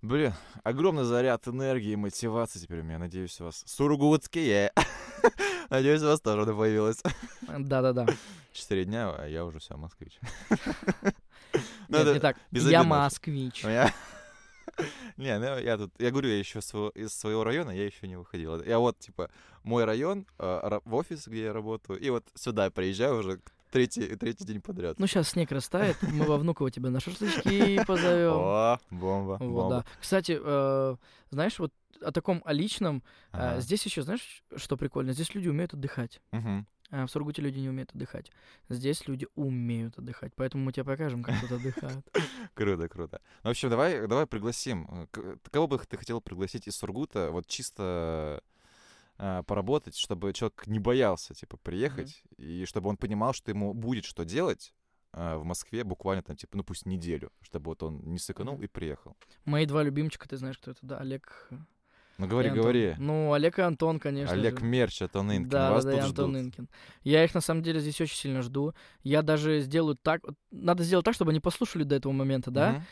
[0.04, 0.34] Блин,
[0.66, 3.00] огромный заряд энергии и мотивации теперь у меня.
[3.00, 4.74] Надеюсь, у вас сургутские.
[5.70, 7.02] Надеюсь, у вас тоже она появилась.
[7.48, 8.06] Да-да-да.
[8.52, 10.20] Четыре дня, а я уже все, москвич.
[11.88, 12.38] Ну, Нет, это не так.
[12.52, 13.64] Я москвич.
[13.64, 18.64] Не, ну я тут, я говорю, я еще из своего района я еще не выходил.
[18.64, 19.30] Я вот, типа,
[19.62, 23.40] мой район, э, в офис, где я работаю, и вот сюда приезжаю уже
[23.74, 25.00] третий, третий день подряд.
[25.00, 28.32] Ну, сейчас снег растает, мы во Внуково тебя на шашлычки позовем.
[28.34, 29.70] О, бомба, Вот, бомба.
[29.70, 29.86] да.
[30.00, 30.96] Кстати, э,
[31.32, 33.04] знаешь, вот о таком о личном.
[33.34, 33.60] э, Ага.
[33.62, 35.14] Здесь еще, знаешь, что прикольно?
[35.14, 36.22] Здесь люди умеют отдыхать.
[36.32, 36.68] Мгм.
[36.92, 38.32] А в Сургуте люди не умеют отдыхать.
[38.70, 42.06] Здесь люди умеют отдыхать, поэтому мы тебе покажем, как тут отдыхают.
[42.54, 43.20] Круто, круто.
[43.44, 45.08] Ну, в общем, давай, давай пригласим.
[45.18, 48.44] э, Кого бы ты хотел пригласить из Сургута, вот чисто
[49.44, 54.26] поработать, чтобы человек не боялся, типа, приехать, и чтобы он понимал, что ему будет что
[54.26, 54.74] делать,
[55.16, 58.64] а, в Москве буквально там, типа, ну пусть неделю, чтобы вот он не сэкономил Мгм.
[58.64, 59.16] и приехал.
[59.46, 61.50] Мои два любимчика, ты знаешь, кто это, да, Олег
[62.18, 62.96] Ну и говори, говори.
[62.98, 64.66] Ну, Олег и Антон, конечно Олег же.
[64.66, 66.42] Мерч, Антон Инкин, Да, вас да, да, Антон ждут.
[66.46, 66.70] Инкин.
[67.04, 68.74] Я их на самом деле здесь очень сильно жду.
[69.04, 70.22] Я даже сделаю так.
[70.52, 72.72] Надо сделать так, чтобы они послушали до этого момента, да?
[72.72, 72.84] Мгм.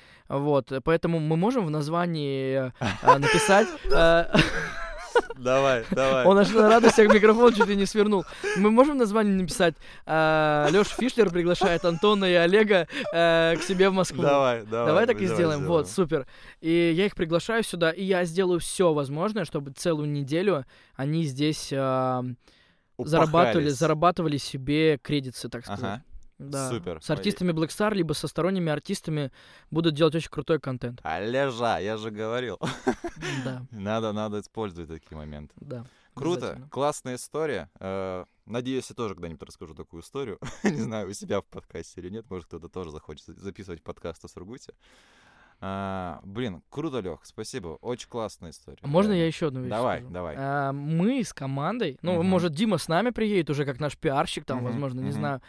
[0.43, 0.71] Вот.
[0.71, 2.71] э, Поэтому мы можем в названии э,
[3.03, 3.67] э, написать.
[5.35, 6.25] Давай, давай.
[6.25, 8.25] Он аж на радостях микрофон чуть ли не свернул.
[8.57, 13.93] Мы можем в названии написать Леша Фишлер приглашает Антона и Олега э, к себе в
[13.93, 14.21] Москву.
[14.21, 14.87] Давай, давай.
[14.87, 15.65] Давай так и сделаем.
[15.65, 16.27] Вот, супер.
[16.59, 21.69] И я их приглашаю сюда, и я сделаю все возможное, чтобы целую неделю они здесь
[21.71, 22.23] э,
[22.97, 25.83] зарабатывали, зарабатывали себе кредиты, так сказать.
[25.83, 26.03] Ага,
[26.49, 26.69] Да.
[26.69, 27.01] супер.
[27.01, 29.31] С артистами Black Star, либо со сторонними артистами
[29.69, 30.99] будут делать очень крутой контент.
[31.03, 32.59] Олежа, я же говорил.
[33.45, 35.53] Да, Надо, надо использовать такие моменты.
[35.57, 35.85] да.
[36.13, 37.69] Круто, классная история.
[37.79, 40.39] Э, Надеюсь, я тоже когда-нибудь расскажу такую историю.
[40.63, 42.29] Не знаю, у себя в подкасте или нет.
[42.29, 44.73] Может, кто-то тоже захочет за- записывать подкаст о Сургуте.
[45.61, 47.77] А, Блин, круто, Лех, спасибо.
[47.81, 48.79] Очень классная история.
[48.81, 50.13] Можно я еще одну вещь Давай, скажу?
[50.13, 50.35] давай.
[50.37, 52.25] А, мы с командой, ну, Мгм.
[52.25, 55.13] может, Дима с нами приедет уже как наш пиарщик, там, Мгм, возможно, не мгм.
[55.13, 55.41] знаю.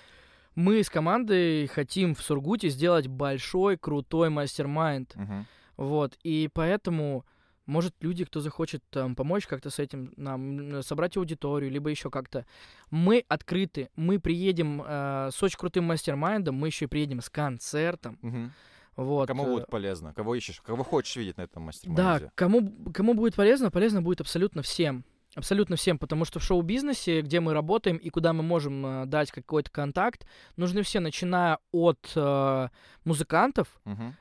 [0.55, 5.17] Мы с командой хотим в Сургуте сделать большой, крутой мастер-майнд.
[5.17, 5.47] Мгм.
[5.77, 7.25] Вот, и поэтому,
[7.67, 12.45] может, люди, кто захочет там, помочь как-то с этим, нам собрать аудиторию, либо еще как-то.
[12.91, 18.19] Мы открыты, мы приедем э, с очень крутым мастер-майндом, мы еще приедем с концертом.
[18.21, 18.53] Мгм.
[18.97, 19.29] Вот.
[19.29, 20.13] Кому э, будет полезно?
[20.13, 20.61] Кого ищешь?
[20.61, 25.05] Кого хочешь видеть на этом мастер Да, кому, кому будет полезно, полезно будет абсолютно всем.
[25.35, 29.31] Абсолютно всем, потому что в шоу-бизнесе, где мы работаем и куда мы можем э, дать
[29.31, 30.27] какой-то контакт,
[30.57, 32.69] нужны все, начиная от э,
[33.05, 33.69] музыкантов,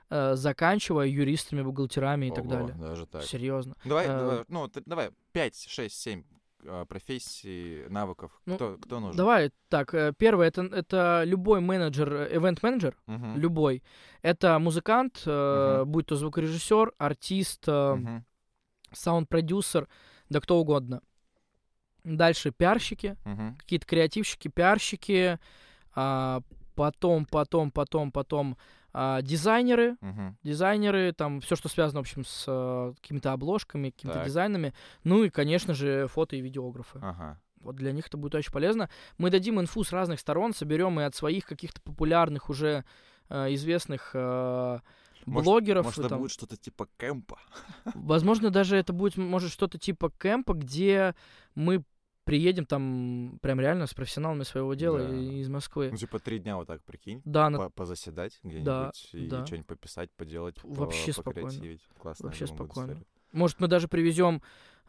[0.10, 2.74] э, заканчивая юристами, бухгалтерами и так далее.
[2.76, 3.24] Даже так.
[3.24, 3.76] Серьезно.
[3.84, 6.24] Давай, Э, давай, ну, давай, 5, 6, 7
[6.88, 8.32] профессий, навыков.
[8.46, 9.18] Ну, кто, кто нужен?
[9.18, 9.94] Давай так.
[9.94, 13.38] э, Первое это, это любой менеджер, э, event-менеджер, Мгм.
[13.38, 13.84] любой.
[14.22, 15.90] Это музыкант, Мгм.
[15.92, 18.24] будь то звукорежиссер, артист, Мгм.
[18.94, 19.88] саунд-продюсер,
[20.32, 21.02] да кто угодно.
[22.04, 23.58] Дальше пиарщики, Мгм.
[23.58, 25.38] какие-то креативщики, пиарщики,
[25.94, 26.42] а,
[26.74, 28.58] потом, потом, потом, потом
[28.94, 30.38] а, дизайнеры, Мгм.
[30.44, 34.28] дизайнеры, там все, что связано, в общем, с э, какими-то обложками, какими-то Так.
[34.28, 34.74] дизайнами,
[35.04, 37.00] ну и, конечно же, фото и видеографы.
[37.02, 37.40] Ага.
[37.62, 38.90] Вот для них это будет очень полезно.
[39.18, 42.84] Мы дадим инфу с разных сторон, соберем и от своих каких-то популярных уже
[43.30, 44.80] э, известных э,
[45.26, 45.86] Может- блогеров.
[45.86, 46.20] Может, это там.
[46.20, 47.40] будет что-то типа кемпа?
[47.96, 51.16] Возможно, даже это будет, может, что-то типа кемпа, где
[51.56, 51.84] мы
[52.24, 55.16] приедем там прям реально с профессионалами своего дела Да.
[55.16, 55.90] из Москвы.
[55.92, 57.22] Ну, типа три дня вот так, прикинь.
[57.26, 59.46] Да, на- по- позаседать где-нибудь Да, и да.
[59.46, 61.48] что-нибудь пописать, поделать, по- Вообще спокойно.
[61.50, 61.82] покреативить.
[62.00, 62.28] Классно.
[62.28, 63.02] Вообще думаю, спокойно.
[63.34, 64.42] может, мы даже привезем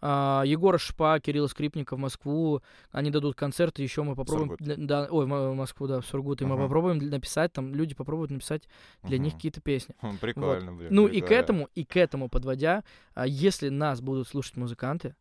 [0.02, 2.60] Егора Шпа, Кирилла Скрипника в Москву.
[2.90, 4.56] Они дадут концерты, еще мы попробуем...
[4.58, 4.86] Сургут.
[4.86, 6.42] да, ой, в Мо- в Москву, да, в Сургут.
[6.42, 6.64] И мы Ага.
[6.64, 8.68] попробуем написать, там люди попробуют написать
[9.04, 9.38] для них Мгм.
[9.38, 9.94] какие-то песни.
[10.00, 10.88] Хм, Прикольно, блин.
[10.90, 11.40] Ну и к прикольно.
[11.40, 12.82] этому, и к этому подводя,
[13.14, 15.14] а, если нас будут слушать музыканты,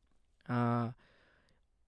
[0.47, 0.93] а,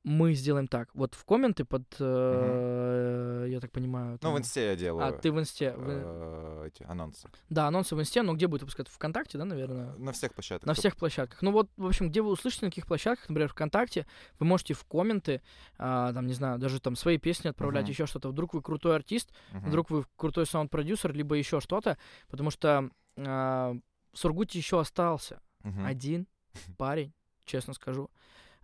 [0.03, 0.89] мы сделаем так.
[0.93, 4.19] Вот в комменты под, э, я так понимаю...
[4.21, 5.07] Ну, в инсте я делаю.
[5.07, 5.73] А, ты в инсте.
[5.77, 7.29] э, эти анонсы.
[7.49, 8.93] Да, анонсы в инсте, но где будет выпускаться?
[8.93, 9.93] ВКонтакте, да, наверное?
[9.95, 10.67] На всех площадках.
[10.67, 11.41] На всех площадках.
[11.41, 14.05] Ну вот, в общем, где вы услышите, на каких площадках, например, ВКонтакте,
[14.39, 15.41] вы можете в комменты,
[15.77, 18.29] а, там, не знаю, даже там свои песни отправлять, еще что-то.
[18.29, 21.97] Вдруг вы крутой артист, вдруг вы крутой саунд-продюсер, либо еще что-то,
[22.29, 23.75] потому что а,
[24.11, 25.39] в Сургуте еще остался
[25.85, 26.27] один
[26.77, 27.13] парень,
[27.45, 28.09] честно скажу.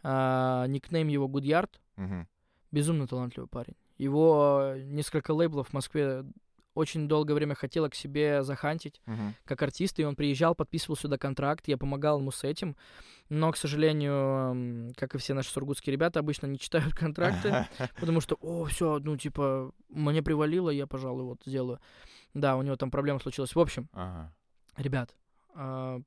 [0.03, 2.27] А, никнейм его Гудьярд, Мгм.
[2.71, 3.75] безумно талантливый парень.
[3.97, 6.23] Его э, несколько лейблов в Москве
[6.73, 9.35] очень долгое время хотела к себе захантить Мгм.
[9.43, 12.77] как артист, и он приезжал, подписывал сюда контракт, я помогал ему с этим,
[13.27, 17.65] но, к сожалению, как и все наши сургутские ребята, обычно не читают контракты,
[17.99, 21.79] потому что, о, все, ну, типа, мне привалило, я, пожалуй, вот сделаю.
[22.33, 23.55] Да, у него там проблема случилась.
[23.55, 23.89] В общем,
[24.77, 25.13] ребят,
[25.55, 25.99] а,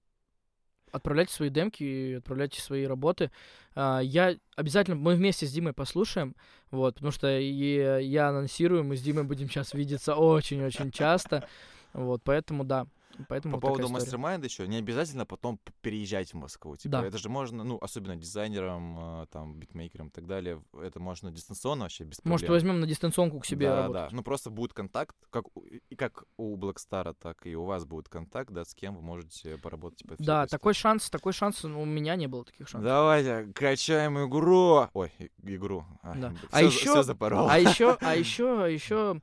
[0.92, 3.30] отправляйте свои демки, отправляйте свои работы.
[3.74, 6.36] А, Я обязательно, мы вместе с Димой послушаем,
[6.70, 11.48] вот, потому что и я анонсирую, мы с Димой будем сейчас видеться очень-очень часто,
[11.92, 12.86] вот, поэтому да.
[13.28, 16.76] Поэтому По вот поводу мастер-майнда еще, не обязательно потом переезжать в Москву.
[16.76, 17.06] Типа, Да.
[17.06, 21.82] это же можно, ну, особенно дизайнерам, э, там, битмейкерам и так далее, это можно дистанционно
[21.84, 22.52] вообще без Может, проблем.
[22.54, 24.10] возьмем на дистанционку к себе да, работать.
[24.10, 24.16] да.
[24.16, 25.44] Ну, просто будет контакт, как
[25.90, 29.58] и как у Blackstar, так и у вас будет контакт, да, с кем вы можете
[29.58, 30.82] поработать по всей Да, такой истории.
[30.82, 32.84] шанс, такой шанс, ну, у меня не было таких шансов.
[32.88, 34.88] Давайте, качаем игру.
[34.94, 35.12] Ой,
[35.42, 35.84] игру.
[36.02, 36.30] Да.
[36.30, 37.48] Все, А ещё- запорол.
[37.48, 39.20] А еще, а еще, а еще,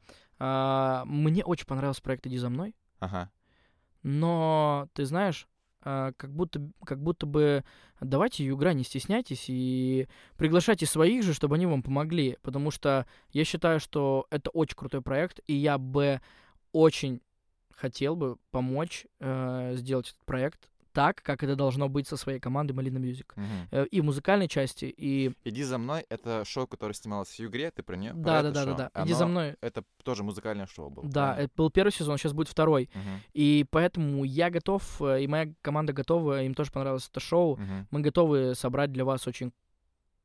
[1.05, 3.29] мне очень понравился проект «Иди за мной», Ага.
[4.03, 5.47] Но, ты знаешь,
[5.81, 7.63] а, как будто, как будто бы
[8.01, 10.07] давайте Югра, не стесняйтесь и
[10.37, 15.01] приглашайте своих же, чтобы они вам помогли, потому что я считаю, что это очень крутой
[15.01, 16.21] проект, и я бы
[16.71, 17.21] очень
[17.71, 20.69] хотел бы помочь э, сделать этот проект
[20.99, 23.27] так, как это должно быть со своей командой Music.
[23.37, 23.67] Мгм.
[23.71, 25.31] Э, и в музыкальной части, и...
[25.45, 28.11] «Иди за мной»— это шоу, которое снималось в «Югре», ты про нее?
[28.13, 29.03] Да, да, да, да, да.
[29.05, 29.55] Иди за мной.
[29.61, 31.05] Это тоже музыкальное шоу было.
[31.05, 31.43] Да, правильно?
[31.45, 32.89] это был первый сезон, сейчас будет второй.
[32.93, 37.55] Мгм, И поэтому я готов, э, и моя команда готова, им тоже понравилось это шоу.
[37.55, 39.53] мгм, Мы готовы собрать для вас очень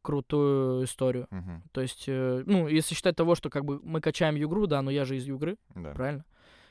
[0.02, 1.28] крутую историю.
[1.30, 1.62] мгм.
[1.70, 4.90] То есть, э, ну, если считать того, что как бы мы качаем Югру, да, но
[4.90, 5.92] я же из Югры, Да.
[5.92, 6.24] правильно?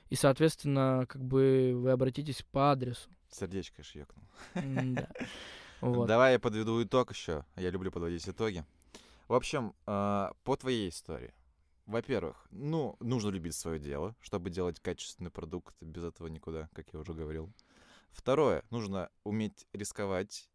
[0.09, 3.09] И, соответственно, как бы вы обратитесь по адресу.
[3.33, 3.83] Сердечко.
[5.81, 6.07] Вот.
[6.07, 7.43] Давай я подведу итог еще.
[7.57, 8.63] Я люблю подводить итоги.
[9.27, 11.33] В общем, а, по твоей истории.
[11.87, 15.75] Во-первых, ну, нужно любить свое дело, чтобы делать качественный продукт.
[15.81, 17.51] Без этого никуда, как я уже говорил.
[18.11, 20.47] Второе, нужно уметь рисковать.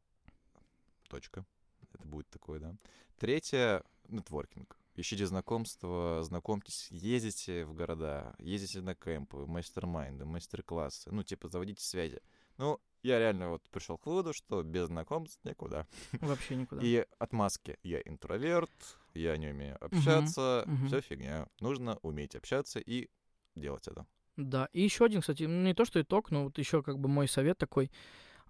[1.10, 1.44] Точка.
[1.92, 2.74] Это будет такое, да.
[3.18, 4.78] Третье, нетворкинг.
[4.94, 11.10] Ищите знакомства, знакомьтесь, ездите в города, ездите на кемпы, мастер-майнды, мастер-классы.
[11.12, 12.20] Ну, типа, заводите связи.
[12.58, 15.86] Ну, я реально вот пришел к выводу, что без знакомств никуда.
[16.20, 16.82] Вообще никуда.
[16.82, 17.78] И отмазки.
[17.82, 18.70] Я интроверт,
[19.14, 20.88] я не умею общаться, мгм.
[20.88, 21.48] все фигня.
[21.60, 23.08] Нужно уметь общаться и
[23.54, 24.06] делать это.
[24.36, 24.68] Да.
[24.72, 27.28] И еще один, кстати, ну, не то, что итог, но вот еще как бы мой
[27.28, 27.90] совет такой.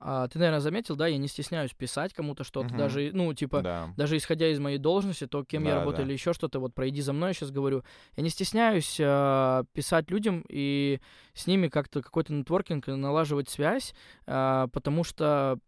[0.00, 2.78] А, ты, наверное, заметил, да, я не стесняюсь писать кому-то что-то, Мгм.
[2.78, 3.94] даже, ну, типа, Да.
[3.96, 6.08] даже исходя из моей должности, то, кем я Да, работаю да.
[6.10, 7.82] или еще что-то, вот про «иди за мной» я сейчас говорю,
[8.16, 11.00] я не стесняюсь а, писать людям и
[11.34, 13.94] с ними как-то какой-то нетворкинг, налаживать связь,
[14.26, 15.58] а, потому что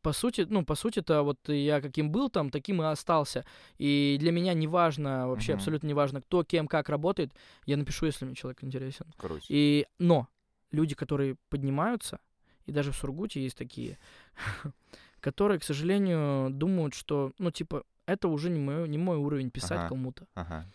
[0.00, 3.44] по сути, ну, по сути-то, вот я каким был там, таким и остался.
[3.78, 5.58] И для меня не важно, вообще Мгм.
[5.58, 7.32] абсолютно не важно, кто кем как работает.
[7.66, 9.12] Я напишу, если мне человек интересен.
[9.16, 9.46] Круть.
[9.48, 10.28] И, но
[10.70, 12.20] люди, которые поднимаются,
[12.68, 13.98] и даже в Сургуте есть такие,
[15.20, 19.78] которые, к сожалению, думают, что, ну, типа, это уже не мой, не мой уровень писать
[19.80, 19.88] Ага.
[19.88, 20.26] кому-то.
[20.34, 20.66] Ага.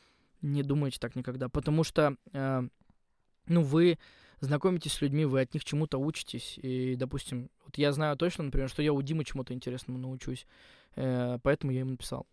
[0.42, 1.48] Не думайте так никогда.
[1.50, 2.68] Потому что, э,
[3.48, 3.98] ну, вы
[4.40, 6.58] знакомитесь с людьми, вы от них чему-то учитесь.
[6.62, 10.46] И, допустим, вот я знаю точно, например, что я у Димы чему-то интересному научусь.
[10.96, 12.28] Э, поэтому я ему написал.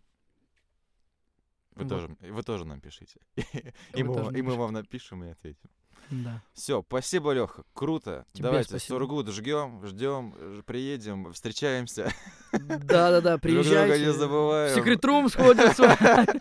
[1.77, 1.89] Вы, Вот.
[1.89, 3.21] тоже, вы тоже нам пишите.
[3.95, 5.71] И мы, вам- и мы вам напишем и ответим.
[6.11, 6.43] Да.
[6.55, 7.63] Все, спасибо, Леха.
[7.75, 8.25] Круто.
[8.33, 8.95] Тебе Давайте спасибо.
[8.95, 12.13] Сургут ждем, ждем, приедем, встречаемся.
[12.53, 14.13] Да-да-да, Друг друга не приезжайте.
[14.13, 14.75] Забываем.
[14.75, 16.41] секретрум сходим с вами.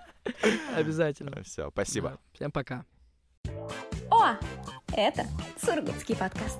[0.75, 1.43] Обязательно.
[1.43, 2.09] Все, спасибо.
[2.09, 2.17] Да.
[2.33, 2.85] Всем пока.
[4.11, 4.35] О,
[4.93, 5.25] это
[5.63, 6.59] Сургутский подкаст.